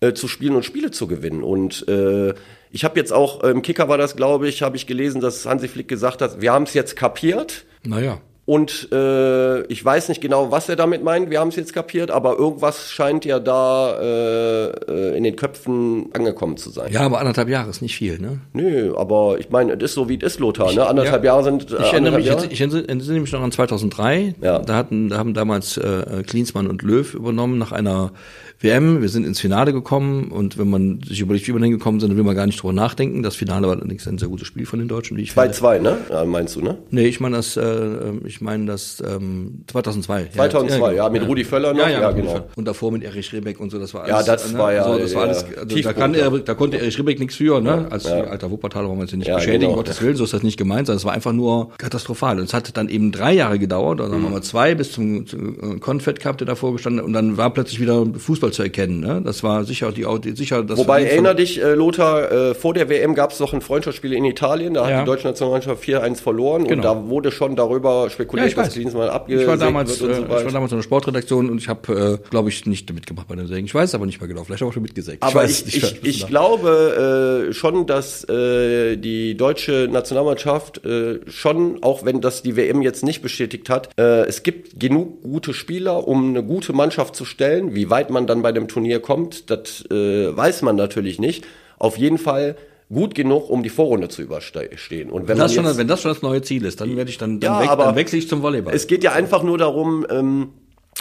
äh, 0.00 0.12
zu 0.12 0.26
spielen 0.26 0.56
und 0.56 0.64
Spiele 0.64 0.90
zu 0.90 1.06
gewinnen. 1.06 1.44
Und 1.44 1.86
äh, 1.86 2.34
ich 2.72 2.82
habe 2.82 2.98
jetzt 2.98 3.12
auch, 3.12 3.44
im 3.44 3.62
Kicker 3.62 3.88
war 3.88 3.96
das, 3.96 4.16
glaube 4.16 4.48
ich, 4.48 4.62
habe 4.62 4.76
ich 4.76 4.88
gelesen, 4.88 5.20
dass 5.20 5.46
Hansi 5.46 5.68
Flick 5.68 5.86
gesagt 5.86 6.20
hat, 6.20 6.40
wir 6.40 6.52
haben 6.52 6.64
es 6.64 6.74
jetzt 6.74 6.96
kapiert. 6.96 7.64
Naja. 7.84 8.20
Und 8.46 8.92
äh, 8.92 9.62
ich 9.66 9.82
weiß 9.82 10.10
nicht 10.10 10.20
genau, 10.20 10.50
was 10.50 10.68
er 10.68 10.76
damit 10.76 11.02
meint. 11.02 11.30
Wir 11.30 11.40
haben 11.40 11.48
es 11.48 11.56
jetzt 11.56 11.72
kapiert, 11.72 12.10
aber 12.10 12.36
irgendwas 12.36 12.90
scheint 12.90 13.24
ja 13.24 13.40
da 13.40 13.98
äh, 13.98 14.66
äh, 14.66 15.16
in 15.16 15.24
den 15.24 15.34
Köpfen 15.34 16.10
angekommen 16.12 16.58
zu 16.58 16.68
sein. 16.68 16.92
Ja, 16.92 17.00
aber 17.00 17.20
anderthalb 17.20 17.48
Jahre 17.48 17.70
ist 17.70 17.80
nicht 17.80 17.96
viel, 17.96 18.18
ne? 18.18 18.40
Nö, 18.52 18.94
aber 18.96 19.36
ich 19.38 19.48
meine, 19.48 19.72
es 19.72 19.82
ist 19.82 19.94
so 19.94 20.10
wie 20.10 20.18
es 20.18 20.34
ist, 20.34 20.40
Lothar. 20.40 20.74
Ne? 20.74 20.86
Anderthalb 20.86 21.24
ja. 21.24 21.32
Jahre 21.32 21.44
sind. 21.44 21.70
Äh, 21.70 21.76
ich 21.76 21.92
erinnere 21.92 22.16
mich, 22.16 22.26
Jahre? 22.26 22.46
ich 22.46 22.60
entsinne 22.60 23.20
mich 23.20 23.32
noch 23.32 23.40
an 23.40 23.50
2003. 23.50 24.34
Ja. 24.42 24.58
Da 24.58 24.76
hatten, 24.76 25.08
da 25.08 25.16
haben 25.16 25.32
damals 25.32 25.78
äh, 25.78 26.22
Klinsmann 26.26 26.66
und 26.66 26.82
Löw 26.82 27.14
übernommen 27.14 27.56
nach 27.56 27.72
einer 27.72 28.12
WM. 28.60 29.02
Wir 29.02 29.08
sind 29.08 29.24
ins 29.26 29.40
Finale 29.40 29.72
gekommen 29.72 30.30
und 30.30 30.58
wenn 30.58 30.68
man 30.68 31.00
sich 31.06 31.20
überlegt, 31.20 31.46
wie 31.48 31.54
wir 31.54 31.60
hingekommen 31.60 32.00
sind, 32.00 32.10
dann 32.10 32.16
will 32.16 32.24
man 32.24 32.34
gar 32.34 32.46
nicht 32.46 32.62
drüber 32.62 32.72
nachdenken. 32.72 33.22
Das 33.22 33.36
Finale 33.36 33.66
war 33.66 33.76
allerdings 33.76 34.06
ein 34.06 34.18
sehr 34.18 34.28
gutes 34.28 34.46
Spiel 34.46 34.66
von 34.66 34.78
den 34.78 34.88
Deutschen, 34.88 35.16
wie 35.16 35.22
ich 35.22 35.32
2-2, 35.32 35.80
ne? 35.80 35.98
Ja, 36.10 36.24
meinst 36.24 36.56
du, 36.56 36.62
ne? 36.62 36.78
Nee, 36.90 37.06
ich 37.06 37.20
meine 37.20 37.36
das, 37.36 37.56
äh, 37.56 38.12
ich 38.24 38.33
meine 38.40 38.66
das 38.66 39.02
ähm, 39.06 39.64
2002. 39.66 40.30
2002, 40.34 40.78
ja, 40.78 41.04
ja, 41.04 41.08
mit 41.08 41.26
Rudi 41.26 41.44
Völler 41.44 41.72
noch, 41.72 41.88
ja, 41.88 42.00
ja, 42.00 42.10
genau. 42.12 42.46
Und 42.56 42.66
davor 42.66 42.92
mit 42.92 43.02
Erich 43.02 43.32
Rebeck 43.32 43.60
und 43.60 43.70
so, 43.70 43.78
das 43.78 43.94
war 43.94 44.04
alles. 44.04 44.26
Ja, 44.26 44.32
das 44.34 44.52
ne? 44.52 44.58
war 44.58 44.72
ja, 44.72 44.84
so, 44.84 44.98
das 44.98 45.14
war 45.14 45.22
alles, 45.22 45.44
also 45.44 45.80
da, 45.82 45.92
kann 45.92 46.14
er, 46.14 46.30
da 46.30 46.54
konnte 46.54 46.78
Erich 46.78 46.98
Rebeck 46.98 47.18
nichts 47.18 47.36
für, 47.36 47.60
ne? 47.60 47.86
Als 47.90 48.06
alter 48.06 48.50
Wuppertaler 48.50 48.88
wollen 48.88 48.98
wir 48.98 49.02
uns 49.02 49.12
nicht 49.12 49.32
beschädigen, 49.32 49.66
genau. 49.66 49.76
Gottes 49.76 50.00
Willen, 50.02 50.16
so 50.16 50.24
ist 50.24 50.32
das 50.32 50.42
nicht 50.42 50.56
gemeint, 50.56 50.86
sondern 50.86 50.98
es 50.98 51.04
war 51.04 51.12
einfach 51.12 51.32
nur 51.32 51.70
katastrophal. 51.78 52.38
Und 52.38 52.44
es 52.44 52.54
hat 52.54 52.76
dann 52.76 52.88
eben 52.88 53.12
drei 53.12 53.32
Jahre 53.32 53.58
gedauert, 53.58 54.00
oder 54.00 54.10
sagen 54.10 54.22
wir 54.22 54.28
mhm. 54.28 54.34
mal 54.34 54.42
zwei, 54.42 54.74
bis 54.74 54.92
zum, 54.92 55.26
zum 55.26 55.80
Confed 55.80 56.20
Cup, 56.20 56.38
der 56.38 56.46
davor 56.46 56.72
gestanden 56.72 57.04
und 57.04 57.12
dann 57.12 57.36
war 57.36 57.52
plötzlich 57.52 57.80
wieder 57.80 58.04
Fußball 58.16 58.52
zu 58.52 58.62
erkennen, 58.62 59.00
ne? 59.00 59.22
Das 59.24 59.42
war 59.42 59.64
sicher 59.64 59.92
die, 59.92 60.04
sicher 60.34 60.62
das. 60.62 60.78
Wobei 60.78 61.04
erinner 61.04 61.34
dich, 61.34 61.62
äh, 61.62 61.74
Lothar, 61.74 62.30
äh, 62.30 62.54
vor 62.54 62.74
der 62.74 62.88
WM 62.88 63.14
gab 63.14 63.32
es 63.32 63.38
doch 63.38 63.52
ein 63.52 63.60
Freundschaftsspiel 63.60 64.12
in 64.12 64.24
Italien, 64.24 64.74
da 64.74 64.88
ja. 64.88 64.96
hat 64.96 65.02
die 65.02 65.06
deutsche 65.06 65.26
Nationalmannschaft 65.26 65.82
4-1 65.82 66.20
verloren 66.20 66.64
genau. 66.64 66.74
und 66.74 66.82
da 66.82 67.08
wurde 67.08 67.30
schon 67.32 67.56
darüber 67.56 68.10
spekuliert, 68.10 68.23
ja, 68.32 68.48
dass 68.48 68.74
Klinsmann 68.74 69.08
abgesägt 69.08 69.48
wird 69.48 69.62
und 69.62 69.88
so 69.88 70.04
weiter. 70.06 70.08
Äh, 70.08 70.38
ich 70.38 70.44
war 70.44 70.52
damals 70.52 70.72
in 70.72 70.78
der 70.78 70.82
Sportredaktion 70.82 71.50
und 71.50 71.58
ich 71.58 71.68
habe, 71.68 72.20
äh, 72.22 72.28
glaube 72.30 72.50
ich, 72.50 72.66
nicht 72.66 72.92
mitgemacht 72.92 73.28
bei 73.28 73.36
dem 73.36 73.46
Sägen. 73.46 73.66
Ich 73.66 73.74
weiß 73.74 73.94
aber 73.94 74.06
nicht 74.06 74.20
mehr 74.20 74.28
genau, 74.28 74.44
vielleicht 74.44 74.62
auch 74.62 74.72
schon 74.72 74.82
mitgesägt. 74.82 75.22
Aber 75.22 75.44
ich, 75.44 75.66
ich, 75.66 75.82
ich, 75.82 76.04
ich 76.04 76.26
glaube 76.26 77.48
äh, 77.48 77.52
schon, 77.54 77.86
dass 77.86 78.28
äh, 78.28 78.96
die 78.96 79.36
deutsche 79.36 79.88
Nationalmannschaft 79.90 80.84
äh, 80.84 81.20
schon, 81.26 81.82
auch 81.82 82.04
wenn 82.04 82.20
das 82.20 82.42
die 82.42 82.56
WM 82.56 82.82
jetzt 82.82 83.04
nicht 83.04 83.22
bestätigt 83.22 83.70
hat, 83.70 83.90
äh, 83.98 84.26
es 84.26 84.42
gibt 84.42 84.78
genug 84.78 85.22
gute 85.22 85.54
Spieler, 85.54 86.06
um 86.06 86.30
eine 86.30 86.42
gute 86.42 86.72
Mannschaft 86.72 87.16
zu 87.16 87.24
stellen. 87.24 87.74
Wie 87.74 87.90
weit 87.90 88.10
man 88.10 88.26
dann 88.26 88.42
bei 88.42 88.52
dem 88.52 88.68
Turnier 88.68 89.00
kommt, 89.00 89.14
kommt, 89.14 89.50
das 89.50 89.84
äh, 89.90 90.36
weiß 90.36 90.62
man 90.62 90.76
natürlich 90.76 91.18
nicht. 91.18 91.44
Auf 91.78 91.98
jeden 91.98 92.18
Fall 92.18 92.56
gut 92.94 93.14
genug, 93.14 93.50
um 93.50 93.62
die 93.62 93.68
Vorrunde 93.68 94.08
zu 94.08 94.22
überstehen. 94.22 95.10
Und 95.10 95.28
wenn, 95.28 95.36
das 95.36 95.52
schon, 95.52 95.64
wenn 95.64 95.88
das 95.88 96.00
schon 96.00 96.12
das 96.12 96.22
neue 96.22 96.40
Ziel 96.42 96.64
ist, 96.64 96.80
dann 96.80 96.96
werde 96.96 97.10
ich 97.10 97.18
dann, 97.18 97.40
dann, 97.40 97.64
ja, 97.64 97.70
weg, 97.70 97.78
dann 97.78 97.96
wechsle 97.96 98.18
ich 98.18 98.28
zum 98.28 98.42
Volleyball. 98.42 98.74
Es 98.74 98.86
geht 98.86 99.04
ja 99.04 99.12
einfach 99.12 99.42
nur 99.42 99.58
darum, 99.58 100.06
ähm, 100.08 100.48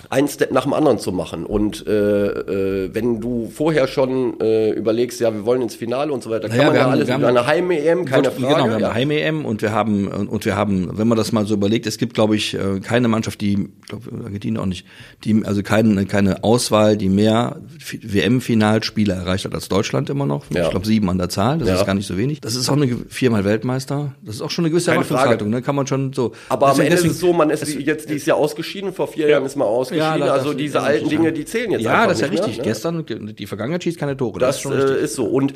ein 0.09 0.27
Step 0.27 0.51
nach 0.51 0.63
dem 0.63 0.73
anderen 0.73 0.99
zu 0.99 1.11
machen. 1.11 1.45
Und 1.45 1.85
äh, 1.87 2.27
äh, 2.27 2.89
wenn 2.93 3.21
du 3.21 3.49
vorher 3.53 3.87
schon 3.87 4.39
äh, 4.39 4.71
überlegst, 4.71 5.19
ja, 5.19 5.33
wir 5.33 5.45
wollen 5.45 5.61
ins 5.61 5.75
Finale 5.75 6.11
und 6.11 6.23
so 6.23 6.29
weiter, 6.29 6.47
naja, 6.47 6.63
kann 6.63 6.67
man 6.67 6.75
ja 6.75 6.83
haben, 6.83 6.91
alles 6.91 7.07
wir 7.07 7.13
haben 7.13 7.25
eine 7.25 7.47
Heim-EM, 7.47 8.05
keine 8.05 8.31
Frage. 8.31 8.37
Genau, 8.37 8.65
wir 8.65 8.73
haben 8.73 8.83
eine 8.83 8.93
Heim-EM 8.93 9.45
und 9.45 9.61
wir 9.61 9.71
haben 9.71 10.07
und 10.07 10.45
wir 10.45 10.55
haben, 10.55 10.97
wenn 10.97 11.07
man 11.07 11.17
das 11.17 11.31
mal 11.31 11.45
so 11.45 11.53
überlegt, 11.53 11.85
es 11.87 11.97
gibt, 11.97 12.13
glaube 12.13 12.35
ich, 12.35 12.53
äh, 12.53 12.79
keine 12.81 13.07
Mannschaft, 13.07 13.41
die, 13.41 13.53
ich 13.53 13.87
glaube, 13.87 14.09
Argentinien 14.23 14.61
auch 14.61 14.65
nicht, 14.65 14.85
die 15.23 15.43
also 15.45 15.63
keine 15.63 16.05
keine 16.05 16.43
Auswahl, 16.43 16.97
die 16.97 17.09
mehr 17.09 17.61
WM-Finalspiele 18.01 19.13
erreicht 19.13 19.45
hat 19.45 19.53
als 19.53 19.69
Deutschland 19.69 20.09
immer 20.09 20.25
noch. 20.25 20.45
Ja. 20.51 20.65
Ich 20.65 20.69
glaube 20.71 20.85
sieben 20.85 21.09
an 21.09 21.17
der 21.17 21.29
Zahl, 21.29 21.59
das 21.59 21.67
ja. 21.67 21.75
ist 21.75 21.85
gar 21.85 21.93
nicht 21.95 22.07
so 22.07 22.17
wenig. 22.17 22.41
Das 22.41 22.55
ist 22.55 22.69
auch 22.69 22.77
eine 22.77 22.87
viermal 23.09 23.45
Weltmeister. 23.45 24.13
Das 24.21 24.35
ist 24.35 24.41
auch 24.41 24.49
schon 24.49 24.65
eine 24.65 24.71
gewisse 24.71 24.91
Erwartungshaltung, 24.91 25.49
ne? 25.49 25.61
Kann 25.61 25.75
man 25.75 25.87
schon 25.87 26.13
so. 26.13 26.33
Aber 26.49 26.67
am 26.67 26.79
Ende 26.79 26.95
ist 26.95 27.05
es 27.05 27.19
so, 27.19 27.33
man 27.33 27.49
ist 27.49 27.67
jetzt 27.67 28.09
dieses 28.09 28.25
Jahr 28.25 28.37
ausgeschieden, 28.37 28.93
vor 28.93 29.07
vier 29.07 29.29
Jahren 29.29 29.45
ist 29.45 29.55
man 29.55 29.67
aus 29.67 29.91
ausgeschieden. 30.01 30.27
Ja, 30.27 30.33
also 30.33 30.53
diese 30.53 30.81
alten 30.81 31.09
Dinge, 31.09 31.31
die 31.31 31.45
zählen 31.45 31.71
jetzt 31.71 31.81
Ja, 31.81 32.07
das 32.07 32.17
ist 32.17 32.21
ja 32.21 32.27
richtig. 32.27 32.57
Mehr, 32.57 32.57
ne? 32.57 32.63
Gestern, 32.63 33.05
die 33.35 33.47
Vergangenheit 33.47 33.83
schießt 33.83 33.99
keine 33.99 34.17
Tore. 34.17 34.39
Das, 34.39 34.61
das 34.61 34.73
ist, 34.73 34.89
äh, 34.89 35.03
ist 35.03 35.15
so. 35.15 35.25
Und 35.25 35.53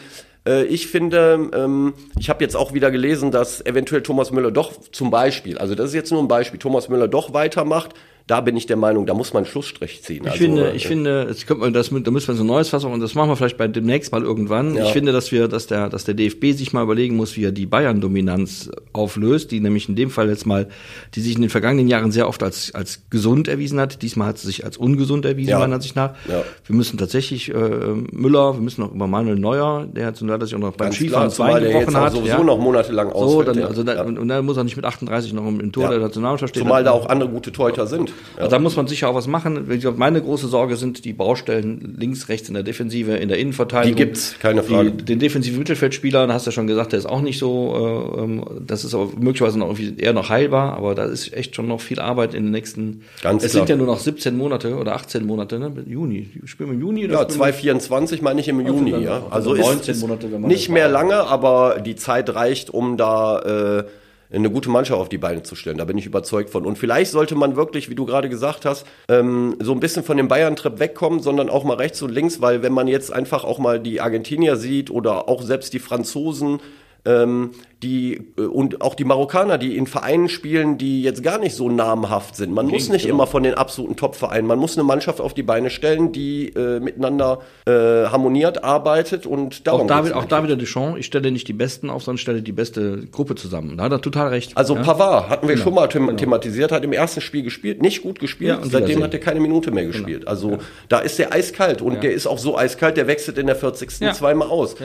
äh, 0.48 0.64
ich 0.66 0.88
finde, 0.88 1.50
ähm, 1.54 1.94
ich 2.20 2.30
habe 2.30 2.44
jetzt 2.44 2.56
auch 2.56 2.74
wieder 2.74 2.92
gelesen, 2.92 3.32
dass 3.32 3.66
eventuell 3.66 4.02
Thomas 4.02 4.32
Müller 4.32 4.52
doch 4.52 4.74
zum 4.92 5.12
Beispiel, 5.12 5.58
also 5.58 5.76
das 5.76 5.90
ist 5.90 5.96
jetzt 5.96 6.12
nur 6.12 6.22
ein 6.22 6.28
Beispiel, 6.28 6.60
Thomas 6.60 6.90
Müller 6.90 7.08
doch 7.08 7.34
weitermacht 7.34 7.94
da 8.28 8.42
bin 8.42 8.58
ich 8.58 8.66
der 8.66 8.76
Meinung, 8.76 9.06
da 9.06 9.14
muss 9.14 9.34
man 9.34 9.44
einen 9.44 9.50
Schlussstrich 9.50 10.04
ziehen. 10.04 10.24
Ich 10.26 10.32
also, 10.32 10.44
finde, 10.44 10.74
ich 10.76 10.84
äh, 10.84 10.88
finde, 10.90 11.24
es 11.24 11.48
kommt 11.48 11.62
man 11.62 11.72
das, 11.72 11.90
da 11.90 12.12
müssen 12.12 12.28
wir 12.28 12.36
so 12.36 12.44
ein 12.44 12.48
neues 12.48 12.68
Fass 12.68 12.84
und 12.84 13.00
das 13.00 13.16
machen 13.16 13.30
wir 13.30 13.38
vielleicht 13.38 13.58
bei 13.58 13.70
demnächst 13.70 14.12
mal 14.12 14.22
irgendwann. 14.22 14.76
Ja. 14.76 14.84
Ich 14.84 14.92
finde, 14.92 15.14
dass 15.14 15.32
wir, 15.32 15.48
dass 15.48 15.68
der, 15.68 15.88
dass 15.88 16.04
der 16.04 16.14
DFB 16.14 16.52
sich 16.52 16.74
mal 16.74 16.84
überlegen 16.84 17.16
muss, 17.16 17.38
wie 17.38 17.46
er 17.46 17.54
die 17.54 17.66
Bayern-Dominanz 17.66 18.70
auflöst, 18.92 19.52
die 19.52 19.62
nämlich 19.62 19.88
in 19.88 19.96
dem 19.96 20.10
Fall 20.10 20.28
jetzt 20.28 20.46
mal, 20.46 20.68
die 21.16 21.22
sich 21.22 21.36
in 21.36 21.42
den 21.42 21.50
vergangenen 21.50 21.88
Jahren 21.88 22.12
sehr 22.12 22.28
oft 22.28 22.44
als 22.44 22.76
als 22.76 23.04
gesund 23.10 23.48
erwiesen 23.48 23.80
hat. 23.80 24.02
Diesmal 24.02 24.28
hat 24.28 24.40
sie 24.40 24.48
sich 24.48 24.66
als 24.66 24.76
ungesund 24.76 25.24
erwiesen, 25.24 25.52
ja. 25.52 25.60
meiner 25.60 25.76
Ansicht 25.76 25.96
nach. 25.96 26.12
Ja. 26.28 26.44
Wir 26.66 26.76
müssen 26.76 26.98
tatsächlich 26.98 27.50
äh, 27.50 27.54
Müller, 27.56 28.56
wir 28.56 28.62
müssen 28.62 28.84
auch 28.84 28.94
über 28.94 29.08
Manuel 29.08 29.40
Neuer, 29.40 29.88
der 29.90 30.14
zum 30.14 30.28
Teil 30.28 30.42
sich 30.42 30.54
auch 30.54 30.60
noch 30.60 30.74
beim 30.74 30.88
Ganz 30.88 30.98
Skifahren 30.98 31.30
zwei 31.30 31.62
gebrochen 31.62 31.96
hat, 31.96 32.12
sowieso 32.12 32.44
noch 32.44 32.60
monatelang 32.60 33.10
ausfällt. 33.10 33.56
So, 33.56 33.62
dann, 33.62 33.70
also 33.70 33.84
da, 33.84 34.04
und, 34.04 34.20
und 34.20 34.28
dann 34.28 34.46
muss 34.46 34.58
er 34.58 34.66
nicht 34.66 34.76
mit 34.76 34.84
38 34.84 35.32
noch 35.32 35.48
im 35.48 35.72
Tor 35.72 35.88
der 35.88 36.00
Nationalmannschaft 36.00 36.54
stehen. 36.54 36.64
Zumal 36.64 36.84
da 36.84 36.92
auch 36.92 37.08
andere 37.08 37.30
gute 37.30 37.54
Torhüter 37.54 37.88
sind. 37.88 38.12
Also 38.36 38.52
da 38.52 38.60
muss 38.60 38.76
man 38.76 38.88
sich 38.88 38.98
sicher 38.98 39.10
auch 39.10 39.16
was 39.16 39.28
machen. 39.28 39.68
Meine 39.98 40.22
große 40.22 40.48
Sorge 40.48 40.76
sind 40.76 41.06
die 41.06 41.14
Baustellen 41.14 41.96
links, 41.98 42.30
rechts 42.30 42.48
in 42.48 42.56
der 42.56 42.64
Defensive, 42.64 43.16
in 43.16 43.30
der 43.30 43.38
Innenverteidigung. 43.38 43.96
Die 43.96 44.04
gibt's, 44.04 44.36
keine 44.40 44.64
Frage. 44.64 44.92
Die, 44.92 45.06
den 45.06 45.20
defensiven 45.20 45.60
Mittelfeldspieler, 45.60 46.28
hast 46.34 46.46
du 46.46 46.50
ja 46.50 46.54
schon 46.54 46.68
gesagt, 46.68 46.92
der 46.92 47.00
ist 47.00 47.06
auch 47.06 47.22
nicht 47.22 47.40
so, 47.40 48.16
äh, 48.18 48.22
ähm, 48.22 48.44
das 48.66 48.84
ist 48.84 48.94
aber 48.94 49.10
möglicherweise 49.18 49.60
noch 49.60 49.78
eher 49.80 50.14
noch 50.14 50.30
heilbar, 50.30 50.76
aber 50.76 50.96
da 50.96 51.06
ist 51.06 51.34
echt 51.34 51.56
schon 51.56 51.68
noch 51.68 51.82
viel 51.82 52.00
Arbeit 52.00 52.34
in 52.34 52.46
den 52.46 52.52
nächsten, 52.52 53.04
Ganz 53.22 53.44
es 53.44 53.52
klar. 53.52 53.62
sind 53.62 53.70
ja 53.70 53.76
nur 53.78 53.88
noch 53.88 54.00
17 54.00 54.36
Monate 54.36 54.76
oder 54.76 54.96
18 54.96 55.26
Monate, 55.26 55.60
ne? 55.60 55.72
Juni. 55.86 56.30
Spielen 56.46 56.70
wir 56.70 56.76
im 56.76 56.82
Juni? 56.82 57.06
Oder 57.06 57.22
ja, 57.22 57.28
2024 57.28 58.22
meine 58.22 58.40
ich 58.40 58.48
im 58.48 58.60
also 58.60 58.74
Juni, 58.74 58.92
ja. 59.04 59.24
Also, 59.30 59.52
also 59.52 59.56
19 59.56 59.92
ist, 59.94 60.02
Monate, 60.02 60.32
wenn 60.32 60.42
man 60.42 60.50
nicht 60.50 60.70
mehr 60.70 60.90
lange, 60.90 61.16
aber 61.16 61.82
die 61.86 61.96
Zeit 61.96 62.34
reicht, 62.34 62.70
um 62.70 62.98
da, 62.98 63.80
äh, 63.80 63.84
eine 64.32 64.50
gute 64.50 64.70
Mannschaft 64.70 65.00
auf 65.00 65.10
die 65.10 65.18
Beine 65.18 65.44
zu 65.44 65.56
stellen. 65.56 65.78
Da 65.78 65.86
bin 65.86 65.98
ich 65.98 66.06
überzeugt 66.06 66.50
von. 66.50 66.66
Und 66.66 66.78
vielleicht 66.78 67.12
sollte 67.12 67.36
man 67.36 67.56
wirklich, 67.56 67.90
wie 67.90 67.96
du 67.96 68.06
gerade 68.06 68.30
gesagt 68.30 68.66
hast, 68.66 68.86
ähm, 69.10 69.56
so 69.62 69.72
ein 69.72 69.80
bisschen 69.80 70.04
von 70.04 70.18
dem 70.18 70.28
Bayern-Trip 70.28 70.80
wegkommen, 70.80 71.22
sondern 71.22 71.50
auch 71.50 71.64
mal 71.64 71.78
rechts 71.78 72.02
und 72.02 72.12
links, 72.12 72.42
weil 72.42 72.62
wenn 72.62 72.74
man 72.74 72.88
jetzt 72.88 73.12
einfach 73.14 73.44
auch 73.44 73.60
mal 73.60 73.80
die 73.80 74.02
Argentinier 74.02 74.58
sieht 74.58 74.92
oder 74.92 75.30
auch 75.30 75.42
selbst 75.42 75.74
die 75.74 75.80
Franzosen, 75.80 76.60
ähm, 77.06 77.52
die 77.84 78.32
äh, 78.38 78.42
und 78.42 78.82
auch 78.82 78.96
die 78.96 79.04
Marokkaner, 79.04 79.58
die 79.58 79.78
in 79.78 79.86
Vereinen 79.86 80.30
spielen, 80.30 80.78
die 80.78 81.04
jetzt 81.04 81.22
gar 81.22 81.38
nicht 81.38 81.56
so 81.56 81.70
namhaft 81.70 82.36
sind. 82.36 82.54
Man 82.54 82.68
muss 82.68 82.90
nicht 82.90 83.06
immer 83.06 83.28
von 83.28 83.44
den 83.44 83.54
absoluten 83.54 83.96
Top-Vereinen, 83.96 84.48
man 84.48 84.58
muss 84.58 84.78
eine 84.78 84.84
Mannschaft 84.84 85.22
auf 85.22 85.34
die 85.34 85.44
Beine 85.44 85.70
stellen, 85.70 86.12
die 86.12 86.50
äh, 86.50 86.80
miteinander 86.80 87.40
äh, 87.66 87.72
harmoniert 87.72 88.64
arbeitet 88.64 89.26
und 89.26 89.68
darum 89.68 89.82
auch 89.82 89.88
David, 89.88 90.14
auch 90.14 90.26
David 90.26 90.60
Deschamps, 90.60 91.00
ich 91.00 91.06
stelle 91.06 91.32
nicht 91.32 91.48
die 91.48 91.54
Besten 91.54 91.90
auf, 91.90 92.04
sondern 92.04 92.18
stelle 92.18 92.42
die 92.42 92.52
beste 92.52 93.06
Gruppe 93.12 93.36
zusammen. 93.36 93.78
Da 93.78 93.84
hat 93.84 93.92
er 93.92 94.02
total 94.02 94.30
recht. 94.30 94.58
Also 94.58 94.76
ja? 94.76 94.82
Pavard 94.82 95.30
hatten 95.30 95.48
wir 95.48 95.56
genau. 95.56 95.64
schon 95.64 95.74
mal 95.76 95.88
them 95.88 96.08
genau. 96.08 96.18
thematisiert, 96.18 96.72
hat 96.72 96.84
im 96.84 96.94
ersten 96.94 97.22
Spiel 97.22 97.44
gespielt, 97.44 97.82
nicht 97.82 98.02
gut 98.02 98.20
gespielt, 98.20 98.50
ja, 98.50 98.58
und 98.58 98.72
seitdem 98.72 99.04
hat 99.04 99.14
er 99.14 99.20
keine 99.20 99.40
Minute 99.40 99.70
mehr 99.70 99.84
genau. 99.84 99.94
gespielt. 99.94 100.22
Genau. 100.22 100.32
Also 100.32 100.52
ja. 100.52 100.60
da 100.90 101.00
ist 101.00 101.20
der 101.20 101.32
eiskalt 101.32 101.82
und 101.82 102.02
der 102.02 102.14
ist 102.14 102.26
auch 102.26 102.40
so 102.40 102.58
eiskalt, 102.58 102.98
der 102.98 103.06
wechselt 103.08 103.38
in 103.38 103.46
der 103.46 103.56
40. 103.56 103.92
zweimal 104.16 104.48
aus. 104.48 104.76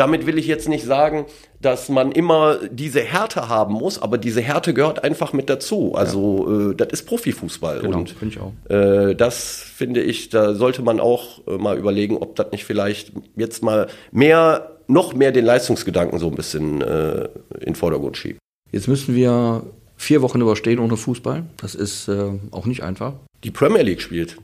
Damit 0.00 0.24
will 0.24 0.38
ich 0.38 0.46
jetzt 0.46 0.66
nicht 0.66 0.86
sagen, 0.86 1.26
dass 1.60 1.90
man 1.90 2.12
immer 2.12 2.39
diese 2.70 3.00
Härte 3.00 3.48
haben 3.48 3.74
muss, 3.74 4.00
aber 4.00 4.18
diese 4.18 4.40
Härte 4.40 4.74
gehört 4.74 5.04
einfach 5.04 5.32
mit 5.32 5.48
dazu. 5.48 5.94
Also 5.94 6.46
ja. 6.48 6.70
äh, 6.70 6.74
das 6.74 6.88
ist 6.92 7.06
Profifußball. 7.06 7.80
Genau, 7.80 8.04
finde 8.04 8.34
ich 8.34 8.40
auch. 8.40 8.52
Äh, 8.68 9.14
das 9.14 9.54
finde 9.74 10.02
ich, 10.02 10.28
da 10.28 10.54
sollte 10.54 10.82
man 10.82 11.00
auch 11.00 11.46
äh, 11.46 11.56
mal 11.56 11.76
überlegen, 11.76 12.16
ob 12.16 12.36
das 12.36 12.52
nicht 12.52 12.64
vielleicht 12.64 13.12
jetzt 13.36 13.62
mal 13.62 13.88
mehr, 14.12 14.76
noch 14.88 15.14
mehr 15.14 15.32
den 15.32 15.44
Leistungsgedanken 15.44 16.18
so 16.18 16.28
ein 16.28 16.34
bisschen 16.34 16.80
äh, 16.80 17.28
in 17.58 17.66
den 17.66 17.74
Vordergrund 17.74 18.16
schiebt. 18.16 18.38
Jetzt 18.72 18.88
müssen 18.88 19.14
wir 19.14 19.62
vier 19.96 20.22
Wochen 20.22 20.40
überstehen 20.40 20.78
ohne 20.78 20.96
Fußball. 20.96 21.44
Das 21.56 21.74
ist 21.74 22.08
äh, 22.08 22.32
auch 22.50 22.66
nicht 22.66 22.82
einfach. 22.82 23.14
Die 23.42 23.50
Premier 23.50 23.82
League 23.82 24.02
spielt. 24.02 24.36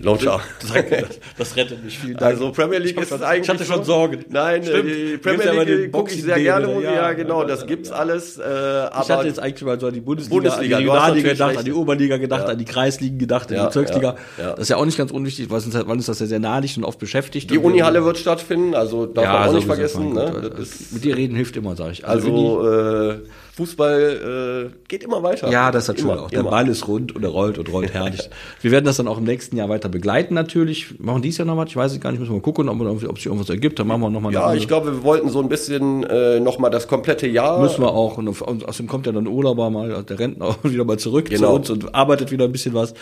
Lauter. 0.00 0.40
Das, 0.60 1.08
das, 1.36 1.56
rettet 1.56 1.84
mich 1.84 1.98
viel. 1.98 2.16
Also 2.16 2.52
Premier 2.52 2.78
League 2.78 3.00
ist 3.00 3.12
eigentlich. 3.12 3.42
Ich 3.42 3.48
hatte 3.48 3.64
schon 3.64 3.84
Sorgen. 3.84 4.24
Nein, 4.28 4.62
Stimmt. 4.62 4.88
die 4.88 5.18
Premier 5.18 5.62
League 5.62 5.92
gucke 5.92 6.12
ich 6.12 6.22
sehr 6.22 6.38
gerne. 6.40 6.82
Ja, 6.82 6.92
ja, 6.92 7.12
genau, 7.12 7.44
das 7.44 7.66
gibt's 7.66 7.90
alles. 7.90 8.38
Äh, 8.38 8.42
aber 8.42 9.02
ich 9.02 9.10
hatte 9.10 9.26
jetzt 9.26 9.40
eigentlich 9.40 9.62
mal 9.62 9.78
so 9.78 9.86
an 9.86 9.94
die 9.94 10.00
Bundesliga, 10.00 10.34
Bundesliga 10.34 10.76
an 10.76 10.82
die 10.82 10.88
Regionalliga 10.88 11.32
gedacht, 11.32 11.56
an 11.58 11.64
die 11.64 11.72
Oberliga 11.72 12.16
gedacht, 12.16 12.44
ja. 12.44 12.48
an 12.48 12.58
die 12.58 12.64
Kreisligen 12.64 13.18
gedacht, 13.18 13.50
an 13.50 13.58
die 13.58 13.64
Bezirksliga. 13.64 14.16
Das 14.36 14.60
ist 14.60 14.68
ja 14.70 14.76
auch 14.76 14.84
nicht 14.84 14.98
ganz 14.98 15.10
unwichtig, 15.10 15.50
weil 15.50 15.60
uns, 15.60 15.74
weil 15.74 15.90
uns 15.90 16.06
das 16.06 16.20
ja 16.20 16.26
sehr 16.26 16.40
nahlich 16.40 16.76
und 16.76 16.84
oft 16.84 16.98
beschäftigt. 16.98 17.50
Die 17.50 17.58
Unihalle 17.58 18.04
wird 18.04 18.18
stattfinden, 18.18 18.74
also 18.74 19.06
darf 19.06 19.26
man 19.26 19.48
auch 19.48 19.52
nicht 19.54 19.66
vergessen. 19.66 20.12
Ne? 20.12 20.50
Mit 20.90 21.04
dir 21.04 21.16
reden 21.16 21.36
hilft 21.36 21.56
immer, 21.56 21.76
sage 21.76 21.92
ich. 21.92 22.06
Also, 22.06 22.58
also 22.60 23.12
äh, 23.12 23.18
Fußball 23.56 24.70
äh, 24.72 24.86
geht 24.88 25.02
immer 25.02 25.22
weiter. 25.22 25.50
Ja, 25.50 25.70
das 25.70 25.88
hat 25.88 26.00
schon 26.00 26.18
auch. 26.18 26.30
Der 26.30 26.42
Ball 26.42 26.68
ist 26.68 26.88
rund 26.88 27.14
und 27.14 27.22
er 27.22 27.30
rollt 27.30 27.58
und 27.58 27.70
rollt 27.70 27.92
herrlich. 27.92 28.30
wir 28.60 28.70
werden 28.70 28.84
das 28.84 28.96
dann 28.96 29.08
auch 29.08 29.18
im 29.18 29.24
nächsten 29.24 29.56
Jahr 29.56 29.68
weiter 29.68 29.88
begleiten 29.88 30.34
natürlich. 30.34 30.98
Machen 30.98 31.22
dies 31.22 31.38
Jahr 31.38 31.46
noch 31.46 31.56
was, 31.56 31.68
ich 31.68 31.76
weiß 31.76 31.92
es 31.92 32.00
gar 32.00 32.10
nicht, 32.10 32.20
müssen 32.20 32.32
wir 32.32 32.36
mal 32.36 32.42
gucken, 32.42 32.68
ob, 32.68 32.80
ob 32.80 33.16
sich 33.16 33.26
irgendwas 33.26 33.48
ergibt. 33.48 33.78
Dann 33.78 33.86
machen 33.86 34.00
wir 34.00 34.10
nochmal 34.10 34.32
Ja, 34.32 34.54
ich 34.54 34.68
glaube, 34.68 34.92
wir 34.92 35.02
wollten 35.02 35.28
so 35.30 35.40
ein 35.40 35.48
bisschen 35.48 36.04
äh, 36.04 36.40
nochmal 36.40 36.70
das 36.70 36.88
komplette 36.88 37.26
Jahr. 37.26 37.60
Müssen 37.60 37.82
wir 37.82 37.92
auch. 37.92 38.18
Und 38.18 38.28
außerdem 38.28 38.86
kommt 38.86 39.06
ja 39.06 39.12
dann 39.12 39.26
Urlauber 39.26 39.70
mal, 39.70 40.02
der 40.02 40.18
Rentner 40.18 40.56
wieder 40.62 40.84
mal 40.84 40.98
zurück 40.98 41.30
genau. 41.30 41.48
zu 41.48 41.54
uns 41.54 41.70
und 41.70 41.94
arbeitet 41.94 42.30
wieder 42.30 42.44
ein 42.44 42.52
bisschen 42.52 42.74
was. 42.74 42.94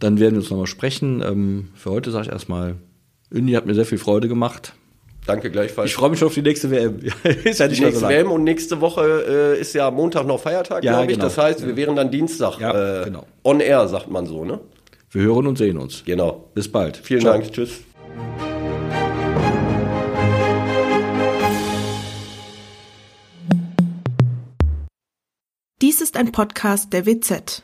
Dann 0.00 0.20
werden 0.20 0.34
wir 0.34 0.40
uns 0.40 0.50
nochmal 0.50 0.66
sprechen. 0.66 1.22
Ähm, 1.26 1.68
für 1.74 1.90
heute 1.90 2.10
sage 2.10 2.26
ich 2.26 2.32
erstmal, 2.32 2.76
Uni 3.32 3.52
hat 3.52 3.66
mir 3.66 3.74
sehr 3.74 3.86
viel 3.86 3.98
Freude 3.98 4.28
gemacht. 4.28 4.74
Danke 5.28 5.50
gleichfalls. 5.50 5.90
Ich 5.90 5.94
freue 5.94 6.08
mich 6.08 6.18
schon 6.18 6.28
auf 6.28 6.34
die 6.34 6.42
nächste 6.42 6.70
WM. 6.70 7.00
ist 7.44 7.60
ja 7.60 7.68
nicht 7.68 7.80
die 7.80 7.84
nächste 7.84 8.00
so 8.00 8.08
WM 8.08 8.30
und 8.30 8.44
nächste 8.44 8.80
Woche 8.80 9.56
äh, 9.56 9.60
ist 9.60 9.74
ja 9.74 9.90
Montag 9.90 10.26
noch 10.26 10.40
Feiertag, 10.40 10.82
ja, 10.82 10.92
glaube 10.92 11.12
ich. 11.12 11.18
Genau. 11.18 11.24
Das 11.24 11.36
heißt, 11.36 11.66
wir 11.66 11.76
wären 11.76 11.96
dann 11.96 12.10
Dienstag 12.10 12.58
ja, 12.58 13.02
äh, 13.02 13.04
genau. 13.04 13.26
on 13.44 13.60
air, 13.60 13.86
sagt 13.88 14.10
man 14.10 14.24
so, 14.24 14.46
ne? 14.46 14.58
Wir 15.10 15.22
hören 15.22 15.46
und 15.46 15.56
sehen 15.56 15.78
uns. 15.78 16.04
Genau. 16.04 16.50
Bis 16.54 16.70
bald. 16.70 16.96
Vielen 16.96 17.22
Ciao. 17.22 17.32
Dank. 17.32 17.52
Tschüss. 17.52 17.80
Dies 25.80 26.00
ist 26.00 26.16
ein 26.16 26.32
Podcast 26.32 26.92
der 26.92 27.06
WZ. 27.06 27.62